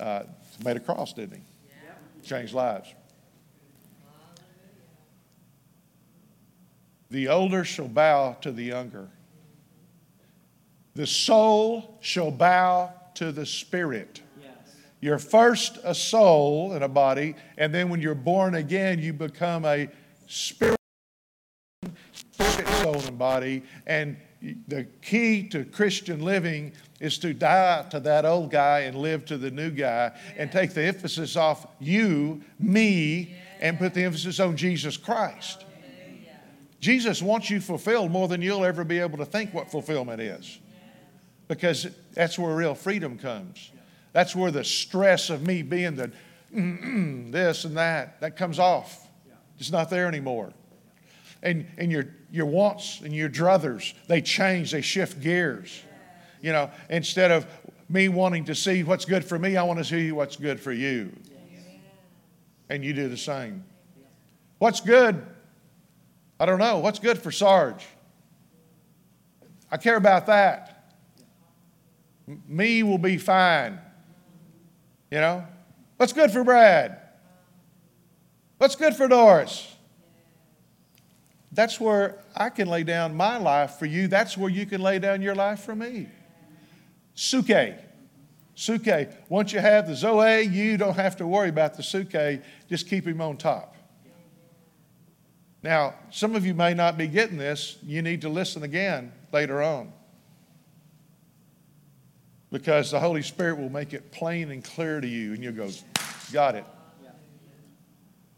uh, 0.00 0.24
made 0.64 0.76
a 0.76 0.80
cross, 0.80 1.12
didn't 1.12 1.36
he? 1.36 1.42
Yeah. 1.68 2.28
Changed 2.28 2.52
lives. 2.52 2.92
The 7.10 7.28
older 7.28 7.64
shall 7.64 7.88
bow 7.88 8.36
to 8.40 8.50
the 8.50 8.64
younger. 8.64 9.08
The 10.94 11.06
soul 11.06 11.98
shall 12.00 12.32
bow 12.32 12.92
to 13.14 13.30
the 13.30 13.46
spirit. 13.46 14.22
Yes. 14.40 14.50
You're 15.00 15.18
first 15.18 15.78
a 15.84 15.94
soul 15.94 16.72
in 16.72 16.82
a 16.82 16.88
body, 16.88 17.36
and 17.58 17.72
then 17.72 17.90
when 17.90 18.00
you're 18.00 18.16
born 18.16 18.56
again, 18.56 18.98
you 18.98 19.12
become 19.12 19.64
a 19.64 19.88
spirit, 20.26 20.80
spirit 22.12 22.68
soul, 22.82 23.00
and 23.06 23.16
body. 23.16 23.62
And 23.86 24.16
the 24.68 24.84
key 25.02 25.48
to 25.48 25.64
Christian 25.64 26.22
living 26.22 26.72
is 26.98 27.18
to 27.18 27.34
die 27.34 27.86
to 27.90 28.00
that 28.00 28.24
old 28.24 28.50
guy 28.50 28.80
and 28.80 28.96
live 28.96 29.24
to 29.26 29.36
the 29.36 29.50
new 29.50 29.70
guy 29.70 30.12
and 30.36 30.50
take 30.50 30.72
the 30.72 30.82
emphasis 30.82 31.36
off 31.36 31.66
you, 31.78 32.42
me, 32.58 33.34
and 33.60 33.78
put 33.78 33.94
the 33.94 34.02
emphasis 34.02 34.40
on 34.40 34.56
Jesus 34.56 34.96
Christ. 34.96 35.64
Jesus 36.80 37.20
wants 37.20 37.50
you 37.50 37.60
fulfilled 37.60 38.10
more 38.10 38.26
than 38.28 38.40
you'll 38.40 38.64
ever 38.64 38.84
be 38.84 38.98
able 38.98 39.18
to 39.18 39.26
think 39.26 39.52
what 39.52 39.70
fulfillment 39.70 40.20
is. 40.20 40.58
Because 41.46 41.88
that's 42.14 42.38
where 42.38 42.54
real 42.54 42.74
freedom 42.74 43.18
comes. 43.18 43.70
That's 44.12 44.34
where 44.34 44.50
the 44.50 44.64
stress 44.64 45.28
of 45.28 45.46
me 45.46 45.62
being 45.62 45.96
the 45.96 46.10
this 47.30 47.64
and 47.64 47.76
that, 47.76 48.20
that 48.20 48.36
comes 48.36 48.58
off. 48.58 49.08
It's 49.58 49.70
not 49.70 49.90
there 49.90 50.06
anymore. 50.06 50.52
And, 51.42 51.66
and 51.78 51.90
your, 51.90 52.06
your 52.30 52.46
wants 52.46 53.00
and 53.00 53.14
your 53.14 53.28
druthers, 53.28 53.94
they 54.06 54.20
change, 54.20 54.72
they 54.72 54.82
shift 54.82 55.20
gears. 55.20 55.82
You 56.42 56.52
know, 56.52 56.70
instead 56.88 57.30
of 57.30 57.46
me 57.88 58.08
wanting 58.08 58.44
to 58.46 58.54
see 58.54 58.82
what's 58.84 59.04
good 59.04 59.24
for 59.24 59.38
me, 59.38 59.56
I 59.56 59.62
want 59.62 59.78
to 59.78 59.84
see 59.84 60.12
what's 60.12 60.36
good 60.36 60.60
for 60.60 60.72
you. 60.72 61.12
And 62.68 62.84
you 62.84 62.92
do 62.92 63.08
the 63.08 63.16
same. 63.16 63.64
What's 64.58 64.80
good? 64.80 65.24
I 66.38 66.46
don't 66.46 66.58
know. 66.58 66.78
What's 66.78 66.98
good 66.98 67.18
for 67.18 67.32
Sarge? 67.32 67.84
I 69.70 69.76
care 69.76 69.96
about 69.96 70.26
that. 70.26 70.94
Me 72.46 72.82
will 72.82 72.98
be 72.98 73.16
fine. 73.16 73.78
You 75.10 75.20
know? 75.20 75.46
What's 75.96 76.12
good 76.12 76.30
for 76.30 76.44
Brad? 76.44 76.98
What's 78.58 78.76
good 78.76 78.94
for 78.94 79.08
Doris? 79.08 79.74
That's 81.52 81.80
where 81.80 82.18
I 82.36 82.50
can 82.50 82.68
lay 82.68 82.84
down 82.84 83.14
my 83.14 83.36
life 83.36 83.72
for 83.78 83.86
you. 83.86 84.06
That's 84.06 84.36
where 84.36 84.50
you 84.50 84.66
can 84.66 84.80
lay 84.80 84.98
down 84.98 85.20
your 85.20 85.34
life 85.34 85.60
for 85.60 85.74
me. 85.74 86.08
Suke. 87.14 87.74
Suke. 88.54 89.08
Once 89.28 89.52
you 89.52 89.58
have 89.58 89.88
the 89.88 89.94
Zoe, 89.94 90.42
you 90.42 90.76
don't 90.76 90.94
have 90.94 91.16
to 91.16 91.26
worry 91.26 91.48
about 91.48 91.74
the 91.74 91.82
Suke. 91.82 92.42
Just 92.68 92.88
keep 92.88 93.06
him 93.06 93.20
on 93.20 93.36
top. 93.36 93.74
Now, 95.62 95.94
some 96.10 96.34
of 96.34 96.46
you 96.46 96.54
may 96.54 96.72
not 96.72 96.96
be 96.96 97.06
getting 97.06 97.36
this. 97.36 97.76
You 97.82 98.00
need 98.00 98.22
to 98.22 98.28
listen 98.28 98.62
again 98.62 99.12
later 99.32 99.62
on. 99.62 99.92
Because 102.50 102.90
the 102.90 102.98
Holy 102.98 103.22
Spirit 103.22 103.58
will 103.58 103.70
make 103.70 103.92
it 103.92 104.10
plain 104.10 104.50
and 104.50 104.64
clear 104.64 105.00
to 105.00 105.06
you, 105.06 105.34
and 105.34 105.42
you'll 105.42 105.52
go, 105.52 105.68
Got 106.32 106.54
it. 106.54 106.64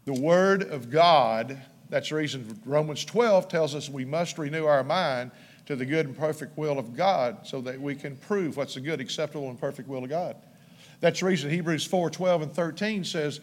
The 0.05 0.13
Word 0.13 0.63
of 0.63 0.89
God, 0.89 1.57
that's 1.93 2.09
the 2.09 2.15
reason 2.15 2.59
Romans 2.65 3.05
12 3.05 3.47
tells 3.47 3.75
us 3.75 3.87
we 3.87 4.03
must 4.03 4.39
renew 4.39 4.65
our 4.65 4.83
mind 4.83 5.29
to 5.67 5.75
the 5.75 5.85
good 5.85 6.07
and 6.07 6.17
perfect 6.17 6.57
will 6.57 6.79
of 6.79 6.97
God 6.97 7.45
so 7.45 7.61
that 7.61 7.79
we 7.79 7.93
can 7.93 8.15
prove 8.15 8.57
what's 8.57 8.73
the 8.73 8.81
good, 8.81 8.99
acceptable, 8.99 9.47
and 9.51 9.61
perfect 9.61 9.87
will 9.87 10.03
of 10.03 10.09
God. 10.09 10.35
That's 11.01 11.19
the 11.19 11.27
reason 11.27 11.51
Hebrews 11.51 11.85
4 11.85 12.09
12 12.09 12.41
and 12.41 12.51
13 12.51 13.03
says 13.03 13.41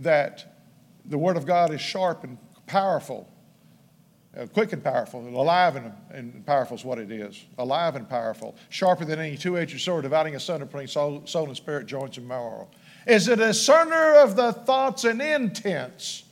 that 0.00 0.56
the 1.04 1.16
Word 1.16 1.36
of 1.36 1.46
God 1.46 1.72
is 1.72 1.80
sharp 1.80 2.24
and 2.24 2.36
powerful, 2.66 3.28
uh, 4.36 4.46
quick 4.46 4.72
and 4.72 4.82
powerful, 4.82 5.20
alive 5.28 5.76
and, 5.76 5.92
and, 6.10 6.44
powerful 6.44 6.76
is 6.76 6.84
what 6.84 6.98
it 6.98 7.12
is. 7.12 7.44
Alive 7.58 7.94
and 7.94 8.08
powerful, 8.08 8.56
sharper 8.70 9.04
than 9.04 9.20
any 9.20 9.36
two 9.36 9.56
edged 9.56 9.80
sword, 9.80 10.02
dividing 10.02 10.34
asunder 10.34 10.66
between 10.66 10.88
soul, 10.88 11.22
soul 11.26 11.46
and 11.46 11.56
spirit, 11.56 11.86
joints 11.86 12.16
and 12.16 12.26
marrow. 12.26 12.66
Is 13.06 13.28
a 13.28 13.36
discerner 13.36 14.14
of 14.14 14.34
the 14.34 14.52
thoughts 14.52 15.04
and 15.04 15.22
intents 15.22 16.24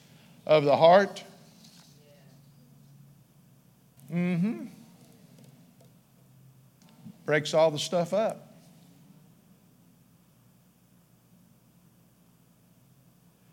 of 0.44 0.64
the 0.64 0.76
heart. 0.76 1.22
Mm 4.12 4.40
hmm. 4.40 4.66
Breaks 7.24 7.54
all 7.54 7.70
the 7.70 7.78
stuff 7.78 8.12
up. 8.12 8.52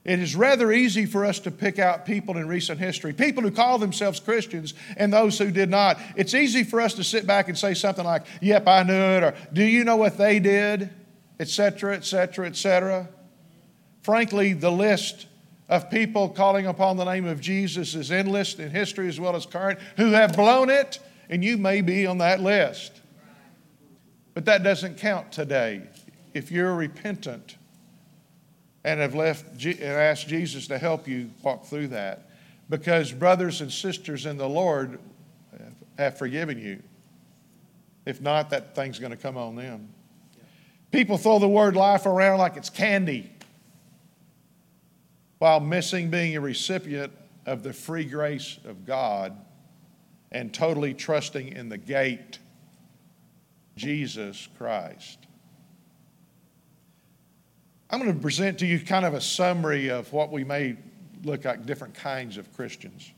It 0.09 0.19
is 0.19 0.35
rather 0.35 0.71
easy 0.71 1.05
for 1.05 1.23
us 1.23 1.39
to 1.41 1.51
pick 1.51 1.77
out 1.77 2.03
people 2.03 2.37
in 2.37 2.47
recent 2.47 2.79
history, 2.79 3.13
people 3.13 3.43
who 3.43 3.51
call 3.51 3.77
themselves 3.77 4.19
Christians 4.19 4.73
and 4.97 5.13
those 5.13 5.37
who 5.37 5.51
did 5.51 5.69
not. 5.69 5.99
It's 6.15 6.33
easy 6.33 6.63
for 6.63 6.81
us 6.81 6.95
to 6.95 7.03
sit 7.03 7.27
back 7.27 7.47
and 7.47 7.55
say 7.55 7.75
something 7.75 8.03
like, 8.03 8.25
Yep, 8.41 8.67
I 8.67 8.83
knew 8.83 8.93
it, 8.93 9.23
or 9.23 9.35
Do 9.53 9.63
you 9.63 9.83
know 9.83 9.97
what 9.97 10.17
they 10.17 10.39
did? 10.39 10.89
Etc., 11.39 11.95
etc., 11.95 12.47
etc. 12.47 13.07
Frankly, 14.01 14.53
the 14.53 14.71
list 14.71 15.27
of 15.69 15.89
people 15.89 16.27
calling 16.27 16.65
upon 16.65 16.97
the 16.97 17.05
name 17.05 17.25
of 17.25 17.39
Jesus 17.39 17.95
is 17.95 18.11
endless 18.11 18.55
in 18.55 18.71
history 18.71 19.07
as 19.07 19.19
well 19.19 19.35
as 19.35 19.45
current 19.45 19.79
who 19.95 20.11
have 20.11 20.35
blown 20.35 20.69
it, 20.69 20.99
and 21.29 21.45
you 21.45 21.57
may 21.57 21.81
be 21.81 22.05
on 22.05 22.17
that 22.17 22.41
list. 22.41 22.91
But 24.33 24.45
that 24.45 24.63
doesn't 24.63 24.97
count 24.97 25.31
today. 25.31 25.83
If 26.33 26.51
you're 26.51 26.73
repentant, 26.73 27.55
and 28.83 28.99
have 28.99 29.15
left 29.15 29.63
and 29.65 29.81
asked 29.83 30.27
Jesus 30.27 30.67
to 30.67 30.77
help 30.77 31.07
you 31.07 31.31
walk 31.43 31.65
through 31.65 31.87
that. 31.89 32.29
Because 32.69 33.11
brothers 33.11 33.61
and 33.61 33.71
sisters 33.71 34.25
in 34.25 34.37
the 34.37 34.47
Lord 34.47 34.99
have 35.97 36.17
forgiven 36.17 36.59
you. 36.59 36.81
If 38.05 38.21
not, 38.21 38.51
that 38.51 38.75
thing's 38.75 38.99
going 38.99 39.11
to 39.11 39.17
come 39.17 39.37
on 39.37 39.55
them. 39.55 39.89
People 40.91 41.17
throw 41.17 41.39
the 41.39 41.47
word 41.47 41.75
life 41.75 42.05
around 42.05 42.39
like 42.39 42.57
it's 42.57 42.69
candy 42.69 43.31
while 45.39 45.59
missing 45.59 46.09
being 46.09 46.35
a 46.35 46.41
recipient 46.41 47.11
of 47.45 47.63
the 47.63 47.73
free 47.73 48.05
grace 48.05 48.59
of 48.65 48.85
God 48.85 49.35
and 50.31 50.53
totally 50.53 50.93
trusting 50.93 51.53
in 51.53 51.69
the 51.69 51.77
gate, 51.77 52.39
Jesus 53.75 54.47
Christ. 54.57 55.25
I'm 57.89 57.99
going 57.99 58.13
to 58.13 58.19
present 58.19 58.59
to 58.59 58.67
you 58.67 58.79
kind 58.79 59.05
of 59.05 59.15
a 59.15 59.21
summary 59.21 59.89
of 59.89 60.13
what 60.13 60.31
we 60.31 60.43
may 60.43 60.77
look 61.23 61.45
like 61.45 61.65
different 61.65 61.95
kinds 61.95 62.37
of 62.37 62.53
Christians, 62.55 63.11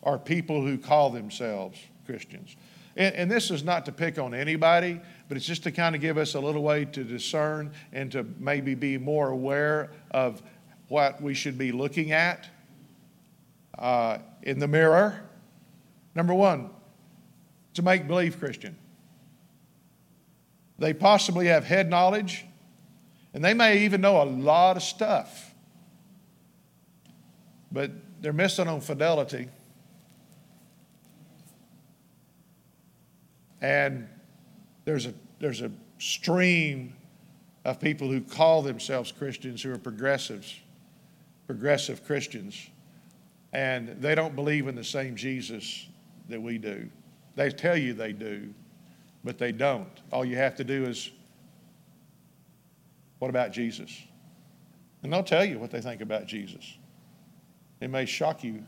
or 0.00 0.18
people 0.18 0.62
who 0.62 0.78
call 0.78 1.10
themselves 1.10 1.78
Christians. 2.06 2.56
And, 2.96 3.14
and, 3.14 3.30
this 3.30 3.50
is 3.50 3.62
not 3.62 3.84
to 3.86 3.92
pick 3.92 4.18
on 4.18 4.34
anybody, 4.34 5.00
but 5.28 5.36
it's 5.36 5.46
just 5.46 5.62
to 5.64 5.70
kind 5.70 5.94
of 5.94 6.00
give 6.00 6.18
us 6.18 6.34
a 6.34 6.40
little 6.40 6.62
way 6.62 6.86
to 6.86 7.04
discern 7.04 7.72
and 7.92 8.10
to 8.12 8.26
maybe 8.38 8.74
be 8.74 8.98
more 8.98 9.28
aware 9.28 9.90
of 10.10 10.42
what 10.90 11.22
we 11.22 11.34
should 11.34 11.56
be 11.56 11.70
looking 11.70 12.10
at 12.10 12.48
uh, 13.78 14.18
in 14.42 14.58
the 14.58 14.66
mirror. 14.66 15.22
Number 16.16 16.34
one, 16.34 16.70
to 17.74 17.82
make 17.82 18.08
believe 18.08 18.40
Christian. 18.40 18.76
They 20.80 20.92
possibly 20.92 21.46
have 21.46 21.64
head 21.64 21.88
knowledge 21.88 22.44
and 23.32 23.44
they 23.44 23.54
may 23.54 23.84
even 23.84 24.00
know 24.00 24.20
a 24.20 24.24
lot 24.24 24.76
of 24.76 24.82
stuff, 24.82 25.54
but 27.70 27.92
they're 28.20 28.32
missing 28.32 28.66
on 28.66 28.80
fidelity. 28.80 29.48
And 33.60 34.08
there's 34.84 35.06
a, 35.06 35.14
there's 35.38 35.60
a 35.60 35.70
stream 35.98 36.96
of 37.64 37.78
people 37.78 38.08
who 38.08 38.22
call 38.22 38.62
themselves 38.62 39.12
Christians 39.12 39.62
who 39.62 39.72
are 39.72 39.78
progressives, 39.78 40.58
progressive 41.50 42.04
Christians, 42.04 42.70
and 43.52 44.00
they 44.00 44.14
don't 44.14 44.36
believe 44.36 44.68
in 44.68 44.76
the 44.76 44.84
same 44.84 45.16
Jesus 45.16 45.88
that 46.28 46.40
we 46.40 46.58
do. 46.58 46.88
They 47.34 47.50
tell 47.50 47.76
you 47.76 47.92
they 47.92 48.12
do, 48.12 48.54
but 49.24 49.36
they 49.36 49.50
don't. 49.50 49.90
All 50.12 50.24
you 50.24 50.36
have 50.36 50.54
to 50.58 50.64
do 50.64 50.84
is 50.84 51.10
what 53.18 53.30
about 53.30 53.50
Jesus? 53.50 54.00
And 55.02 55.12
they'll 55.12 55.24
tell 55.24 55.44
you 55.44 55.58
what 55.58 55.72
they 55.72 55.80
think 55.80 56.02
about 56.02 56.26
Jesus. 56.28 56.78
It 57.80 57.90
may 57.90 58.06
shock 58.06 58.44
you. 58.44 58.62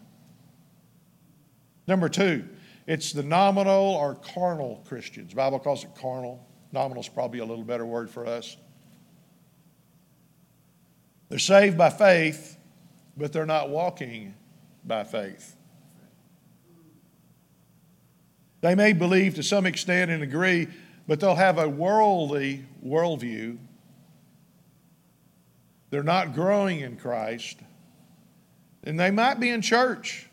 Number 1.86 2.08
two, 2.08 2.48
it's 2.88 3.12
the 3.12 3.22
nominal 3.22 3.94
or 3.94 4.16
carnal 4.16 4.82
Christians. 4.88 5.30
The 5.30 5.36
Bible 5.36 5.60
calls 5.60 5.84
it 5.84 5.90
carnal. 5.94 6.44
Nominal 6.72 7.04
is 7.04 7.08
probably 7.08 7.38
a 7.38 7.44
little 7.44 7.62
better 7.62 7.86
word 7.86 8.10
for 8.10 8.26
us. 8.26 8.56
They're 11.28 11.38
saved 11.38 11.78
by 11.78 11.90
faith, 11.90 12.58
but 13.16 13.32
they're 13.32 13.46
not 13.46 13.70
walking 13.70 14.34
by 14.84 15.04
faith. 15.04 15.56
They 18.60 18.74
may 18.74 18.92
believe 18.92 19.34
to 19.34 19.42
some 19.42 19.66
extent 19.66 20.10
and 20.10 20.22
agree, 20.22 20.68
but 21.06 21.20
they'll 21.20 21.34
have 21.34 21.58
a 21.58 21.68
worldly 21.68 22.64
worldview 22.84 23.58
they're 25.92 26.02
not 26.02 26.34
growing 26.34 26.80
in 26.80 26.96
Christ, 26.96 27.58
and 28.82 28.98
they 28.98 29.10
might 29.10 29.38
be 29.38 29.50
in 29.50 29.60
church, 29.60 30.26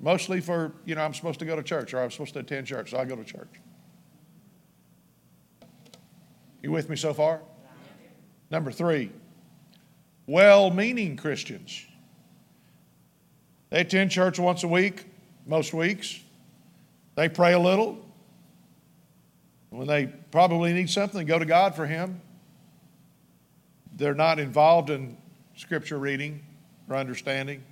mostly 0.00 0.40
for, 0.40 0.72
you 0.86 0.94
know, 0.94 1.02
I'm 1.02 1.12
supposed 1.12 1.38
to 1.40 1.44
go 1.44 1.54
to 1.54 1.62
church 1.62 1.92
or 1.92 2.02
I'm 2.02 2.10
supposed 2.10 2.32
to 2.32 2.40
attend 2.40 2.66
church, 2.66 2.92
so 2.92 2.96
I 2.96 3.04
go 3.04 3.14
to 3.14 3.22
church. 3.22 3.60
You 6.62 6.72
with 6.72 6.88
me 6.88 6.96
so 6.96 7.12
far? 7.12 7.42
Number 8.50 8.72
three, 8.72 9.12
well 10.26 10.70
meaning 10.70 11.18
Christians. 11.18 11.84
They 13.74 13.80
attend 13.80 14.12
church 14.12 14.38
once 14.38 14.62
a 14.62 14.68
week, 14.68 15.04
most 15.46 15.74
weeks. 15.74 16.20
They 17.16 17.28
pray 17.28 17.54
a 17.54 17.58
little. 17.58 17.98
When 19.70 19.88
they 19.88 20.06
probably 20.30 20.72
need 20.72 20.88
something, 20.88 21.26
go 21.26 21.40
to 21.40 21.44
God 21.44 21.74
for 21.74 21.84
Him. 21.84 22.20
They're 23.96 24.14
not 24.14 24.38
involved 24.38 24.90
in 24.90 25.16
scripture 25.56 25.98
reading 25.98 26.44
or 26.88 26.94
understanding, 26.94 27.64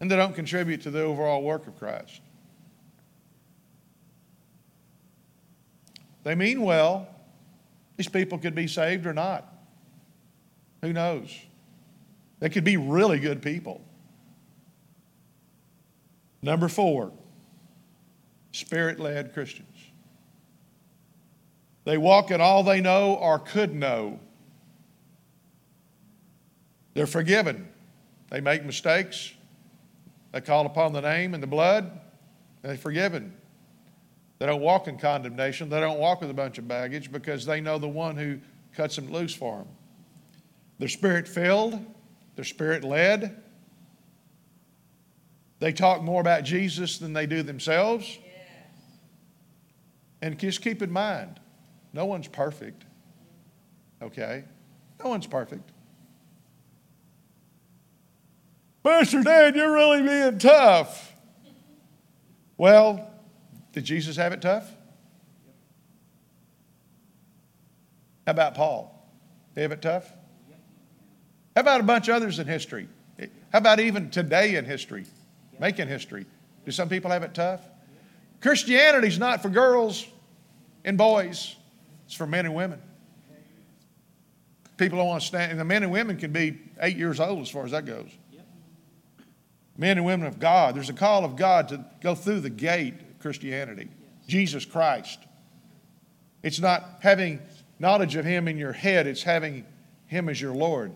and 0.00 0.10
they 0.10 0.16
don't 0.16 0.34
contribute 0.34 0.80
to 0.84 0.90
the 0.90 1.02
overall 1.02 1.42
work 1.42 1.66
of 1.66 1.78
Christ. 1.78 2.22
They 6.22 6.34
mean 6.34 6.62
well. 6.62 7.06
These 7.98 8.08
people 8.08 8.38
could 8.38 8.54
be 8.54 8.66
saved 8.66 9.04
or 9.04 9.12
not. 9.12 9.52
Who 10.80 10.94
knows? 10.94 11.30
They 12.38 12.48
could 12.48 12.64
be 12.64 12.78
really 12.78 13.18
good 13.18 13.42
people. 13.42 13.82
Number 16.42 16.68
four, 16.68 17.12
spirit 18.52 18.98
led 18.98 19.34
Christians. 19.34 19.66
They 21.84 21.98
walk 21.98 22.30
in 22.30 22.40
all 22.40 22.62
they 22.62 22.80
know 22.80 23.14
or 23.14 23.38
could 23.38 23.74
know 23.74 24.20
they're 26.94 27.06
forgiven. 27.06 27.68
They 28.30 28.40
make 28.40 28.64
mistakes. 28.64 29.32
They 30.32 30.40
call 30.40 30.66
upon 30.66 30.92
the 30.92 31.00
name 31.00 31.34
and 31.34 31.42
the 31.42 31.46
blood. 31.46 32.00
They're 32.62 32.76
forgiven. 32.76 33.34
They 34.38 34.46
don't 34.46 34.60
walk 34.60 34.88
in 34.88 34.98
condemnation. 34.98 35.68
They 35.68 35.80
don't 35.80 35.98
walk 35.98 36.20
with 36.20 36.30
a 36.30 36.34
bunch 36.34 36.58
of 36.58 36.66
baggage 36.66 37.12
because 37.12 37.44
they 37.44 37.60
know 37.60 37.78
the 37.78 37.88
one 37.88 38.16
who 38.16 38.38
cuts 38.74 38.96
them 38.96 39.12
loose 39.12 39.34
for 39.34 39.58
them. 39.58 39.68
They're 40.78 40.88
spirit 40.88 41.28
filled, 41.28 41.84
they're 42.36 42.44
spirit 42.44 42.84
led. 42.84 43.42
They 45.60 45.72
talk 45.72 46.02
more 46.02 46.20
about 46.20 46.42
Jesus 46.42 46.98
than 46.98 47.12
they 47.12 47.26
do 47.26 47.42
themselves. 47.42 48.18
And 50.22 50.38
just 50.38 50.62
keep 50.62 50.82
in 50.82 50.90
mind, 50.90 51.38
no 51.92 52.06
one's 52.06 52.28
perfect. 52.28 52.84
Okay? 54.02 54.44
No 55.02 55.10
one's 55.10 55.26
perfect. 55.26 55.70
Pastor 58.82 59.22
Dan, 59.22 59.54
you're 59.54 59.72
really 59.72 60.02
being 60.02 60.38
tough. 60.38 61.14
Well, 62.56 63.10
did 63.72 63.84
Jesus 63.84 64.16
have 64.16 64.32
it 64.32 64.40
tough? 64.40 64.68
How 68.26 68.32
about 68.32 68.54
Paul? 68.54 69.08
Did 69.54 69.60
he 69.60 69.62
have 69.62 69.72
it 69.72 69.82
tough? 69.82 70.10
How 71.54 71.62
about 71.62 71.80
a 71.80 71.84
bunch 71.84 72.08
of 72.08 72.14
others 72.14 72.38
in 72.38 72.46
history? 72.46 72.88
How 73.52 73.58
about 73.58 73.80
even 73.80 74.10
today 74.10 74.56
in 74.56 74.64
history, 74.64 75.04
making 75.60 75.86
history? 75.86 76.26
Do 76.64 76.72
some 76.72 76.88
people 76.88 77.10
have 77.10 77.22
it 77.22 77.34
tough? 77.34 77.60
Christianity's 78.40 79.18
not 79.18 79.42
for 79.42 79.50
girls 79.50 80.06
and 80.84 80.96
boys, 80.96 81.54
it's 82.06 82.14
for 82.14 82.26
men 82.26 82.46
and 82.46 82.54
women. 82.54 82.80
People 84.78 84.98
don't 84.98 85.08
want 85.08 85.20
to 85.20 85.26
stand, 85.28 85.50
and 85.50 85.60
the 85.60 85.64
men 85.64 85.82
and 85.82 85.92
women 85.92 86.16
can 86.16 86.32
be 86.32 86.58
eight 86.80 86.96
years 86.96 87.20
old 87.20 87.40
as 87.40 87.50
far 87.50 87.66
as 87.66 87.72
that 87.72 87.84
goes. 87.84 88.08
Men 89.76 89.98
and 89.98 90.06
women 90.06 90.26
of 90.26 90.38
God. 90.38 90.74
There's 90.74 90.88
a 90.88 90.94
call 90.94 91.24
of 91.24 91.36
God 91.36 91.68
to 91.68 91.84
go 92.00 92.14
through 92.14 92.40
the 92.40 92.50
gate 92.50 92.94
of 92.94 93.18
Christianity, 93.18 93.88
Jesus 94.26 94.64
Christ. 94.64 95.18
It's 96.42 96.60
not 96.60 96.98
having 97.00 97.40
knowledge 97.78 98.16
of 98.16 98.24
Him 98.24 98.48
in 98.48 98.56
your 98.56 98.72
head, 98.72 99.06
it's 99.06 99.22
having 99.22 99.66
Him 100.06 100.30
as 100.30 100.40
your 100.40 100.54
Lord, 100.54 100.92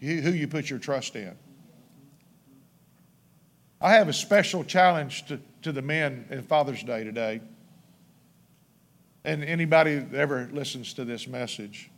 who 0.00 0.06
you 0.08 0.48
put 0.48 0.70
your 0.70 0.78
trust 0.78 1.14
in. 1.14 1.36
I 3.82 3.94
have 3.94 4.08
a 4.08 4.12
special 4.12 4.62
challenge 4.62 5.26
to, 5.26 5.40
to 5.62 5.72
the 5.72 5.82
men 5.82 6.26
in 6.30 6.42
Father's 6.42 6.84
Day 6.84 7.02
today. 7.02 7.40
And 9.24 9.42
anybody 9.42 9.98
that 9.98 10.14
ever 10.16 10.48
listens 10.52 10.94
to 10.94 11.04
this 11.04 11.26
message, 11.26 11.90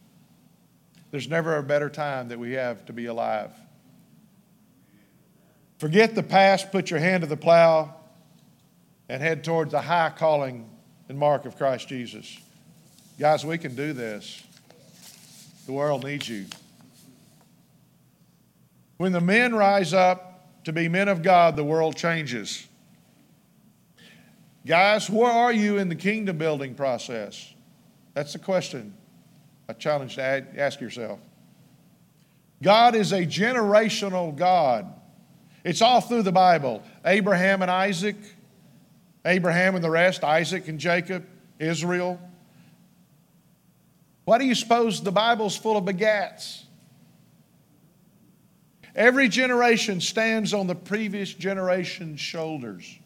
there's 1.11 1.29
never 1.29 1.59
a 1.59 1.63
better 1.63 1.91
time 1.91 2.29
that 2.29 2.39
we 2.39 2.53
have 2.53 2.87
to 2.87 2.95
be 2.95 3.05
alive. 3.05 3.51
Forget 5.79 6.15
the 6.15 6.23
past, 6.23 6.73
put 6.73 6.91
your 6.91 7.01
hand 7.01 7.21
to 7.21 7.27
the 7.27 7.37
plow, 7.37 7.95
and 9.11 9.23
head 9.23 9.45
towards 9.45 9.73
the 9.73 9.83
high 9.83 10.11
calling 10.17 10.67
and 11.11 11.19
mark 11.19 11.45
of 11.45 11.59
Christ 11.59 11.89
Jesus. 11.89 12.39
Guys, 13.19 13.45
we 13.45 13.59
can 13.59 13.75
do 13.77 13.93
this. 13.93 14.43
The 15.67 15.73
world 15.73 16.05
needs 16.05 16.31
you. 16.31 16.47
When 18.97 19.13
the 19.13 19.21
men 19.21 19.55
rise 19.55 19.93
up 19.93 20.34
to 20.65 20.73
be 20.73 20.89
men 20.89 21.09
of 21.09 21.23
God, 21.23 21.57
the 21.57 21.65
world 21.65 21.97
changes. 21.97 22.67
Guys, 24.67 25.11
where 25.11 25.31
are 25.31 25.53
you 25.53 25.79
in 25.79 25.89
the 25.89 25.95
kingdom 25.95 26.39
building 26.39 26.75
process? 26.75 27.53
That's 28.15 28.33
the 28.33 28.39
question, 28.39 28.95
a 29.69 29.75
challenge 29.75 30.15
to 30.15 30.23
ask 30.57 30.81
yourself. 30.81 31.19
God 32.63 32.95
is 32.95 33.13
a 33.13 33.27
generational 33.27 34.35
God. 34.35 34.87
It's 35.65 35.83
all 35.83 36.01
through 36.01 36.23
the 36.23 36.33
Bible. 36.33 36.83
Abraham 37.05 37.63
and 37.63 37.71
Isaac, 37.71 38.17
Abraham 39.25 39.75
and 39.75 39.85
the 39.85 39.91
rest, 39.91 40.25
Isaac 40.25 40.69
and 40.69 40.79
Jacob, 40.79 41.27
Israel. 41.59 42.21
Why 44.25 44.39
do 44.39 44.47
you 44.47 44.55
suppose 44.55 45.03
the 45.03 45.13
Bible's 45.13 45.57
full 45.57 45.77
of 45.77 45.85
begats? 45.85 46.64
Every 48.95 49.29
generation 49.29 50.01
stands 50.01 50.55
on 50.55 50.69
the 50.69 50.75
previous 50.75 51.35
generation's 51.35 52.21
shoulders. 52.21 52.99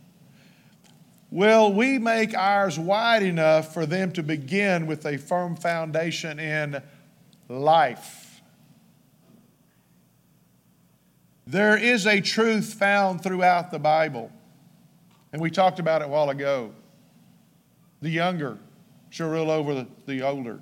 Will 1.30 1.72
we 1.72 1.98
make 1.98 2.34
ours 2.34 2.78
wide 2.78 3.22
enough 3.22 3.72
for 3.72 3.86
them 3.86 4.12
to 4.12 4.22
begin 4.22 4.86
with 4.86 5.06
a 5.06 5.16
firm 5.18 5.56
foundation 5.56 6.38
in 6.38 6.82
life? 7.48 8.40
There 11.46 11.76
is 11.76 12.06
a 12.06 12.20
truth 12.20 12.74
found 12.74 13.22
throughout 13.22 13.70
the 13.70 13.78
Bible, 13.78 14.30
and 15.32 15.40
we 15.40 15.50
talked 15.50 15.78
about 15.78 16.02
it 16.02 16.06
a 16.06 16.08
while 16.08 16.28
ago. 16.28 16.74
The 18.02 18.10
younger 18.10 18.58
shall 19.08 19.30
rule 19.30 19.50
over 19.50 19.74
the, 19.74 19.86
the 20.06 20.22
older. 20.22 20.60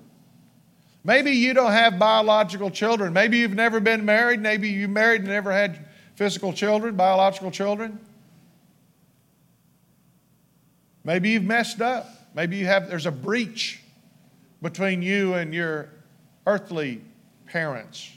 Maybe 1.07 1.31
you 1.31 1.55
don't 1.55 1.71
have 1.71 2.01
biological 2.01 2.69
children. 2.69 3.13
Maybe 3.13 3.39
you've 3.39 3.55
never 3.55 3.79
been 3.79 4.05
married. 4.05 4.41
Maybe 4.41 4.71
you 4.71 4.89
married 4.89 5.21
and 5.21 5.31
never 5.31 5.53
had 5.53 5.87
physical 6.17 6.53
children, 6.53 6.97
biological 6.97 7.53
children. 7.53 8.01
Maybe 11.05 11.31
you've 11.31 11.45
messed 11.45 11.81
up. 11.81 12.09
Maybe 12.35 12.57
you 12.57 12.67
have 12.67 12.89
there's 12.89 13.07
a 13.07 13.13
breach 13.13 13.81
between 14.61 15.01
you 15.01 15.35
and 15.35 15.55
your 15.55 15.91
earthly 16.45 17.03
parents. 17.47 18.11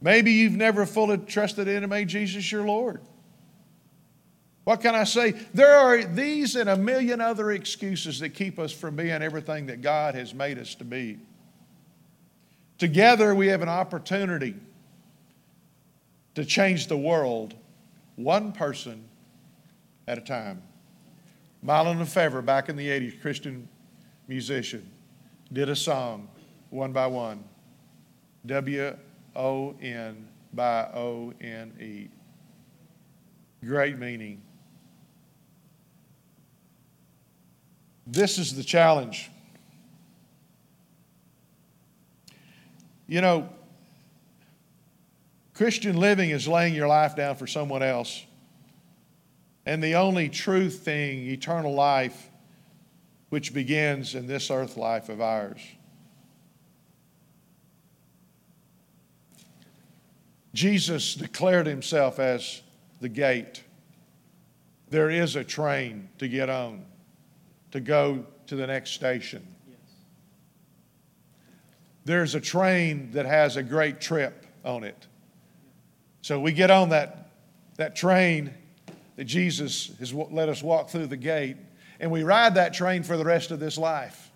Maybe 0.00 0.32
you've 0.32 0.56
never 0.56 0.86
fully 0.86 1.18
trusted 1.18 1.68
in 1.68 1.84
and 1.84 1.90
made 1.90 2.08
Jesus 2.08 2.50
your 2.50 2.66
Lord. 2.66 3.00
What 4.68 4.82
can 4.82 4.94
I 4.94 5.04
say? 5.04 5.30
There 5.54 5.74
are 5.74 6.04
these 6.04 6.54
and 6.54 6.68
a 6.68 6.76
million 6.76 7.22
other 7.22 7.52
excuses 7.52 8.20
that 8.20 8.34
keep 8.34 8.58
us 8.58 8.70
from 8.70 8.96
being 8.96 9.22
everything 9.22 9.64
that 9.68 9.80
God 9.80 10.14
has 10.14 10.34
made 10.34 10.58
us 10.58 10.74
to 10.74 10.84
be. 10.84 11.16
Together, 12.76 13.34
we 13.34 13.46
have 13.46 13.62
an 13.62 13.70
opportunity 13.70 14.54
to 16.34 16.44
change 16.44 16.88
the 16.88 16.98
world 16.98 17.54
one 18.16 18.52
person 18.52 19.08
at 20.06 20.18
a 20.18 20.20
time. 20.20 20.62
Mylon 21.64 21.96
LeFevre, 21.96 22.44
back 22.44 22.68
in 22.68 22.76
the 22.76 22.88
80s, 22.88 23.22
Christian 23.22 23.66
musician, 24.26 24.86
did 25.50 25.70
a 25.70 25.76
song 25.76 26.28
one 26.68 26.92
by 26.92 27.06
one. 27.06 27.42
W 28.44 28.94
O 29.34 29.74
N 29.80 30.28
by 30.52 30.82
O 30.92 31.32
N 31.40 31.72
E. 31.80 32.08
Great 33.64 33.98
meaning. 33.98 34.42
This 38.10 38.38
is 38.38 38.56
the 38.56 38.64
challenge. 38.64 39.30
You 43.06 43.20
know, 43.20 43.50
Christian 45.52 45.98
living 45.98 46.30
is 46.30 46.48
laying 46.48 46.74
your 46.74 46.88
life 46.88 47.16
down 47.16 47.36
for 47.36 47.46
someone 47.46 47.82
else. 47.82 48.24
And 49.66 49.84
the 49.84 49.96
only 49.96 50.30
true 50.30 50.70
thing, 50.70 51.26
eternal 51.26 51.74
life, 51.74 52.30
which 53.28 53.52
begins 53.52 54.14
in 54.14 54.26
this 54.26 54.50
earth 54.50 54.78
life 54.78 55.10
of 55.10 55.20
ours. 55.20 55.60
Jesus 60.54 61.14
declared 61.14 61.66
himself 61.66 62.18
as 62.18 62.62
the 63.02 63.10
gate. 63.10 63.62
There 64.88 65.10
is 65.10 65.36
a 65.36 65.44
train 65.44 66.08
to 66.18 66.26
get 66.26 66.48
on, 66.48 66.86
to 67.72 67.80
go 67.80 68.24
to 68.46 68.56
the 68.56 68.66
next 68.66 68.90
station. 68.90 69.46
Yes. 69.68 69.78
There's 72.04 72.34
a 72.34 72.40
train 72.40 73.10
that 73.12 73.26
has 73.26 73.56
a 73.56 73.62
great 73.62 74.00
trip 74.00 74.46
on 74.64 74.84
it. 74.84 75.06
So 76.22 76.40
we 76.40 76.52
get 76.52 76.70
on 76.70 76.90
that, 76.90 77.30
that 77.76 77.96
train 77.96 78.52
that 79.16 79.24
Jesus 79.24 79.92
has 79.98 80.12
let 80.12 80.48
us 80.48 80.62
walk 80.62 80.90
through 80.90 81.06
the 81.06 81.16
gate, 81.16 81.56
and 82.00 82.10
we 82.10 82.22
ride 82.22 82.54
that 82.54 82.72
train 82.72 83.02
for 83.02 83.16
the 83.16 83.24
rest 83.24 83.50
of 83.50 83.60
this 83.60 83.76
life. 83.76 84.30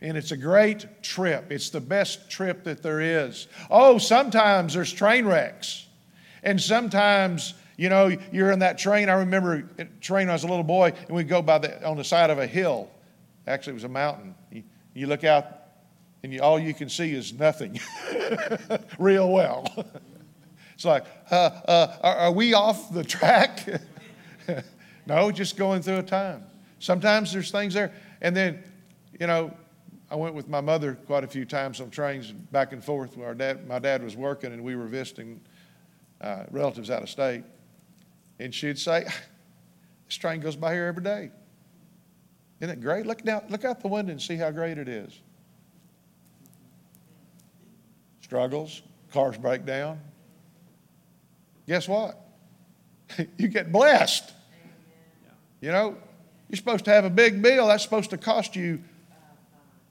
And 0.00 0.16
it's 0.16 0.32
a 0.32 0.36
great 0.36 1.02
trip. 1.02 1.50
It's 1.50 1.70
the 1.70 1.80
best 1.80 2.30
trip 2.30 2.64
that 2.64 2.82
there 2.82 3.00
is. 3.00 3.48
Oh, 3.70 3.98
sometimes 3.98 4.74
there's 4.74 4.92
train 4.92 5.24
wrecks. 5.24 5.86
And 6.42 6.60
sometimes, 6.60 7.54
you 7.76 7.88
know, 7.90 8.16
you're 8.32 8.50
in 8.52 8.60
that 8.60 8.78
train. 8.78 9.08
I 9.08 9.14
remember 9.14 9.62
train 10.00 10.26
when 10.26 10.30
I 10.30 10.32
was 10.32 10.44
a 10.44 10.48
little 10.48 10.64
boy, 10.64 10.92
and 11.06 11.16
we'd 11.16 11.28
go 11.28 11.42
by 11.42 11.58
the, 11.58 11.86
on 11.86 11.96
the 11.96 12.04
side 12.04 12.30
of 12.30 12.38
a 12.38 12.46
hill. 12.46 12.90
Actually, 13.46 13.72
it 13.72 13.74
was 13.74 13.84
a 13.84 13.88
mountain. 13.88 14.34
You, 14.50 14.62
you 14.94 15.06
look 15.06 15.24
out, 15.24 15.46
and 16.22 16.32
you, 16.32 16.40
all 16.40 16.58
you 16.58 16.72
can 16.72 16.88
see 16.88 17.12
is 17.12 17.34
nothing 17.34 17.78
real 18.98 19.30
well. 19.30 19.66
it's 20.74 20.84
like, 20.84 21.04
uh, 21.30 21.34
uh, 21.34 21.96
are, 22.02 22.16
are 22.16 22.32
we 22.32 22.54
off 22.54 22.92
the 22.92 23.04
track? 23.04 23.66
no, 25.06 25.30
just 25.30 25.56
going 25.56 25.82
through 25.82 25.98
a 25.98 26.02
time. 26.02 26.44
Sometimes 26.78 27.32
there's 27.32 27.50
things 27.50 27.74
there. 27.74 27.92
And 28.22 28.34
then, 28.34 28.62
you 29.20 29.26
know, 29.26 29.52
I 30.10 30.14
went 30.14 30.34
with 30.34 30.48
my 30.48 30.60
mother 30.60 30.94
quite 31.06 31.24
a 31.24 31.28
few 31.28 31.44
times 31.44 31.80
on 31.80 31.90
trains 31.90 32.30
back 32.30 32.72
and 32.72 32.82
forth. 32.82 33.18
Our 33.18 33.34
dad, 33.34 33.66
my 33.68 33.78
dad 33.78 34.02
was 34.02 34.16
working, 34.16 34.52
and 34.52 34.64
we 34.64 34.76
were 34.76 34.86
visiting 34.86 35.40
uh, 36.22 36.44
relatives 36.50 36.90
out 36.90 37.02
of 37.02 37.10
state. 37.10 37.44
And 38.38 38.54
she'd 38.54 38.78
say, 38.78 39.04
"This 40.06 40.16
train 40.16 40.40
goes 40.40 40.56
by 40.56 40.74
here 40.74 40.86
every 40.86 41.02
day. 41.02 41.30
Isn't 42.60 42.78
it 42.78 42.80
great? 42.80 43.06
Look 43.06 43.24
now, 43.24 43.42
look 43.48 43.64
out 43.64 43.80
the 43.80 43.88
window 43.88 44.12
and 44.12 44.20
see 44.20 44.36
how 44.36 44.50
great 44.50 44.78
it 44.78 44.88
is." 44.88 45.18
Struggles, 48.20 48.82
cars 49.12 49.38
break 49.38 49.64
down. 49.64 50.00
Guess 51.66 51.88
what? 51.88 52.18
you 53.38 53.48
get 53.48 53.72
blessed. 53.72 54.32
You 55.60 55.72
know, 55.72 55.96
you're 56.48 56.56
supposed 56.56 56.84
to 56.84 56.90
have 56.90 57.04
a 57.04 57.10
big 57.10 57.40
bill. 57.40 57.68
That's 57.68 57.82
supposed 57.82 58.10
to 58.10 58.18
cost 58.18 58.56
you 58.56 58.82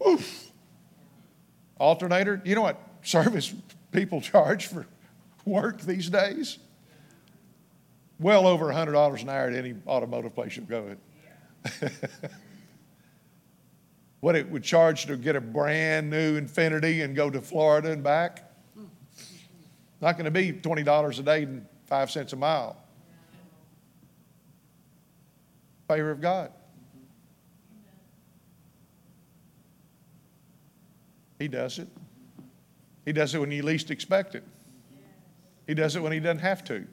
Oof. 0.06 0.52
Alternator. 1.78 2.41
You 2.46 2.56
know 2.56 2.62
what 2.62 2.80
service 3.02 3.54
people 3.91 4.22
charge 4.22 4.68
for 4.68 4.88
work 5.46 5.82
these 5.82 6.10
days? 6.10 6.58
Well 8.20 8.47
over 8.47 8.66
$100 8.68 9.22
an 9.22 9.30
hour 9.30 9.47
at 9.47 9.53
any 9.53 9.76
automotive 9.88 10.34
place 10.34 10.55
you 10.55 10.63
go 10.63 10.95
at. 11.74 11.91
what 14.20 14.36
it 14.36 14.49
would 14.49 14.63
charge 14.63 15.05
to 15.05 15.18
get 15.18 15.36
a 15.36 15.41
brand 15.41 16.09
new 16.09 16.39
Infiniti 16.39 17.03
and 17.03 17.16
go 17.16 17.30
to 17.30 17.41
Florida 17.41 17.91
and 17.91 18.03
back. 18.03 18.51
Not 20.01 20.18
going 20.18 20.26
to 20.26 20.32
be 20.32 20.51
$20 20.51 21.20
a 21.20 21.22
day 21.22 21.43
and 21.43 21.66
five 21.86 22.09
cents 22.09 22.34
a 22.34 22.36
mile. 22.36 22.78
Favor 25.88 26.11
of 26.11 26.22
God. 26.22 26.51
He 31.38 31.47
does 31.47 31.80
it. 31.80 31.88
He 33.05 33.13
does 33.13 33.36
it 33.36 33.39
when 33.39 33.51
you 33.51 33.61
least 33.61 33.91
expect 33.91 34.36
it. 34.36 34.43
He 35.68 35.74
does 35.74 35.95
it 35.95 36.01
when 36.01 36.11
he 36.11 36.20
doesn't 36.20 36.39
have 36.39 36.63
to. 36.66 36.88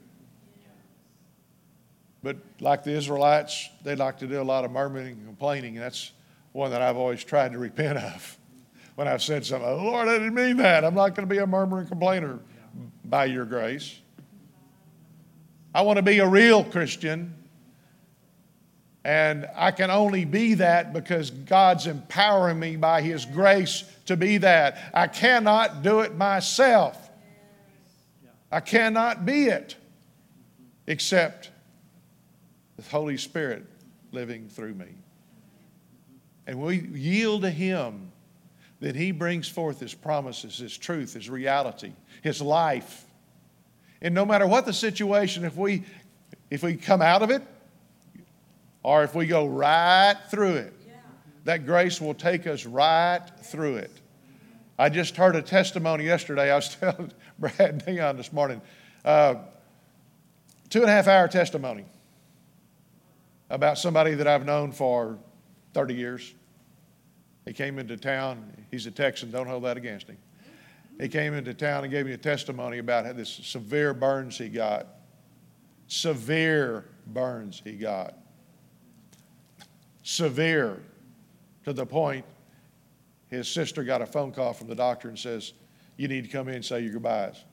But 2.23 2.37
like 2.61 2.83
the 2.83 2.91
Israelites, 2.91 3.69
they 3.83 3.95
like 3.95 4.17
to 4.19 4.27
do 4.27 4.41
a 4.41 4.43
lot 4.43 4.63
of 4.63 4.71
murmuring 4.71 5.07
and 5.07 5.25
complaining, 5.25 5.75
and 5.75 5.85
that's 5.85 6.13
one 6.53 6.71
that 6.71 6.81
I've 6.81 6.95
always 6.95 7.23
tried 7.23 7.51
to 7.51 7.59
repent 7.59 7.97
of. 7.99 8.37
When 8.95 9.07
I've 9.07 9.23
said 9.23 9.43
something, 9.43 9.67
oh, 9.67 9.77
Lord, 9.77 10.07
I 10.07 10.19
didn't 10.19 10.35
mean 10.35 10.57
that. 10.57 10.85
I'm 10.85 10.93
not 10.93 11.15
going 11.15 11.27
to 11.27 11.35
be 11.35 11.39
a 11.39 11.47
murmuring 11.47 11.87
complainer 11.87 12.37
by 13.03 13.25
your 13.25 13.43
grace. 13.43 13.99
I 15.73 15.81
want 15.81 15.97
to 15.97 16.03
be 16.03 16.19
a 16.19 16.27
real 16.27 16.63
Christian. 16.63 17.33
And 19.03 19.49
I 19.55 19.71
can 19.71 19.89
only 19.89 20.25
be 20.25 20.53
that 20.53 20.93
because 20.93 21.31
God's 21.31 21.87
empowering 21.87 22.59
me 22.59 22.75
by 22.75 23.01
His 23.01 23.25
grace 23.25 23.83
to 24.05 24.15
be 24.15 24.37
that. 24.37 24.77
I 24.93 25.07
cannot 25.07 25.81
do 25.81 26.01
it 26.01 26.15
myself. 26.15 27.09
I 28.51 28.59
cannot 28.59 29.25
be 29.25 29.45
it 29.45 29.75
except 30.85 31.49
the 32.75 32.83
Holy 32.83 33.17
Spirit 33.17 33.65
living 34.11 34.47
through 34.47 34.73
me. 34.73 34.87
And 36.47 36.59
we 36.59 36.79
yield 36.79 37.43
to 37.43 37.49
Him 37.49 38.11
that 38.79 38.95
He 38.95 39.11
brings 39.11 39.47
forth 39.47 39.79
His 39.79 39.93
promises, 39.93 40.57
His 40.57 40.77
truth, 40.77 41.13
His 41.13 41.29
reality, 41.29 41.93
His 42.21 42.41
life. 42.41 43.05
And 44.01 44.13
no 44.13 44.25
matter 44.25 44.45
what 44.45 44.65
the 44.65 44.73
situation, 44.73 45.45
if 45.45 45.55
we, 45.55 45.83
if 46.49 46.63
we 46.63 46.75
come 46.75 47.01
out 47.01 47.21
of 47.21 47.31
it 47.31 47.41
or 48.81 49.03
if 49.03 49.15
we 49.15 49.25
go 49.25 49.45
right 49.47 50.17
through 50.29 50.55
it, 50.55 50.73
that 51.45 51.65
grace 51.65 51.99
will 51.99 52.13
take 52.13 52.47
us 52.47 52.65
right 52.65 53.21
through 53.41 53.77
it. 53.77 53.91
I 54.77 54.89
just 54.89 55.15
heard 55.15 55.35
a 55.35 55.41
testimony 55.41 56.05
yesterday. 56.05 56.51
I 56.51 56.55
was 56.55 56.75
telling 56.79 57.11
Brad 57.39 57.85
Neon 57.87 58.17
this 58.17 58.33
morning. 58.33 58.61
Uh, 59.05 59.35
two 60.69 60.81
and 60.81 60.89
a 60.89 60.93
half 60.93 61.07
hour 61.07 61.27
testimony 61.27 61.85
about 63.53 63.77
somebody 63.77 64.15
that 64.15 64.27
I've 64.27 64.45
known 64.45 64.71
for 64.71 65.19
30 65.73 65.93
years. 65.93 66.33
He 67.45 67.53
came 67.53 67.77
into 67.77 67.95
town. 67.95 68.51
He's 68.71 68.87
a 68.87 68.91
Texan. 68.91 69.29
Don't 69.29 69.45
hold 69.45 69.63
that 69.63 69.77
against 69.77 70.07
him. 70.07 70.17
He 70.99 71.07
came 71.07 71.35
into 71.35 71.53
town 71.53 71.83
and 71.83 71.91
gave 71.91 72.07
me 72.07 72.13
a 72.13 72.17
testimony 72.17 72.79
about 72.79 73.05
how 73.05 73.13
this 73.13 73.29
severe 73.29 73.93
burns 73.93 74.39
he 74.39 74.49
got. 74.49 74.87
Severe 75.87 76.85
burns 77.05 77.61
he 77.63 77.73
got. 77.73 78.15
Severe 80.01 80.81
to 81.63 81.73
the 81.73 81.85
point 81.85 82.25
his 83.29 83.47
sister 83.47 83.83
got 83.83 84.01
a 84.01 84.05
phone 84.07 84.31
call 84.31 84.53
from 84.53 84.67
the 84.67 84.75
doctor 84.75 85.09
and 85.09 85.17
says, 85.17 85.53
You 85.95 86.07
need 86.07 86.23
to 86.23 86.29
come 86.31 86.47
in 86.47 86.55
and 86.55 86.65
say 86.65 86.81
your 86.81 86.93
goodbyes. 86.93 87.43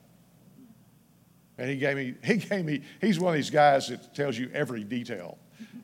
And 1.59 1.69
he 1.69 1.77
gave 1.77 1.97
me, 1.97 2.15
he 2.25 2.37
gave 2.37 2.65
me, 2.65 2.81
he's 3.03 3.21
one 3.21 3.35
of 3.35 3.37
these 3.37 3.51
guys 3.51 3.89
that 3.89 4.15
tells 4.15 4.39
you 4.39 4.51
every 4.55 4.83
detail. 4.83 5.37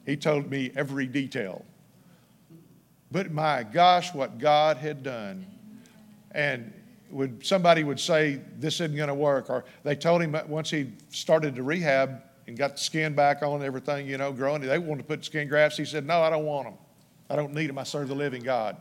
He 0.04 0.16
told 0.16 0.50
me 0.50 0.70
every 0.76 1.06
detail. 1.06 1.64
But 3.10 3.32
my 3.32 3.62
gosh, 3.62 4.14
what 4.14 4.38
God 4.38 4.76
had 4.76 5.02
done. 5.02 5.46
And 6.32 6.72
would 7.10 7.46
somebody 7.46 7.84
would 7.84 8.00
say 8.00 8.40
this 8.58 8.74
isn't 8.74 8.96
going 8.96 9.08
to 9.08 9.14
work, 9.14 9.48
or 9.48 9.64
they 9.84 9.94
told 9.94 10.22
him 10.22 10.34
uh, 10.34 10.42
once 10.46 10.70
he 10.70 10.92
started 11.10 11.54
to 11.54 11.62
rehab 11.62 12.22
and 12.46 12.56
got 12.56 12.76
the 12.76 12.82
skin 12.82 13.14
back 13.14 13.42
on 13.42 13.62
everything, 13.62 14.06
you 14.06 14.18
know, 14.18 14.32
growing, 14.32 14.60
they 14.60 14.78
wanted 14.78 15.02
to 15.02 15.08
put 15.08 15.24
skin 15.24 15.48
grafts. 15.48 15.76
He 15.76 15.84
said, 15.84 16.04
"No, 16.04 16.20
I 16.20 16.30
don't 16.30 16.44
want 16.44 16.66
them. 16.66 16.74
I 17.30 17.36
don't 17.36 17.54
need 17.54 17.68
them. 17.68 17.78
I 17.78 17.84
serve 17.84 18.08
the 18.08 18.14
living 18.14 18.42
God." 18.42 18.76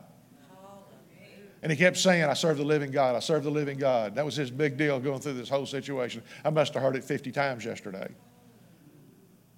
And 1.65 1.71
he 1.71 1.77
kept 1.79 1.97
saying, 1.97 2.23
I 2.23 2.35
serve 2.35 2.57
the 2.57 2.63
living 2.63 2.91
God. 2.91 3.15
I 3.15 3.19
serve 3.19 3.43
the 3.43 3.49
living 3.49 3.79
God. 3.79 4.13
That 4.13 4.23
was 4.23 4.35
his 4.35 4.51
big 4.51 4.77
deal 4.77 4.99
going 4.99 5.19
through 5.19 5.33
this 5.33 5.49
whole 5.49 5.65
situation. 5.65 6.21
I 6.43 6.51
must 6.51 6.75
have 6.75 6.83
heard 6.83 6.95
it 6.95 7.03
50 7.03 7.31
times 7.31 7.65
yesterday. 7.65 8.07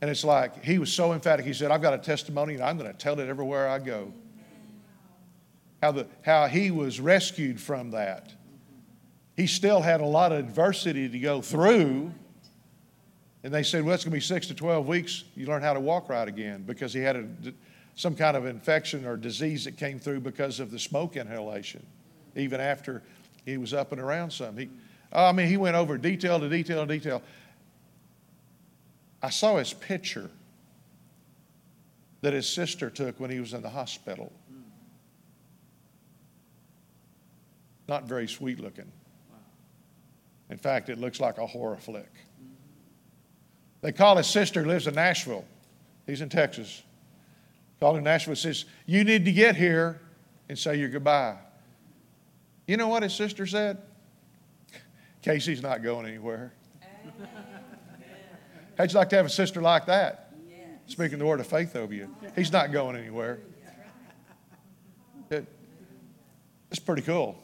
And 0.02 0.10
it's 0.10 0.24
like, 0.24 0.64
he 0.64 0.78
was 0.78 0.92
so 0.92 1.14
emphatic. 1.14 1.46
He 1.46 1.54
said, 1.54 1.72
I've 1.72 1.82
got 1.82 1.94
a 1.94 1.98
testimony 1.98 2.54
and 2.56 2.64
I'm 2.64 2.78
going 2.78 2.92
to 2.92 2.98
tell 2.98 3.20
it 3.20 3.28
everywhere 3.28 3.68
I 3.68 3.80
go. 3.80 4.14
How, 5.82 5.92
the, 5.92 6.08
how 6.24 6.48
he 6.48 6.72
was 6.72 7.00
rescued 7.00 7.60
from 7.60 7.92
that. 7.92 8.34
He 9.36 9.48
still 9.48 9.82
had 9.82 10.02
a 10.02 10.06
lot 10.06 10.32
of 10.32 10.40
adversity 10.40 11.08
to 11.10 11.20
go 11.20 11.42
through. 11.42 12.12
And 13.44 13.54
they 13.54 13.64
said, 13.64 13.84
well, 13.84 13.94
it's 13.94 14.04
going 14.04 14.12
to 14.12 14.18
be 14.18 14.22
six 14.22 14.48
to 14.48 14.56
12 14.56 14.88
weeks. 14.88 15.24
You 15.36 15.46
learn 15.46 15.62
how 15.62 15.74
to 15.74 15.80
walk 15.80 16.10
right 16.10 16.28
again 16.28 16.64
because 16.64 16.94
he 16.94 17.00
had 17.00 17.16
a, 17.16 17.28
some 17.96 18.16
kind 18.16 18.36
of 18.36 18.46
infection 18.46 19.06
or 19.06 19.18
disease 19.18 19.66
that 19.66 19.78
came 19.78 20.00
through 20.00 20.22
because 20.22 20.60
of 20.60 20.72
the 20.72 20.80
smoke 20.80 21.16
inhalation 21.16 21.86
even 22.38 22.62
after 22.62 23.04
he 23.46 23.58
was 23.58 23.74
up 23.74 23.92
and 23.92 24.00
around 24.00 24.32
some. 24.32 24.56
He, 24.56 24.70
I 25.12 25.32
mean, 25.32 25.48
he 25.48 25.58
went 25.58 25.76
over 25.76 25.98
detail 25.98 26.40
to 26.40 26.50
detail 26.50 26.86
to 26.86 26.94
detail. 26.94 27.22
I 29.28 29.30
saw 29.30 29.58
his 29.58 29.74
picture 29.74 30.30
that 32.22 32.32
his 32.32 32.48
sister 32.48 32.90
took 32.90 33.20
when 33.20 33.30
he 33.30 33.42
was 33.42 33.54
in 33.54 33.62
the 33.62 33.70
hospital. 33.70 34.32
Not 37.90 38.06
very 38.06 38.30
sweet 38.30 38.62
looking. 38.62 38.90
In 40.50 40.58
fact, 40.58 40.88
it 40.88 40.98
looks 40.98 41.20
like 41.20 41.40
a 41.40 41.46
horror 41.46 41.76
flick. 41.76 42.10
They 43.82 43.92
call 43.92 44.16
his 44.16 44.28
sister, 44.28 44.66
lives 44.66 44.88
in 44.88 44.96
Nashville. 44.96 45.44
He's 46.06 46.22
in 46.22 46.30
Texas. 46.30 46.82
Called 47.82 47.98
him 47.98 48.06
Nashville, 48.06 48.38
says, 48.38 48.64
You 48.86 49.04
need 49.04 49.26
to 49.26 49.34
get 49.34 49.58
here 49.58 50.00
and 50.48 50.58
say 50.58 50.78
your 50.78 50.88
goodbye. 50.88 51.36
You 52.66 52.78
know 52.78 52.88
what 52.88 53.04
his 53.04 53.14
sister 53.14 53.46
said? 53.46 53.78
Casey's 55.22 55.62
not 55.62 55.84
going 55.84 56.06
anywhere. 56.06 56.54
How'd 58.78 58.92
you 58.92 58.98
like 58.98 59.10
to 59.10 59.16
have 59.16 59.26
a 59.26 59.30
sister 59.30 59.62
like 59.62 59.86
that? 59.88 60.34
Speaking 60.86 61.20
the 61.20 61.26
word 61.26 61.40
of 61.40 61.48
faith 61.48 61.76
over 61.76 61.94
you. 61.94 62.10
He's 62.36 62.52
not 62.52 62.72
going 62.72 62.96
anywhere. 62.96 63.40
It, 65.30 65.46
it's 66.72 66.80
pretty 66.80 67.02
cool. 67.02 67.38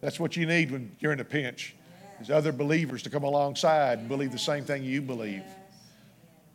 That's 0.00 0.18
what 0.18 0.36
you 0.36 0.46
need 0.46 0.70
when 0.70 0.96
you're 0.98 1.12
in 1.12 1.20
a 1.20 1.24
pinch. 1.24 1.76
Is 2.20 2.30
other 2.30 2.52
believers 2.52 3.02
to 3.02 3.10
come 3.10 3.24
alongside 3.24 3.98
and 3.98 4.08
believe 4.08 4.32
the 4.32 4.38
same 4.38 4.64
thing 4.64 4.82
you 4.82 5.02
believe. 5.02 5.42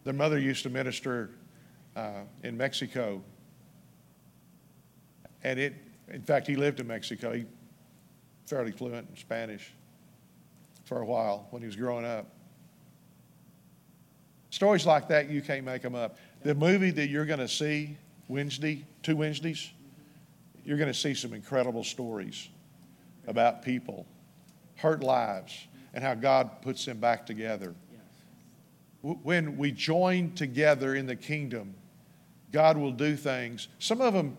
Their 0.04 0.14
mother 0.14 0.40
used 0.40 0.64
to 0.64 0.70
minister 0.70 1.32
uh, 1.96 2.22
in 2.44 2.58
Mexico, 2.58 3.22
and 5.44 5.60
it 5.60 5.76
in 6.12 6.22
fact, 6.22 6.48
he 6.48 6.56
lived 6.56 6.80
in 6.80 6.88
Mexico. 6.88 7.34
He 7.34 7.46
fairly 8.46 8.72
fluent 8.72 9.08
in 9.10 9.18
Spanish 9.18 9.72
for 10.86 11.02
a 11.02 11.06
while 11.06 11.48
when 11.52 11.62
he 11.62 11.68
was 11.68 11.76
growing 11.76 12.06
up. 12.06 12.28
Stories 14.50 14.86
like 14.86 15.08
that, 15.10 15.30
you 15.30 15.42
can't 15.42 15.66
make 15.66 15.82
them 15.82 15.96
up. 15.96 16.18
The 16.44 16.56
movie 16.56 16.92
that 16.92 17.08
you're 17.08 17.26
going 17.26 17.40
to 17.40 17.48
see 17.48 17.98
Wednesday, 18.28 18.86
two 19.04 19.16
Wednesdays, 19.16 19.70
you're 20.66 20.78
going 20.78 20.92
to 20.92 20.98
see 20.98 21.14
some 21.14 21.34
incredible 21.34 21.84
stories 21.84 22.50
about 23.28 23.64
people, 23.64 24.06
hurt 24.76 25.04
lives, 25.04 25.68
and 25.94 26.04
how 26.04 26.14
God 26.14 26.62
puts 26.62 26.86
them 26.86 27.00
back 27.00 27.26
together. 27.26 27.76
When 29.02 29.58
we 29.58 29.72
join 29.72 30.34
together 30.34 30.96
in 30.96 31.06
the 31.06 31.16
kingdom, 31.16 31.74
God 32.52 32.78
will 32.78 32.92
do 32.92 33.16
things. 33.16 33.68
Some 33.80 34.02
of 34.02 34.14
them 34.14 34.36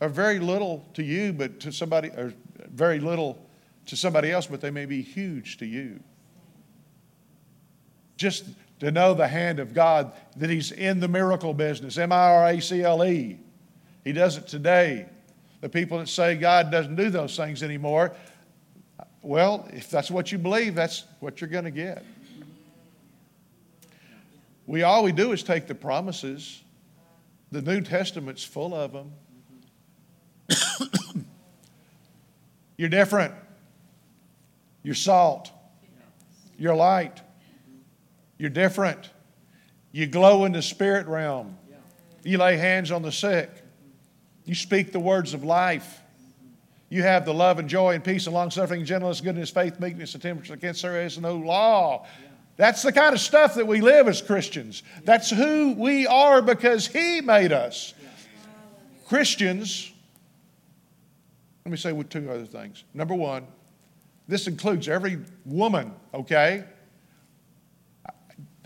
are 0.00 0.08
very 0.08 0.38
little 0.38 0.86
to 0.94 1.02
you, 1.02 1.32
but 1.32 1.60
to 1.60 1.72
somebody, 1.72 2.08
or 2.08 2.34
very 2.74 3.00
little 3.00 3.38
to 3.86 3.96
somebody 3.96 4.30
else, 4.30 4.46
but 4.46 4.60
they 4.60 4.70
may 4.70 4.86
be 4.86 5.00
huge 5.00 5.56
to 5.58 5.66
you. 5.66 6.00
Just 8.16 8.44
to 8.80 8.90
know 8.90 9.14
the 9.14 9.28
hand 9.28 9.58
of 9.58 9.72
God, 9.72 10.12
that 10.36 10.50
He's 10.50 10.72
in 10.72 11.00
the 11.00 11.08
miracle 11.08 11.54
business, 11.54 11.98
M 11.98 12.12
I 12.12 12.30
R 12.30 12.48
A 12.48 12.60
C 12.60 12.82
L 12.82 13.04
E. 13.04 13.38
He 14.04 14.12
does 14.12 14.36
it 14.36 14.46
today. 14.46 15.06
The 15.60 15.68
people 15.68 15.98
that 15.98 16.08
say 16.08 16.36
God 16.36 16.70
doesn't 16.70 16.96
do 16.96 17.10
those 17.10 17.36
things 17.36 17.62
anymore, 17.62 18.14
well, 19.22 19.68
if 19.72 19.90
that's 19.90 20.10
what 20.10 20.30
you 20.30 20.38
believe, 20.38 20.74
that's 20.74 21.04
what 21.20 21.40
you're 21.40 21.50
going 21.50 21.64
to 21.64 21.70
get. 21.70 22.04
We 24.66 24.82
all 24.82 25.02
we 25.02 25.12
do 25.12 25.32
is 25.32 25.42
take 25.42 25.66
the 25.66 25.74
promises. 25.74 26.62
The 27.50 27.62
New 27.62 27.80
Testament's 27.80 28.44
full 28.44 28.74
of 28.74 28.92
them. 28.92 29.12
You're 32.76 32.88
different. 32.88 33.34
You're 34.82 34.94
salt. 34.94 35.50
You're 36.58 36.74
light. 36.74 37.20
You're 38.38 38.50
different. 38.50 39.10
You 39.92 40.06
glow 40.06 40.44
in 40.44 40.52
the 40.52 40.62
spirit 40.62 41.06
realm. 41.06 41.56
You 42.22 42.38
lay 42.38 42.56
hands 42.56 42.90
on 42.90 43.02
the 43.02 43.12
sick. 43.12 43.50
You 44.44 44.54
speak 44.54 44.92
the 44.92 45.00
words 45.00 45.32
of 45.32 45.44
life. 45.44 46.00
You 46.88 47.02
have 47.02 47.24
the 47.24 47.34
love 47.34 47.58
and 47.58 47.68
joy 47.68 47.94
and 47.94 48.04
peace 48.04 48.26
and 48.26 48.34
long 48.34 48.50
suffering, 48.50 48.84
gentleness, 48.84 49.20
goodness, 49.20 49.50
faith, 49.50 49.80
meekness, 49.80 50.14
and 50.14 50.22
temperance. 50.22 50.50
Against 50.50 50.82
there 50.82 51.04
is 51.04 51.18
no 51.18 51.36
law. 51.36 52.06
That's 52.56 52.82
the 52.82 52.92
kind 52.92 53.14
of 53.14 53.20
stuff 53.20 53.54
that 53.54 53.66
we 53.66 53.80
live 53.80 54.08
as 54.08 54.22
Christians. 54.22 54.82
That's 55.04 55.30
who 55.30 55.74
we 55.74 56.06
are 56.06 56.40
because 56.42 56.86
He 56.86 57.20
made 57.20 57.52
us. 57.52 57.92
Christians, 59.06 59.92
let 61.64 61.70
me 61.70 61.76
say 61.76 61.92
with 61.92 62.08
two 62.08 62.30
other 62.30 62.46
things. 62.46 62.84
Number 62.94 63.14
one, 63.14 63.46
this 64.28 64.46
includes 64.46 64.88
every 64.88 65.18
woman, 65.44 65.92
okay? 66.14 66.64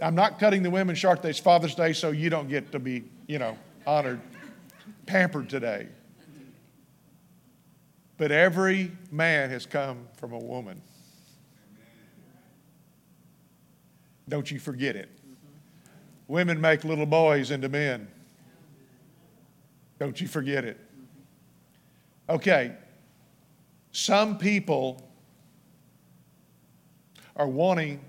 I'm 0.02 0.14
not 0.14 0.38
cutting 0.38 0.62
the 0.62 0.70
women 0.70 0.94
short. 0.94 1.24
It's 1.24 1.38
Father's 1.38 1.74
Day, 1.74 1.92
so 1.92 2.10
you 2.10 2.30
don't 2.30 2.48
get 2.48 2.72
to 2.72 2.78
be, 2.78 3.04
you 3.26 3.38
know, 3.38 3.56
honored, 3.86 4.20
pampered 5.06 5.48
today. 5.48 5.88
But 8.16 8.32
every 8.32 8.92
man 9.10 9.50
has 9.50 9.66
come 9.66 10.06
from 10.16 10.32
a 10.32 10.38
woman. 10.38 10.80
Don't 14.28 14.50
you 14.50 14.58
forget 14.58 14.96
it. 14.96 15.08
Women 16.28 16.60
make 16.60 16.84
little 16.84 17.06
boys 17.06 17.50
into 17.50 17.68
men. 17.68 18.08
Don't 19.98 20.20
you 20.20 20.28
forget 20.28 20.64
it. 20.64 20.78
Okay, 22.28 22.72
some 23.90 24.38
people 24.38 25.10
are 27.36 27.48
wanting 27.48 28.00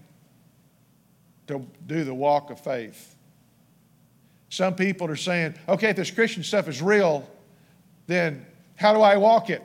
to 1.51 1.65
do 1.85 2.03
the 2.03 2.13
walk 2.13 2.49
of 2.49 2.59
faith. 2.59 3.15
Some 4.49 4.75
people 4.75 5.09
are 5.09 5.15
saying, 5.15 5.55
okay, 5.69 5.89
if 5.89 5.95
this 5.95 6.11
Christian 6.11 6.43
stuff 6.43 6.67
is 6.67 6.81
real, 6.81 7.29
then 8.07 8.45
how 8.75 8.93
do 8.93 9.01
I 9.01 9.17
walk 9.17 9.49
it? 9.49 9.63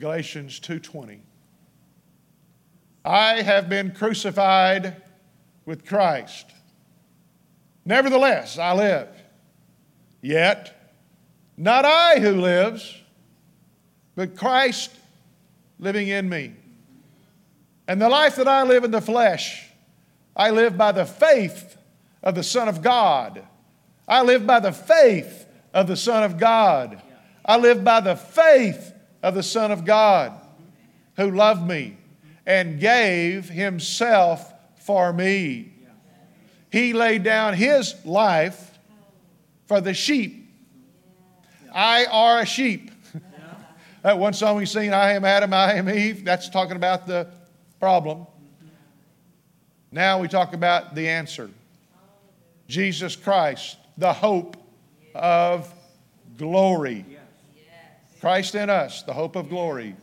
Galatians 0.00 0.60
2:20. 0.60 1.20
I 3.04 3.42
have 3.42 3.68
been 3.68 3.92
crucified 3.92 5.02
with 5.64 5.86
Christ. 5.86 6.50
Nevertheless, 7.84 8.58
I 8.58 8.72
live. 8.72 9.08
Yet, 10.20 10.92
not 11.56 11.84
I 11.84 12.18
who 12.18 12.40
lives, 12.40 13.00
but 14.16 14.36
Christ 14.36 14.90
living 15.78 16.08
in 16.08 16.28
me. 16.28 16.54
And 17.88 18.00
the 18.00 18.08
life 18.08 18.36
that 18.36 18.48
I 18.48 18.64
live 18.64 18.84
in 18.84 18.90
the 18.90 19.00
flesh, 19.00 19.68
I 20.34 20.50
live 20.50 20.76
by 20.76 20.92
the 20.92 21.06
faith 21.06 21.76
of 22.22 22.34
the 22.34 22.42
Son 22.42 22.68
of 22.68 22.82
God. 22.82 23.42
I 24.08 24.22
live 24.22 24.46
by 24.46 24.60
the 24.60 24.72
faith 24.72 25.46
of 25.72 25.86
the 25.86 25.96
Son 25.96 26.22
of 26.22 26.38
God. 26.38 27.00
I 27.44 27.56
live 27.58 27.84
by 27.84 28.00
the 28.00 28.16
faith 28.16 28.92
of 29.22 29.34
the 29.34 29.42
Son 29.42 29.70
of 29.70 29.84
God 29.84 30.32
who 31.16 31.30
loved 31.30 31.66
me 31.66 31.96
and 32.44 32.80
gave 32.80 33.48
himself 33.48 34.52
for 34.76 35.12
me. 35.12 35.72
He 36.70 36.92
laid 36.92 37.22
down 37.22 37.54
his 37.54 37.94
life 38.04 38.78
for 39.66 39.80
the 39.80 39.94
sheep. 39.94 40.48
I 41.72 42.06
are 42.06 42.40
a 42.40 42.46
sheep. 42.46 42.90
that 44.02 44.18
one 44.18 44.32
song 44.32 44.56
we 44.56 44.66
sing, 44.66 44.92
I 44.92 45.12
am 45.12 45.24
Adam, 45.24 45.52
I 45.52 45.74
am 45.74 45.88
Eve, 45.88 46.24
that's 46.24 46.48
talking 46.48 46.76
about 46.76 47.06
the 47.06 47.28
problem. 47.78 48.26
Now 49.92 50.20
we 50.20 50.28
talk 50.28 50.54
about 50.54 50.94
the 50.94 51.08
answer 51.08 51.50
Jesus 52.68 53.14
Christ, 53.14 53.76
the 53.96 54.12
hope 54.12 54.56
of 55.14 55.72
glory. 56.36 57.04
Christ 58.20 58.54
in 58.54 58.70
us, 58.70 59.02
the 59.02 59.12
hope 59.12 59.36
of 59.36 59.48
glory. 59.48 59.94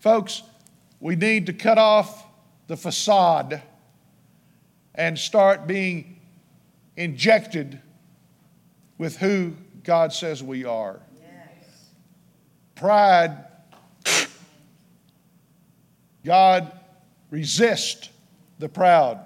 Folks, 0.00 0.42
we 0.98 1.14
need 1.14 1.46
to 1.46 1.52
cut 1.52 1.78
off 1.78 2.26
the 2.66 2.76
facade 2.76 3.62
and 4.94 5.18
start 5.18 5.66
being 5.66 6.20
injected 6.96 7.80
with 8.96 9.16
who 9.18 9.54
God 9.84 10.12
says 10.12 10.42
we 10.42 10.64
are. 10.64 11.00
Pride 12.74 13.47
God 16.28 16.70
resists 17.30 18.10
the 18.58 18.68
proud, 18.68 19.24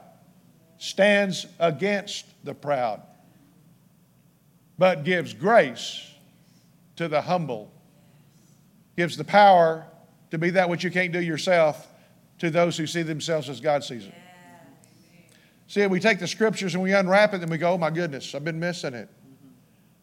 stands 0.78 1.46
against 1.58 2.26
the 2.44 2.54
proud, 2.54 3.02
but 4.78 5.02
gives 5.02 5.34
grace 5.34 6.08
to 6.94 7.08
the 7.08 7.20
humble, 7.20 7.72
gives 8.96 9.16
the 9.16 9.24
power 9.24 9.84
to 10.30 10.38
be 10.38 10.50
that 10.50 10.68
which 10.68 10.84
you 10.84 10.92
can't 10.92 11.12
do 11.12 11.20
yourself 11.20 11.88
to 12.38 12.50
those 12.50 12.76
who 12.76 12.86
see 12.86 13.02
themselves 13.02 13.48
as 13.48 13.58
God 13.58 13.82
sees 13.82 14.04
them. 14.04 14.14
See, 15.66 15.84
we 15.88 15.98
take 15.98 16.20
the 16.20 16.28
scriptures 16.28 16.74
and 16.74 16.84
we 16.84 16.92
unwrap 16.92 17.34
it 17.34 17.42
and 17.42 17.50
we 17.50 17.58
go, 17.58 17.72
oh 17.72 17.78
my 17.78 17.90
goodness, 17.90 18.32
I've 18.32 18.44
been 18.44 18.60
missing 18.60 18.94
it. 18.94 19.08
Mm-hmm. 19.08 19.48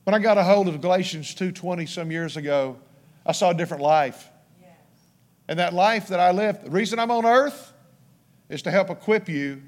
When 0.03 0.15
I 0.15 0.19
got 0.19 0.37
a 0.37 0.43
hold 0.43 0.67
of 0.67 0.81
Galatians 0.81 1.33
2.20 1.33 1.87
some 1.87 2.11
years 2.11 2.35
ago, 2.35 2.77
I 3.25 3.31
saw 3.31 3.51
a 3.51 3.53
different 3.53 3.83
life. 3.83 4.28
And 5.49 5.57
that 5.57 5.73
life 5.73 6.09
that 6.09 6.19
I 6.19 6.29
live, 6.29 6.63
the 6.63 6.69
reason 6.69 6.99
I'm 6.99 7.09
on 7.09 7.25
earth 7.25 7.73
is 8.49 8.61
to 8.61 8.71
help 8.71 8.91
equip 8.91 9.27
you 9.27 9.63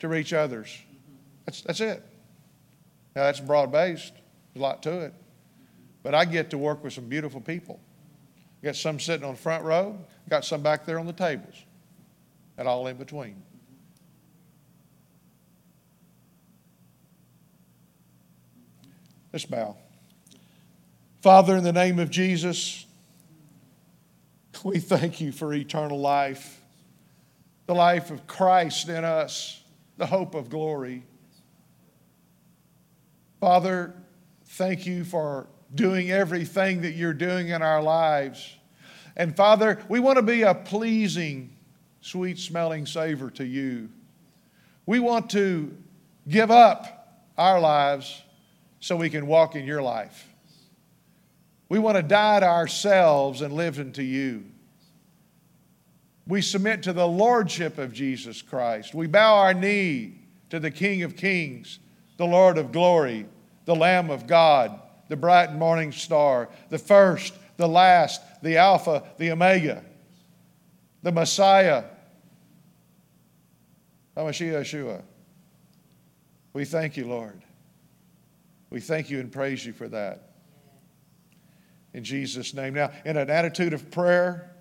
to 0.00 0.06
reach 0.06 0.34
others. 0.34 0.78
That's, 1.46 1.62
that's 1.62 1.80
it. 1.80 2.04
Now, 3.16 3.22
that's 3.22 3.40
broad 3.40 3.72
based, 3.72 4.12
there's 4.12 4.60
a 4.60 4.62
lot 4.62 4.82
to 4.82 5.00
it. 5.00 5.14
But 6.02 6.14
I 6.14 6.26
get 6.26 6.50
to 6.50 6.58
work 6.58 6.84
with 6.84 6.92
some 6.92 7.08
beautiful 7.08 7.40
people. 7.40 7.80
Got 8.62 8.76
some 8.76 9.00
sitting 9.00 9.24
on 9.24 9.34
the 9.34 9.40
front 9.40 9.64
row, 9.64 9.98
got 10.28 10.44
some 10.44 10.62
back 10.62 10.84
there 10.84 10.98
on 10.98 11.06
the 11.06 11.12
tables, 11.14 11.54
and 12.58 12.68
all 12.68 12.86
in 12.86 12.98
between. 12.98 13.42
Let's 19.32 19.46
bow. 19.46 19.74
Father, 21.22 21.56
in 21.56 21.64
the 21.64 21.72
name 21.72 21.98
of 21.98 22.10
Jesus, 22.10 22.84
we 24.64 24.78
thank 24.78 25.20
you 25.20 25.30
for 25.30 25.52
eternal 25.52 26.00
life, 26.00 26.58
the 27.66 27.74
life 27.74 28.10
of 28.10 28.26
Christ 28.26 28.88
in 28.88 29.04
us, 29.04 29.62
the 29.98 30.06
hope 30.06 30.34
of 30.34 30.48
glory. 30.48 31.04
Father, 33.40 33.94
thank 34.46 34.86
you 34.86 35.04
for 35.04 35.46
doing 35.74 36.10
everything 36.10 36.80
that 36.80 36.92
you're 36.92 37.12
doing 37.12 37.50
in 37.50 37.60
our 37.60 37.82
lives. 37.82 38.56
And 39.16 39.36
Father, 39.36 39.78
we 39.90 40.00
want 40.00 40.16
to 40.16 40.22
be 40.22 40.42
a 40.42 40.54
pleasing, 40.54 41.54
sweet 42.00 42.38
smelling 42.38 42.86
savor 42.86 43.30
to 43.32 43.44
you. 43.44 43.90
We 44.86 44.98
want 44.98 45.28
to 45.30 45.76
give 46.26 46.50
up 46.50 47.20
our 47.36 47.60
lives 47.60 48.22
so 48.80 48.96
we 48.96 49.10
can 49.10 49.26
walk 49.26 49.56
in 49.56 49.66
your 49.66 49.82
life. 49.82 50.26
We 51.68 51.78
want 51.78 51.98
to 51.98 52.02
die 52.02 52.40
to 52.40 52.46
ourselves 52.46 53.42
and 53.42 53.52
live 53.52 53.78
into 53.78 54.02
you. 54.02 54.44
We 56.26 56.40
submit 56.40 56.82
to 56.84 56.92
the 56.92 57.06
lordship 57.06 57.78
of 57.78 57.92
Jesus 57.92 58.40
Christ. 58.40 58.94
We 58.94 59.06
bow 59.06 59.36
our 59.36 59.54
knee 59.54 60.20
to 60.50 60.58
the 60.58 60.70
King 60.70 61.02
of 61.02 61.16
Kings, 61.16 61.78
the 62.16 62.24
Lord 62.24 62.56
of 62.56 62.72
glory, 62.72 63.26
the 63.66 63.76
Lamb 63.76 64.10
of 64.10 64.26
God, 64.26 64.80
the 65.08 65.16
bright 65.16 65.52
morning 65.52 65.92
star, 65.92 66.48
the 66.70 66.78
first, 66.78 67.34
the 67.56 67.68
last, 67.68 68.22
the 68.42 68.56
Alpha, 68.56 69.04
the 69.18 69.30
Omega, 69.32 69.84
the 71.02 71.12
Messiah, 71.12 71.84
Hamashiach 74.16 74.60
Yeshua. 74.60 75.02
We 76.52 76.64
thank 76.64 76.96
you, 76.96 77.06
Lord. 77.06 77.42
We 78.70 78.80
thank 78.80 79.10
you 79.10 79.20
and 79.20 79.30
praise 79.30 79.66
you 79.66 79.72
for 79.72 79.88
that. 79.88 80.30
In 81.92 82.04
Jesus' 82.04 82.54
name. 82.54 82.74
Now, 82.74 82.90
in 83.04 83.16
an 83.16 83.28
attitude 83.28 83.72
of 83.72 83.90
prayer, 83.90 84.53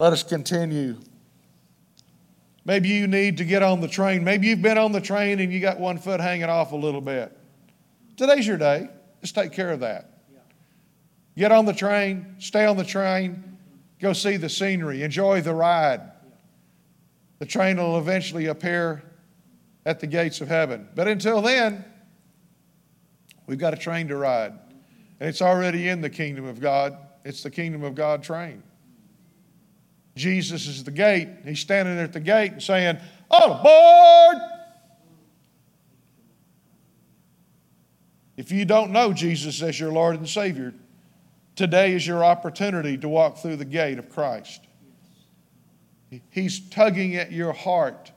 let 0.00 0.14
us 0.14 0.22
continue. 0.22 0.96
Maybe 2.64 2.88
you 2.88 3.06
need 3.06 3.36
to 3.36 3.44
get 3.44 3.62
on 3.62 3.82
the 3.82 3.88
train. 3.88 4.24
Maybe 4.24 4.46
you've 4.46 4.62
been 4.62 4.78
on 4.78 4.92
the 4.92 5.00
train 5.00 5.40
and 5.40 5.52
you 5.52 5.60
got 5.60 5.78
one 5.78 5.98
foot 5.98 6.20
hanging 6.20 6.48
off 6.48 6.72
a 6.72 6.76
little 6.76 7.02
bit. 7.02 7.36
Today's 8.16 8.46
your 8.46 8.56
day. 8.56 8.88
Just 9.20 9.34
take 9.34 9.52
care 9.52 9.70
of 9.70 9.80
that. 9.80 10.10
Get 11.36 11.52
on 11.52 11.66
the 11.66 11.74
train, 11.74 12.36
stay 12.38 12.64
on 12.64 12.76
the 12.76 12.84
train, 12.84 13.58
go 14.00 14.12
see 14.12 14.36
the 14.36 14.48
scenery, 14.48 15.02
enjoy 15.02 15.42
the 15.42 15.54
ride. 15.54 16.00
The 17.38 17.46
train 17.46 17.76
will 17.76 17.98
eventually 17.98 18.46
appear 18.46 19.02
at 19.84 20.00
the 20.00 20.06
gates 20.06 20.40
of 20.40 20.48
heaven. 20.48 20.88
But 20.94 21.08
until 21.08 21.40
then, 21.42 21.84
we've 23.46 23.58
got 23.58 23.74
a 23.74 23.76
train 23.76 24.08
to 24.08 24.16
ride. 24.16 24.52
And 25.20 25.28
it's 25.28 25.42
already 25.42 25.88
in 25.88 26.00
the 26.00 26.10
kingdom 26.10 26.46
of 26.46 26.58
God. 26.58 26.96
It's 27.24 27.42
the 27.42 27.50
kingdom 27.50 27.84
of 27.84 27.94
God 27.94 28.22
train. 28.22 28.62
Jesus 30.20 30.66
is 30.66 30.84
the 30.84 30.90
gate. 30.90 31.28
He's 31.46 31.60
standing 31.60 31.96
there 31.96 32.04
at 32.04 32.12
the 32.12 32.20
gate 32.20 32.52
and 32.52 32.62
saying, 32.62 32.98
All 33.30 33.52
aboard! 33.52 34.36
If 38.36 38.52
you 38.52 38.66
don't 38.66 38.90
know 38.90 39.14
Jesus 39.14 39.62
as 39.62 39.80
your 39.80 39.90
Lord 39.90 40.16
and 40.16 40.28
Savior, 40.28 40.74
today 41.56 41.94
is 41.94 42.06
your 42.06 42.22
opportunity 42.22 42.98
to 42.98 43.08
walk 43.08 43.38
through 43.38 43.56
the 43.56 43.64
gate 43.64 43.98
of 43.98 44.10
Christ. 44.10 44.66
He's 46.28 46.68
tugging 46.68 47.16
at 47.16 47.32
your 47.32 47.54
heart 47.54 48.12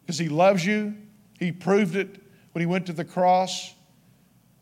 because 0.00 0.18
He 0.18 0.30
loves 0.30 0.64
you. 0.64 0.94
He 1.38 1.52
proved 1.52 1.94
it 1.94 2.22
when 2.52 2.60
He 2.60 2.66
went 2.66 2.86
to 2.86 2.94
the 2.94 3.04
cross, 3.04 3.74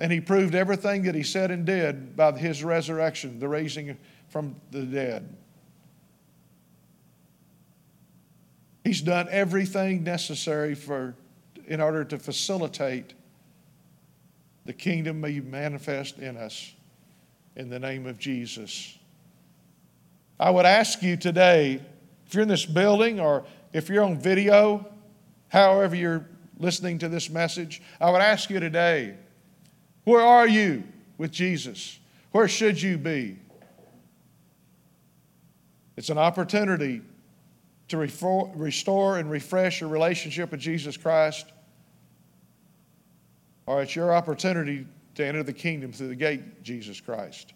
and 0.00 0.10
He 0.10 0.20
proved 0.20 0.56
everything 0.56 1.04
that 1.04 1.14
He 1.14 1.22
said 1.22 1.52
and 1.52 1.64
did 1.64 2.16
by 2.16 2.32
His 2.32 2.64
resurrection, 2.64 3.38
the 3.38 3.46
raising 3.46 3.96
from 4.26 4.56
the 4.72 4.82
dead. 4.82 5.36
He's 8.84 9.00
done 9.00 9.28
everything 9.30 10.04
necessary 10.04 10.74
for, 10.74 11.16
in 11.66 11.80
order 11.80 12.04
to 12.04 12.18
facilitate 12.18 13.14
the 14.66 14.74
kingdom 14.74 15.22
be 15.22 15.40
manifest 15.40 16.18
in 16.18 16.36
us 16.36 16.74
in 17.56 17.70
the 17.70 17.78
name 17.78 18.06
of 18.06 18.18
Jesus. 18.18 18.98
I 20.38 20.50
would 20.50 20.66
ask 20.66 21.02
you 21.02 21.16
today, 21.16 21.80
if 22.26 22.34
you're 22.34 22.42
in 22.42 22.48
this 22.48 22.66
building 22.66 23.20
or 23.20 23.44
if 23.72 23.88
you're 23.88 24.04
on 24.04 24.18
video, 24.18 24.86
however 25.48 25.96
you're 25.96 26.28
listening 26.58 26.98
to 26.98 27.08
this 27.08 27.30
message, 27.30 27.80
I 28.00 28.10
would 28.10 28.20
ask 28.20 28.50
you 28.50 28.60
today, 28.60 29.14
where 30.04 30.22
are 30.22 30.46
you 30.46 30.84
with 31.16 31.30
Jesus? 31.30 31.98
Where 32.32 32.48
should 32.48 32.80
you 32.80 32.98
be? 32.98 33.38
It's 35.96 36.10
an 36.10 36.18
opportunity 36.18 37.00
to 37.88 37.98
restore 37.98 39.18
and 39.18 39.30
refresh 39.30 39.80
your 39.80 39.90
relationship 39.90 40.50
with 40.50 40.60
Jesus 40.60 40.96
Christ, 40.96 41.52
or 43.66 43.82
it's 43.82 43.94
your 43.94 44.14
opportunity 44.14 44.86
to 45.14 45.24
enter 45.24 45.42
the 45.42 45.52
kingdom 45.52 45.92
through 45.92 46.08
the 46.08 46.14
gate, 46.14 46.62
Jesus 46.62 47.00
Christ. 47.00 47.52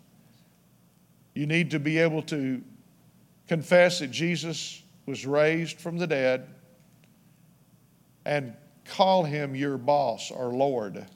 You 1.34 1.46
need 1.46 1.70
to 1.70 1.78
be 1.78 1.98
able 1.98 2.22
to 2.22 2.62
confess 3.46 4.00
that 4.00 4.10
Jesus 4.10 4.82
was 5.06 5.24
raised 5.26 5.80
from 5.80 5.96
the 5.96 6.06
dead 6.06 6.48
and 8.24 8.54
call 8.84 9.24
him 9.24 9.54
your 9.54 9.78
boss 9.78 10.30
or 10.30 10.48
Lord. 10.48 11.06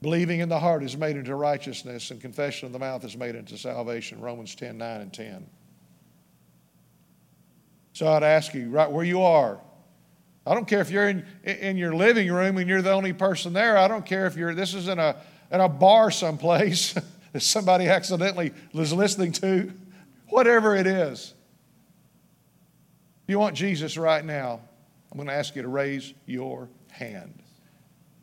Believing 0.00 0.40
in 0.40 0.48
the 0.48 0.60
heart 0.60 0.84
is 0.84 0.96
made 0.96 1.16
into 1.16 1.34
righteousness, 1.34 2.10
and 2.10 2.20
confession 2.20 2.66
of 2.66 2.72
the 2.72 2.78
mouth 2.78 3.04
is 3.04 3.16
made 3.16 3.34
into 3.34 3.56
salvation. 3.56 4.20
Romans 4.20 4.54
10 4.54 4.76
9 4.76 5.00
and 5.00 5.12
10. 5.12 5.46
So 7.94 8.08
I'd 8.08 8.24
ask 8.24 8.52
you, 8.54 8.68
right 8.70 8.90
where 8.90 9.04
you 9.04 9.22
are, 9.22 9.60
I 10.46 10.52
don't 10.52 10.66
care 10.66 10.80
if 10.80 10.90
you're 10.90 11.08
in, 11.08 11.24
in 11.44 11.76
your 11.76 11.94
living 11.94 12.30
room 12.30 12.58
and 12.58 12.68
you're 12.68 12.82
the 12.82 12.92
only 12.92 13.12
person 13.12 13.52
there. 13.52 13.78
I 13.78 13.88
don't 13.88 14.04
care 14.04 14.26
if 14.26 14.36
you're, 14.36 14.54
this 14.54 14.74
is 14.74 14.88
in 14.88 14.98
a, 14.98 15.16
in 15.50 15.60
a 15.60 15.68
bar 15.68 16.10
someplace 16.10 16.92
that 17.32 17.40
somebody 17.40 17.88
accidentally 17.88 18.52
was 18.74 18.92
listening 18.92 19.32
to, 19.32 19.72
whatever 20.28 20.74
it 20.74 20.86
is. 20.86 21.32
If 23.22 23.30
you 23.30 23.38
want 23.38 23.56
Jesus 23.56 23.96
right 23.96 24.24
now, 24.24 24.60
I'm 25.10 25.16
going 25.16 25.28
to 25.28 25.34
ask 25.34 25.54
you 25.54 25.62
to 25.62 25.68
raise 25.68 26.12
your 26.26 26.68
hand. 26.90 27.42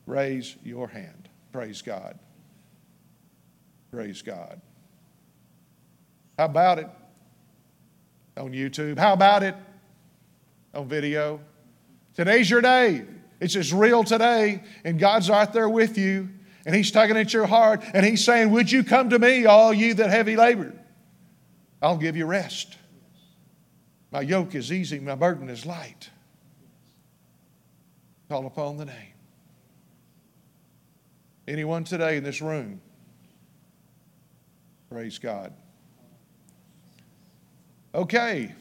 Raise 0.06 0.58
your 0.64 0.90
hand. 0.90 1.30
Praise 1.54 1.82
God. 1.82 2.20
Praise 3.90 4.22
God. 4.22 4.62
How 6.38 6.46
about 6.46 6.80
it? 6.80 6.90
On 8.42 8.52
YouTube. 8.54 8.98
How 8.98 9.14
about 9.14 9.44
it 9.44 9.56
on 10.74 10.88
video? 10.88 11.39
Today's 12.16 12.50
your 12.50 12.62
day. 12.62 13.06
It's 13.39 13.54
just 13.54 13.72
real 13.72 14.04
today, 14.04 14.64
and 14.84 15.00
God's 15.00 15.30
right 15.30 15.52
there 15.52 15.70
with 15.70 15.98
you, 15.98 16.30
and 16.66 16.76
He's 16.76 16.92
tugging 16.92 17.18
at 17.18 17.34
your 17.34 17.46
heart, 17.46 17.84
and 17.94 18.06
He's 18.06 18.24
saying, 18.24 18.52
Would 18.52 18.72
you 18.72 18.84
come 18.84 19.10
to 19.12 19.20
me, 19.20 19.46
all 19.46 19.74
you 19.74 19.94
that 19.96 20.10
heavy 20.10 20.36
labor? 20.36 20.74
I'll 21.82 21.98
give 21.98 22.16
you 22.16 22.26
rest. 22.26 22.78
My 24.12 24.22
yoke 24.22 24.54
is 24.56 24.72
easy, 24.72 25.00
my 25.00 25.16
burden 25.16 25.50
is 25.50 25.66
light. 25.66 26.10
Call 28.30 28.46
upon 28.46 28.78
the 28.78 28.86
name. 28.86 28.96
Anyone 31.48 31.84
today 31.84 32.18
in 32.18 32.24
this 32.24 32.42
room? 32.42 32.82
Praise 34.89 35.18
God. 35.18 35.54
Okay. 37.94 38.54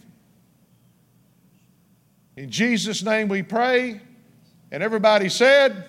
In 2.36 2.50
Jesus' 2.50 3.02
name 3.02 3.28
we 3.28 3.42
pray. 3.42 4.00
And 4.72 4.82
everybody 4.82 5.28
said, 5.28 5.88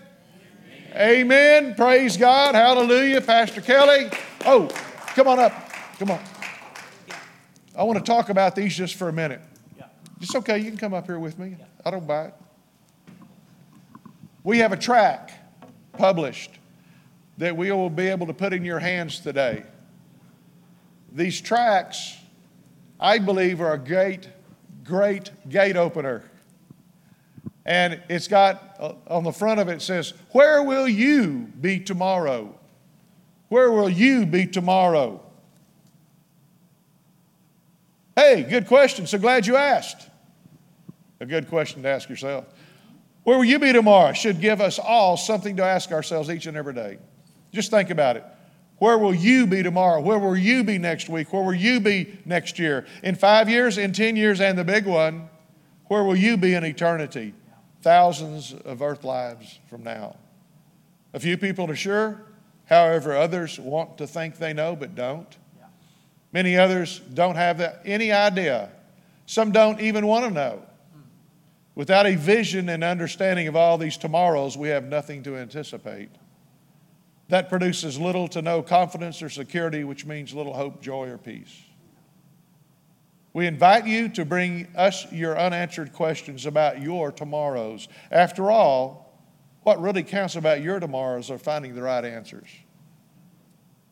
Amen. 0.94 1.32
Amen. 1.66 1.76
Praise 1.76 2.18
God. 2.18 2.56
Hallelujah. 2.56 3.22
Pastor 3.22 3.62
Kelly. 3.62 4.10
Oh, 4.46 4.68
come 5.16 5.28
on 5.28 5.40
up. 5.40 5.54
Come 5.98 6.12
on. 6.12 6.20
I 7.76 7.84
want 7.84 7.98
to 8.00 8.04
talk 8.04 8.30
about 8.30 8.56
these 8.56 8.76
just 8.76 8.96
for 8.96 9.08
a 9.08 9.14
minute. 9.14 9.42
It's 10.20 10.36
okay. 10.36 10.60
You 10.60 10.70
can 10.70 10.78
come 10.78 10.94
up 10.94 11.08
here 11.08 11.18
with 11.18 11.40
me. 11.40 11.56
I 11.84 11.90
don't 11.90 12.06
bite. 12.06 12.34
We 14.44 14.60
have 14.60 14.72
a 14.72 14.78
tract 14.78 15.34
published 15.94 16.52
that 17.38 17.58
we 17.58 17.72
will 17.72 17.90
be 17.90 18.08
able 18.08 18.28
to 18.28 18.34
put 18.34 18.54
in 18.54 18.64
your 18.64 18.78
hands 18.78 19.20
today. 19.20 19.64
These 21.12 21.42
tracts 21.42 22.18
I 23.02 23.18
believe, 23.18 23.60
are 23.60 23.74
a 23.74 23.80
great, 23.80 24.30
great 24.84 25.32
gate 25.50 25.76
opener. 25.76 26.24
And 27.66 28.02
it's 28.10 28.28
got 28.28 28.76
uh, 28.80 28.94
on 29.08 29.24
the 29.24 29.32
front 29.32 29.60
of 29.60 29.68
it, 29.68 29.74
it 29.74 29.82
says, 29.82 30.14
Where 30.32 30.64
will 30.64 30.88
you 30.88 31.50
be 31.60 31.80
tomorrow? 31.80 32.58
Where 33.50 33.72
will 33.72 33.90
you 33.90 34.26
be 34.26 34.48
tomorrow? 34.48 35.22
Hey, 38.16 38.44
good 38.44 38.68
question. 38.68 39.08
So 39.08 39.18
glad 39.18 39.48
you 39.48 39.56
asked. 39.56 40.10
A 41.20 41.26
good 41.26 41.50
question 41.50 41.84
to 41.84 41.90
ask 41.90 42.10
yourself. 42.10 42.46
Where 43.24 43.38
will 43.38 43.46
you 43.46 43.60
be 43.60 43.74
tomorrow 43.74 44.14
should 44.14 44.42
give 44.42 44.62
us 44.62 44.80
all 44.80 45.18
something 45.18 45.58
to 45.58 45.64
ask 45.64 45.92
ourselves 45.92 46.30
each 46.30 46.48
and 46.48 46.58
every 46.58 46.74
day. 46.74 46.98
Just 47.52 47.70
think 47.72 47.90
about 47.90 48.18
it. 48.18 48.26
Where 48.82 48.98
will 48.98 49.14
you 49.14 49.46
be 49.46 49.62
tomorrow? 49.62 50.02
Where 50.02 50.18
will 50.18 50.36
you 50.36 50.64
be 50.64 50.80
next 50.80 51.08
week? 51.08 51.32
Where 51.32 51.44
will 51.44 51.54
you 51.54 51.80
be 51.80 52.18
next 52.26 52.58
year? 52.58 52.88
In 53.04 53.14
five 53.14 53.48
years, 53.48 53.78
in 53.78 53.94
10 53.94 54.16
years, 54.16 54.42
and 54.42 54.58
the 54.58 54.64
big 54.64 54.88
one, 54.88 55.30
where 55.86 56.04
will 56.04 56.16
you 56.16 56.36
be 56.36 56.56
in 56.56 56.64
eternity? 56.64 57.36
Thousands 57.84 58.56
of 58.66 58.82
earth 58.82 59.04
lives 59.04 59.60
from 59.70 59.84
now. 59.84 60.16
A 61.14 61.20
few 61.20 61.38
people 61.38 61.70
are 61.70 61.76
sure, 61.76 62.24
however, 62.66 63.16
others 63.16 63.60
want 63.60 64.00
to 64.00 64.08
think 64.08 64.40
they 64.40 64.52
know 64.52 64.76
but 64.76 64.96
don't. 64.96 65.38
Many 66.34 66.58
others 66.58 67.02
don't 67.14 67.36
have 67.36 67.60
that, 67.60 67.84
any 67.86 68.12
idea. 68.12 68.72
Some 69.28 69.52
don't 69.52 69.80
even 69.80 70.08
want 70.08 70.26
to 70.26 70.32
know. 70.32 70.64
Without 71.76 72.08
a 72.08 72.16
vision 72.16 72.68
and 72.68 72.84
understanding 72.84 73.48
of 73.48 73.56
all 73.56 73.78
these 73.78 73.98
tomorrows, 73.98 74.58
we 74.58 74.70
have 74.70 74.86
nothing 74.86 75.22
to 75.22 75.38
anticipate. 75.38 76.10
That 77.32 77.48
produces 77.48 77.98
little 77.98 78.28
to 78.28 78.42
no 78.42 78.62
confidence 78.62 79.22
or 79.22 79.30
security, 79.30 79.86
which 79.86 80.06
means 80.06 80.34
little 80.34 80.54
hope, 80.54 80.82
joy, 80.82 81.08
or 81.08 81.18
peace. 81.18 81.64
We 83.32 83.48
invite 83.48 83.88
you 83.88 84.10
to 84.10 84.26
bring 84.26 84.68
us 84.76 85.10
your 85.14 85.40
unanswered 85.40 85.94
questions 85.94 86.46
about 86.46 86.82
your 86.82 87.10
tomorrows. 87.10 87.88
After 88.12 88.52
all, 88.52 89.18
what 89.64 89.82
really 89.82 90.04
counts 90.04 90.36
about 90.36 90.62
your 90.62 90.82
tomorrows 90.82 91.32
are 91.32 91.38
finding 91.38 91.74
the 91.74 91.84
right 91.84 92.04
answers. 92.04 92.50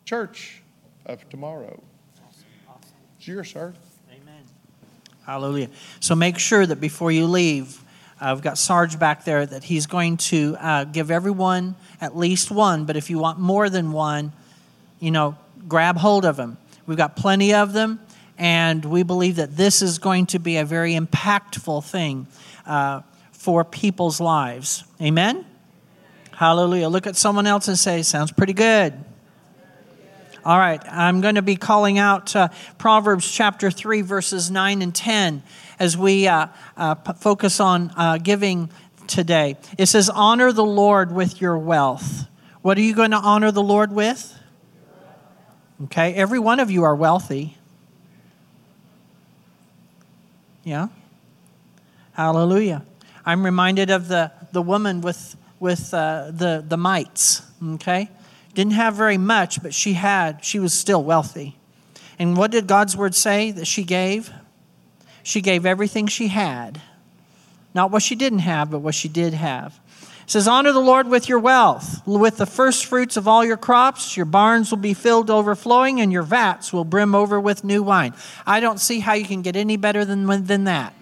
Church 0.04 0.60
of 1.06 1.26
tomorrow. 1.30 1.82
It's 3.16 3.26
yours, 3.26 3.50
sir. 3.50 3.72
Amen. 4.12 4.42
Hallelujah. 5.24 5.70
So 6.00 6.14
make 6.14 6.38
sure 6.38 6.66
that 6.66 6.78
before 6.78 7.10
you 7.10 7.24
leave, 7.24 7.82
I've 8.20 8.42
got 8.42 8.58
Sarge 8.58 8.98
back 8.98 9.24
there 9.24 9.46
that 9.46 9.64
he's 9.64 9.86
going 9.86 10.18
to 10.18 10.56
uh, 10.60 10.84
give 10.84 11.10
everyone 11.10 11.74
at 12.02 12.14
least 12.14 12.50
one, 12.50 12.84
but 12.84 12.96
if 12.96 13.08
you 13.08 13.18
want 13.18 13.38
more 13.38 13.70
than 13.70 13.92
one, 13.92 14.32
you 14.98 15.10
know, 15.10 15.38
grab 15.66 15.96
hold 15.96 16.26
of 16.26 16.36
them. 16.36 16.58
We've 16.86 16.98
got 16.98 17.16
plenty 17.16 17.54
of 17.54 17.72
them, 17.72 17.98
and 18.36 18.84
we 18.84 19.04
believe 19.04 19.36
that 19.36 19.56
this 19.56 19.80
is 19.80 19.98
going 19.98 20.26
to 20.26 20.38
be 20.38 20.58
a 20.58 20.66
very 20.66 20.94
impactful 20.94 21.84
thing 21.84 22.26
uh, 22.66 23.00
for 23.32 23.64
people's 23.64 24.20
lives. 24.20 24.84
Amen? 25.00 25.46
Hallelujah. 26.32 26.88
Look 26.88 27.06
at 27.06 27.16
someone 27.16 27.46
else 27.46 27.68
and 27.68 27.78
say, 27.78 28.02
Sounds 28.02 28.32
pretty 28.32 28.52
good. 28.52 28.92
All 30.42 30.58
right, 30.58 30.82
I'm 30.90 31.20
going 31.20 31.34
to 31.34 31.42
be 31.42 31.56
calling 31.56 31.98
out 31.98 32.34
uh, 32.34 32.48
Proverbs 32.78 33.30
chapter 33.30 33.70
3, 33.70 34.00
verses 34.00 34.50
9 34.50 34.80
and 34.80 34.94
10 34.94 35.42
as 35.80 35.96
we 35.96 36.28
uh, 36.28 36.46
uh, 36.76 36.94
focus 37.14 37.58
on 37.58 37.90
uh, 37.96 38.18
giving 38.18 38.70
today. 39.08 39.56
It 39.78 39.86
says, 39.86 40.08
Honor 40.08 40.52
the 40.52 40.64
Lord 40.64 41.10
with 41.10 41.40
your 41.40 41.58
wealth. 41.58 42.28
What 42.62 42.76
are 42.78 42.82
you 42.82 42.94
going 42.94 43.10
to 43.10 43.16
honor 43.16 43.50
the 43.50 43.62
Lord 43.62 43.90
with? 43.90 44.38
Okay, 45.84 46.12
every 46.14 46.38
one 46.38 46.60
of 46.60 46.70
you 46.70 46.84
are 46.84 46.94
wealthy. 46.94 47.56
Yeah. 50.62 50.88
Hallelujah. 52.12 52.84
I'm 53.24 53.44
reminded 53.44 53.88
of 53.88 54.08
the, 54.08 54.30
the 54.52 54.60
woman 54.60 55.00
with, 55.00 55.36
with 55.58 55.94
uh, 55.94 56.30
the, 56.32 56.62
the 56.66 56.76
mites, 56.76 57.40
okay? 57.74 58.10
Didn't 58.52 58.74
have 58.74 58.94
very 58.94 59.16
much, 59.16 59.62
but 59.62 59.72
she 59.72 59.94
had, 59.94 60.44
she 60.44 60.58
was 60.58 60.74
still 60.74 61.02
wealthy. 61.02 61.56
And 62.18 62.36
what 62.36 62.50
did 62.50 62.66
God's 62.66 62.94
word 62.94 63.14
say 63.14 63.50
that 63.52 63.66
she 63.66 63.84
gave? 63.84 64.30
She 65.22 65.40
gave 65.40 65.66
everything 65.66 66.06
she 66.06 66.28
had. 66.28 66.80
Not 67.74 67.90
what 67.90 68.02
she 68.02 68.14
didn't 68.14 68.40
have, 68.40 68.70
but 68.70 68.80
what 68.80 68.94
she 68.94 69.08
did 69.08 69.34
have. 69.34 69.78
It 70.22 70.30
says, 70.30 70.48
Honor 70.48 70.72
the 70.72 70.80
Lord 70.80 71.08
with 71.08 71.28
your 71.28 71.38
wealth. 71.38 72.06
With 72.06 72.36
the 72.36 72.46
first 72.46 72.86
fruits 72.86 73.16
of 73.16 73.28
all 73.28 73.44
your 73.44 73.56
crops, 73.56 74.16
your 74.16 74.26
barns 74.26 74.70
will 74.70 74.78
be 74.78 74.94
filled 74.94 75.30
overflowing, 75.30 76.00
and 76.00 76.12
your 76.12 76.22
vats 76.22 76.72
will 76.72 76.84
brim 76.84 77.14
over 77.14 77.40
with 77.40 77.64
new 77.64 77.82
wine. 77.82 78.14
I 78.46 78.60
don't 78.60 78.80
see 78.80 79.00
how 79.00 79.14
you 79.14 79.24
can 79.24 79.42
get 79.42 79.56
any 79.56 79.76
better 79.76 80.04
than, 80.04 80.26
than 80.44 80.64
that. 80.64 80.94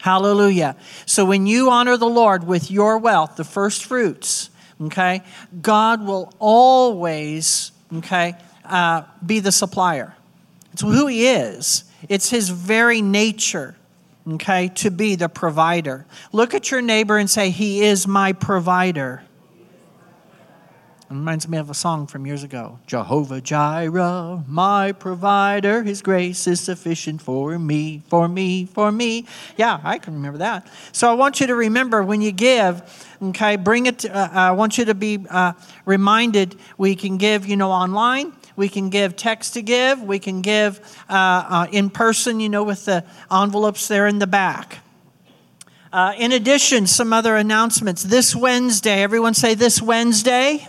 Hallelujah. 0.00 0.74
So 1.06 1.24
when 1.24 1.46
you 1.46 1.70
honor 1.70 1.96
the 1.96 2.08
Lord 2.08 2.44
with 2.44 2.72
your 2.72 2.98
wealth, 2.98 3.36
the 3.36 3.44
first 3.44 3.84
fruits, 3.84 4.50
okay, 4.80 5.22
God 5.60 6.04
will 6.04 6.32
always, 6.40 7.70
okay, 7.98 8.34
uh, 8.64 9.02
be 9.24 9.38
the 9.38 9.52
supplier. 9.52 10.16
It's 10.72 10.82
who 10.82 11.06
He 11.06 11.28
is, 11.28 11.84
it's 12.08 12.30
His 12.30 12.48
very 12.48 13.02
nature, 13.02 13.76
okay, 14.28 14.68
to 14.76 14.90
be 14.90 15.14
the 15.14 15.28
provider. 15.28 16.06
Look 16.32 16.54
at 16.54 16.70
your 16.70 16.82
neighbor 16.82 17.18
and 17.18 17.28
say, 17.28 17.50
He 17.50 17.82
is 17.82 18.06
my 18.06 18.32
provider. 18.32 19.22
It 21.12 21.16
reminds 21.16 21.46
me 21.46 21.58
of 21.58 21.68
a 21.68 21.74
song 21.74 22.06
from 22.06 22.24
years 22.24 22.42
ago 22.42 22.78
Jehovah 22.86 23.42
Jireh, 23.42 24.44
my 24.48 24.92
provider, 24.92 25.82
his 25.82 26.00
grace 26.00 26.46
is 26.46 26.58
sufficient 26.58 27.20
for 27.20 27.58
me, 27.58 28.00
for 28.08 28.28
me, 28.28 28.64
for 28.64 28.90
me. 28.90 29.26
Yeah, 29.58 29.78
I 29.84 29.98
can 29.98 30.14
remember 30.14 30.38
that. 30.38 30.66
So 30.92 31.10
I 31.10 31.12
want 31.12 31.38
you 31.38 31.46
to 31.48 31.54
remember 31.54 32.02
when 32.02 32.22
you 32.22 32.32
give, 32.32 32.80
okay, 33.24 33.56
bring 33.56 33.84
it, 33.84 33.98
to, 33.98 34.16
uh, 34.16 34.30
I 34.32 34.52
want 34.52 34.78
you 34.78 34.86
to 34.86 34.94
be 34.94 35.26
uh, 35.28 35.52
reminded 35.84 36.56
we 36.78 36.96
can 36.96 37.18
give, 37.18 37.44
you 37.44 37.58
know, 37.58 37.70
online. 37.70 38.32
We 38.56 38.68
can 38.68 38.90
give 38.90 39.16
text 39.16 39.54
to 39.54 39.62
give. 39.62 40.02
We 40.02 40.18
can 40.18 40.42
give 40.42 40.80
uh, 41.08 41.12
uh 41.12 41.66
in 41.72 41.90
person, 41.90 42.40
you 42.40 42.48
know, 42.48 42.62
with 42.62 42.84
the 42.84 43.04
envelopes 43.30 43.88
there 43.88 44.06
in 44.06 44.18
the 44.18 44.26
back. 44.26 44.78
Uh, 45.92 46.14
in 46.16 46.32
addition, 46.32 46.86
some 46.86 47.12
other 47.12 47.36
announcements. 47.36 48.02
This 48.02 48.34
Wednesday, 48.34 49.02
everyone 49.02 49.34
say 49.34 49.54
this 49.54 49.82
Wednesday. 49.82 50.66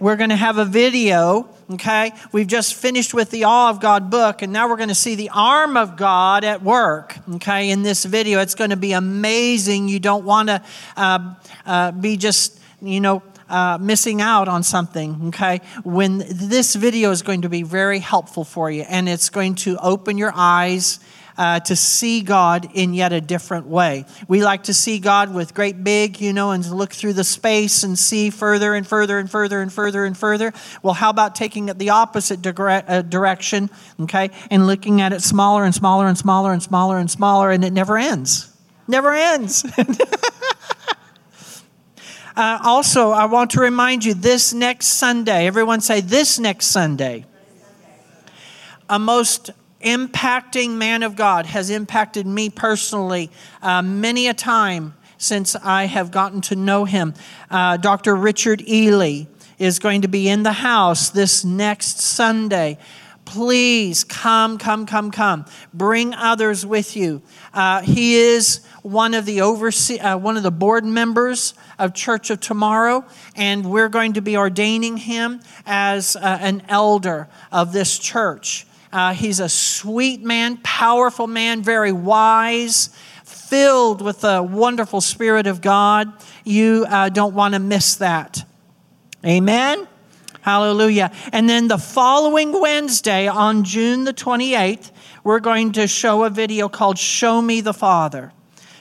We're 0.00 0.16
going 0.16 0.30
to 0.30 0.36
have 0.36 0.58
a 0.58 0.64
video, 0.64 1.48
okay? 1.72 2.12
We've 2.32 2.46
just 2.46 2.74
finished 2.74 3.14
with 3.14 3.30
the 3.30 3.44
Awe 3.44 3.70
of 3.70 3.80
God 3.80 4.10
book, 4.10 4.42
and 4.42 4.52
now 4.52 4.68
we're 4.68 4.76
going 4.76 4.88
to 4.88 4.94
see 4.94 5.16
the 5.16 5.30
arm 5.32 5.76
of 5.76 5.96
God 5.96 6.42
at 6.44 6.62
work, 6.62 7.16
okay, 7.34 7.70
in 7.70 7.82
this 7.82 8.04
video. 8.04 8.40
It's 8.40 8.54
going 8.54 8.70
to 8.70 8.76
be 8.76 8.92
amazing. 8.92 9.88
You 9.88 9.98
don't 9.98 10.24
want 10.24 10.48
to 10.48 10.62
uh, 10.96 11.34
uh, 11.66 11.92
be 11.92 12.16
just, 12.16 12.60
you 12.80 13.00
know, 13.00 13.22
uh, 13.48 13.78
missing 13.80 14.20
out 14.20 14.48
on 14.48 14.62
something, 14.62 15.28
okay? 15.28 15.60
When 15.84 16.18
this 16.18 16.74
video 16.74 17.10
is 17.10 17.22
going 17.22 17.42
to 17.42 17.48
be 17.48 17.62
very 17.62 17.98
helpful 17.98 18.44
for 18.44 18.70
you, 18.70 18.82
and 18.82 19.08
it's 19.08 19.30
going 19.30 19.54
to 19.56 19.76
open 19.78 20.18
your 20.18 20.32
eyes 20.34 21.00
uh, 21.38 21.60
to 21.60 21.76
see 21.76 22.20
God 22.20 22.68
in 22.74 22.92
yet 22.92 23.12
a 23.12 23.20
different 23.20 23.68
way. 23.68 24.04
We 24.26 24.42
like 24.42 24.64
to 24.64 24.74
see 24.74 24.98
God 24.98 25.32
with 25.32 25.54
great 25.54 25.82
big, 25.84 26.20
you 26.20 26.32
know, 26.32 26.50
and 26.50 26.68
look 26.68 26.92
through 26.92 27.12
the 27.12 27.24
space 27.24 27.84
and 27.84 27.96
see 27.96 28.30
further 28.30 28.74
and 28.74 28.86
further 28.86 29.18
and 29.18 29.30
further 29.30 29.62
and 29.62 29.72
further 29.72 30.04
and 30.04 30.18
further. 30.18 30.52
Well, 30.82 30.94
how 30.94 31.10
about 31.10 31.36
taking 31.36 31.68
it 31.68 31.78
the 31.78 31.90
opposite 31.90 32.44
uh, 32.44 33.02
direction, 33.02 33.70
okay, 34.00 34.30
and 34.50 34.66
looking 34.66 35.00
at 35.00 35.12
it 35.12 35.22
smaller 35.22 35.64
and 35.64 35.74
smaller 35.74 36.08
and 36.08 36.18
smaller 36.18 36.52
and 36.52 36.62
smaller 36.62 36.98
and 36.98 37.10
smaller, 37.10 37.50
and 37.52 37.64
it 37.64 37.72
never 37.72 37.96
ends. 37.96 38.52
Never 38.88 39.14
ends. 39.14 39.64
uh, 42.38 42.60
also, 42.62 43.10
I 43.10 43.24
want 43.24 43.50
to 43.50 43.60
remind 43.60 44.04
you 44.04 44.14
this 44.14 44.54
next 44.54 44.86
Sunday, 44.86 45.48
everyone 45.48 45.80
say 45.80 46.00
this 46.00 46.38
next 46.38 46.66
Sunday, 46.66 47.24
a 48.88 48.96
most 48.96 49.50
impacting 49.84 50.76
man 50.76 51.02
of 51.02 51.16
God, 51.16 51.46
has 51.46 51.68
impacted 51.68 52.28
me 52.28 52.48
personally 52.48 53.28
uh, 53.60 53.82
many 53.82 54.28
a 54.28 54.34
time 54.34 54.94
since 55.16 55.56
I 55.56 55.86
have 55.86 56.12
gotten 56.12 56.40
to 56.42 56.54
know 56.54 56.84
him. 56.84 57.12
Uh, 57.50 57.76
Dr. 57.76 58.14
Richard 58.14 58.62
Ely 58.68 59.24
is 59.58 59.80
going 59.80 60.02
to 60.02 60.08
be 60.08 60.28
in 60.28 60.44
the 60.44 60.52
house 60.52 61.10
this 61.10 61.44
next 61.44 61.98
Sunday. 61.98 62.78
Please 63.28 64.04
come, 64.04 64.56
come, 64.56 64.86
come, 64.86 65.10
come. 65.10 65.44
Bring 65.74 66.14
others 66.14 66.64
with 66.64 66.96
you. 66.96 67.20
Uh, 67.52 67.82
he 67.82 68.14
is 68.14 68.60
one 68.80 69.12
of 69.12 69.26
the 69.26 69.42
oversee, 69.42 69.98
uh, 69.98 70.16
one 70.16 70.38
of 70.38 70.42
the 70.42 70.50
board 70.50 70.86
members 70.86 71.52
of 71.78 71.92
Church 71.92 72.30
of 72.30 72.40
Tomorrow, 72.40 73.04
and 73.36 73.70
we're 73.70 73.90
going 73.90 74.14
to 74.14 74.22
be 74.22 74.34
ordaining 74.34 74.96
him 74.96 75.40
as 75.66 76.16
uh, 76.16 76.38
an 76.40 76.62
elder 76.70 77.28
of 77.52 77.74
this 77.74 77.98
church. 77.98 78.66
Uh, 78.94 79.12
he's 79.12 79.40
a 79.40 79.48
sweet 79.50 80.22
man, 80.22 80.56
powerful 80.62 81.26
man, 81.26 81.60
very 81.60 81.92
wise, 81.92 82.88
filled 83.24 84.00
with 84.00 84.22
the 84.22 84.42
wonderful 84.42 85.02
Spirit 85.02 85.46
of 85.46 85.60
God. 85.60 86.10
You 86.44 86.86
uh, 86.88 87.10
don't 87.10 87.34
want 87.34 87.52
to 87.52 87.60
miss 87.60 87.96
that. 87.96 88.42
Amen. 89.22 89.86
Hallelujah. 90.48 91.12
And 91.30 91.46
then 91.46 91.68
the 91.68 91.76
following 91.76 92.58
Wednesday, 92.58 93.28
on 93.28 93.64
June 93.64 94.04
the 94.04 94.14
28th, 94.14 94.92
we're 95.22 95.40
going 95.40 95.72
to 95.72 95.86
show 95.86 96.24
a 96.24 96.30
video 96.30 96.70
called 96.70 96.96
Show 96.96 97.42
Me 97.42 97.60
the 97.60 97.74
Father. 97.74 98.32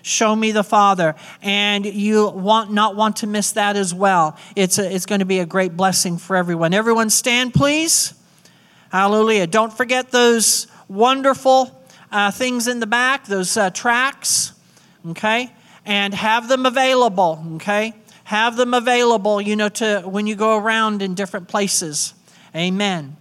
Show 0.02 0.34
me 0.34 0.54
the 0.54 0.64
Father. 0.64 1.14
And 1.42 1.86
you 1.86 2.30
want 2.30 2.72
not 2.72 2.96
want 2.96 3.18
to 3.18 3.28
miss 3.28 3.52
that 3.52 3.76
as 3.76 3.94
well. 3.94 4.38
It's, 4.56 4.80
a, 4.80 4.96
it's 4.96 5.06
going 5.06 5.20
to 5.20 5.26
be 5.26 5.40
a 5.40 5.46
great 5.46 5.76
blessing 5.76 6.18
for 6.18 6.38
everyone. 6.38 6.74
Everyone 6.74 7.10
stand, 7.10 7.54
please. 7.54 8.14
Hallelujah. 8.90 9.46
Don't 9.46 9.74
forget 9.74 10.10
those 10.12 10.68
wonderful 10.88 11.86
uh, 12.14 12.32
things 12.32 12.70
in 12.70 12.80
the 12.80 12.88
back, 12.88 13.26
those 13.26 13.58
uh, 13.58 13.72
tracts, 13.72 14.54
okay? 15.10 15.52
And 15.86 16.14
have 16.14 16.48
them 16.48 16.66
available, 16.66 17.46
okay? 17.56 17.94
Have 18.28 18.58
them 18.58 18.74
available, 18.74 19.40
you 19.40 19.56
know, 19.56 19.70
to 19.70 20.02
when 20.02 20.28
you 20.28 20.36
go 20.36 20.58
around 20.58 21.02
in 21.02 21.16
different 21.16 21.48
places. 21.48 22.14
Amen. 22.54 23.16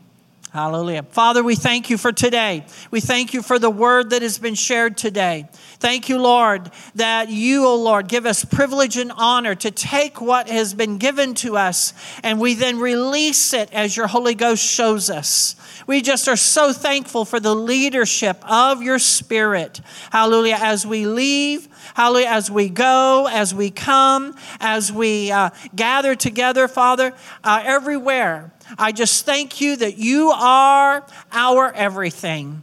Hallelujah. 0.56 1.02
Father, 1.02 1.44
we 1.44 1.54
thank 1.54 1.90
you 1.90 1.98
for 1.98 2.12
today. 2.12 2.64
We 2.90 3.00
thank 3.00 3.34
you 3.34 3.42
for 3.42 3.58
the 3.58 3.68
word 3.68 4.08
that 4.08 4.22
has 4.22 4.38
been 4.38 4.54
shared 4.54 4.96
today. 4.96 5.50
Thank 5.52 6.08
you, 6.08 6.16
Lord, 6.16 6.70
that 6.94 7.28
you, 7.28 7.66
O 7.66 7.72
oh 7.72 7.76
Lord, 7.76 8.08
give 8.08 8.24
us 8.24 8.42
privilege 8.42 8.96
and 8.96 9.12
honor 9.18 9.54
to 9.54 9.70
take 9.70 10.18
what 10.18 10.48
has 10.48 10.72
been 10.72 10.96
given 10.96 11.34
to 11.34 11.58
us 11.58 11.92
and 12.22 12.40
we 12.40 12.54
then 12.54 12.78
release 12.78 13.52
it 13.52 13.70
as 13.74 13.98
your 13.98 14.06
Holy 14.06 14.34
Ghost 14.34 14.64
shows 14.64 15.10
us. 15.10 15.56
We 15.86 16.00
just 16.00 16.26
are 16.26 16.36
so 16.36 16.72
thankful 16.72 17.26
for 17.26 17.38
the 17.38 17.54
leadership 17.54 18.42
of 18.50 18.82
your 18.82 18.98
Spirit. 18.98 19.82
Hallelujah. 20.10 20.56
As 20.58 20.86
we 20.86 21.04
leave, 21.06 21.68
hallelujah, 21.94 22.28
as 22.28 22.50
we 22.50 22.70
go, 22.70 23.28
as 23.30 23.54
we 23.54 23.70
come, 23.70 24.34
as 24.58 24.90
we 24.90 25.30
uh, 25.30 25.50
gather 25.74 26.14
together, 26.14 26.66
Father, 26.66 27.12
uh, 27.44 27.62
everywhere. 27.62 28.54
I 28.78 28.93
just 28.93 29.24
thank 29.24 29.60
you 29.60 29.76
that 29.76 29.98
you 29.98 30.30
are 30.30 31.06
our 31.32 31.72
everything. 31.72 32.62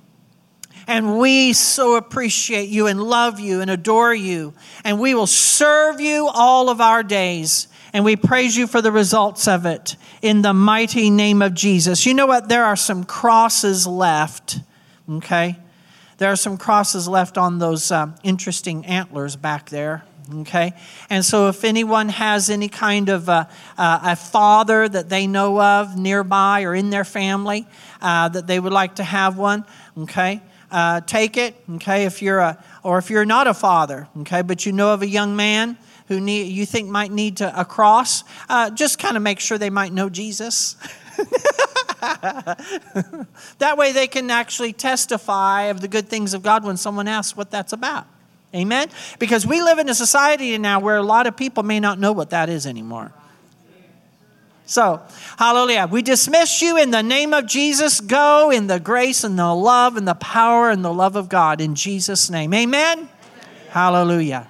And 0.87 1.17
we 1.17 1.53
so 1.53 1.95
appreciate 1.95 2.69
you 2.69 2.87
and 2.87 3.01
love 3.01 3.39
you 3.39 3.61
and 3.61 3.71
adore 3.71 4.13
you. 4.13 4.53
And 4.83 4.99
we 4.99 5.13
will 5.15 5.27
serve 5.27 6.01
you 6.01 6.27
all 6.27 6.69
of 6.69 6.81
our 6.81 7.03
days. 7.03 7.67
And 7.93 8.03
we 8.03 8.15
praise 8.15 8.57
you 8.57 8.67
for 8.67 8.81
the 8.81 8.91
results 8.91 9.47
of 9.47 9.65
it 9.65 9.95
in 10.21 10.41
the 10.41 10.53
mighty 10.53 11.09
name 11.09 11.41
of 11.41 11.53
Jesus. 11.53 12.05
You 12.05 12.13
know 12.13 12.25
what? 12.25 12.49
There 12.49 12.65
are 12.65 12.75
some 12.75 13.03
crosses 13.03 13.87
left, 13.87 14.59
okay? 15.09 15.57
There 16.17 16.31
are 16.31 16.35
some 16.35 16.57
crosses 16.57 17.07
left 17.07 17.37
on 17.37 17.59
those 17.59 17.91
um, 17.91 18.15
interesting 18.23 18.85
antlers 18.85 19.35
back 19.35 19.69
there 19.69 20.03
okay? 20.31 20.73
And 21.09 21.25
so 21.25 21.47
if 21.47 21.63
anyone 21.63 22.09
has 22.09 22.49
any 22.49 22.69
kind 22.69 23.09
of 23.09 23.29
a, 23.29 23.49
a 23.77 24.15
father 24.15 24.87
that 24.87 25.09
they 25.09 25.27
know 25.27 25.61
of 25.61 25.97
nearby 25.97 26.63
or 26.63 26.75
in 26.75 26.89
their 26.89 27.03
family 27.03 27.67
uh, 28.01 28.29
that 28.29 28.47
they 28.47 28.59
would 28.59 28.73
like 28.73 28.95
to 28.95 29.03
have 29.03 29.37
one 29.37 29.65
okay? 29.97 30.41
Uh, 30.71 31.01
take 31.01 31.37
it 31.37 31.55
okay 31.75 32.05
if 32.05 32.21
you're 32.21 32.39
a 32.39 32.63
or 32.81 32.97
if 32.97 33.11
you're 33.11 33.25
not 33.25 33.45
a 33.45 33.53
father 33.53 34.07
okay 34.17 34.41
but 34.41 34.65
you 34.65 34.71
know 34.71 34.91
of 34.91 35.03
a 35.03 35.07
young 35.07 35.35
man 35.35 35.77
who 36.07 36.19
need, 36.19 36.47
you 36.47 36.65
think 36.65 36.89
might 36.89 37.11
need 37.11 37.37
to, 37.37 37.59
a 37.59 37.63
cross 37.63 38.23
uh, 38.49 38.71
just 38.71 38.97
kind 38.97 39.15
of 39.15 39.21
make 39.21 39.39
sure 39.39 39.57
they 39.57 39.69
might 39.69 39.93
know 39.93 40.09
jesus. 40.09 40.75
That 43.59 43.77
way 43.77 43.93
they 43.93 44.07
can 44.07 44.29
actually 44.29 44.73
testify 44.73 45.63
of 45.63 45.79
the 45.79 45.87
good 45.87 46.09
things 46.09 46.33
of 46.33 46.41
god 46.41 46.65
when 46.65 46.75
someone 46.75 47.07
asks 47.07 47.37
what 47.37 47.51
that's 47.51 47.71
about 47.71 48.07
Amen? 48.55 48.89
Because 49.17 49.47
we 49.47 49.61
live 49.61 49.79
in 49.79 49.89
a 49.89 49.95
society 49.95 50.57
now 50.57 50.79
where 50.79 50.97
a 50.97 51.03
lot 51.03 51.25
of 51.25 51.35
people 51.35 51.63
may 51.63 51.79
not 51.79 51.99
know 51.99 52.11
what 52.11 52.29
that 52.29 52.49
is 52.49 52.67
anymore. 52.67 53.11
So, 54.65 55.01
hallelujah. 55.37 55.87
We 55.91 56.01
dismiss 56.01 56.61
you 56.61 56.77
in 56.77 56.91
the 56.91 57.03
name 57.03 57.33
of 57.33 57.47
Jesus. 57.47 57.99
Go 57.99 58.49
in 58.49 58.67
the 58.67 58.79
grace 58.79 59.23
and 59.23 59.37
the 59.37 59.53
love 59.53 59.97
and 59.97 60.07
the 60.07 60.13
power 60.15 60.69
and 60.69 60.85
the 60.85 60.93
love 60.93 61.15
of 61.15 61.29
God 61.29 61.59
in 61.59 61.75
Jesus' 61.75 62.29
name. 62.29 62.53
Amen. 62.53 62.99
Amen. 62.99 63.09
Hallelujah. 63.69 64.47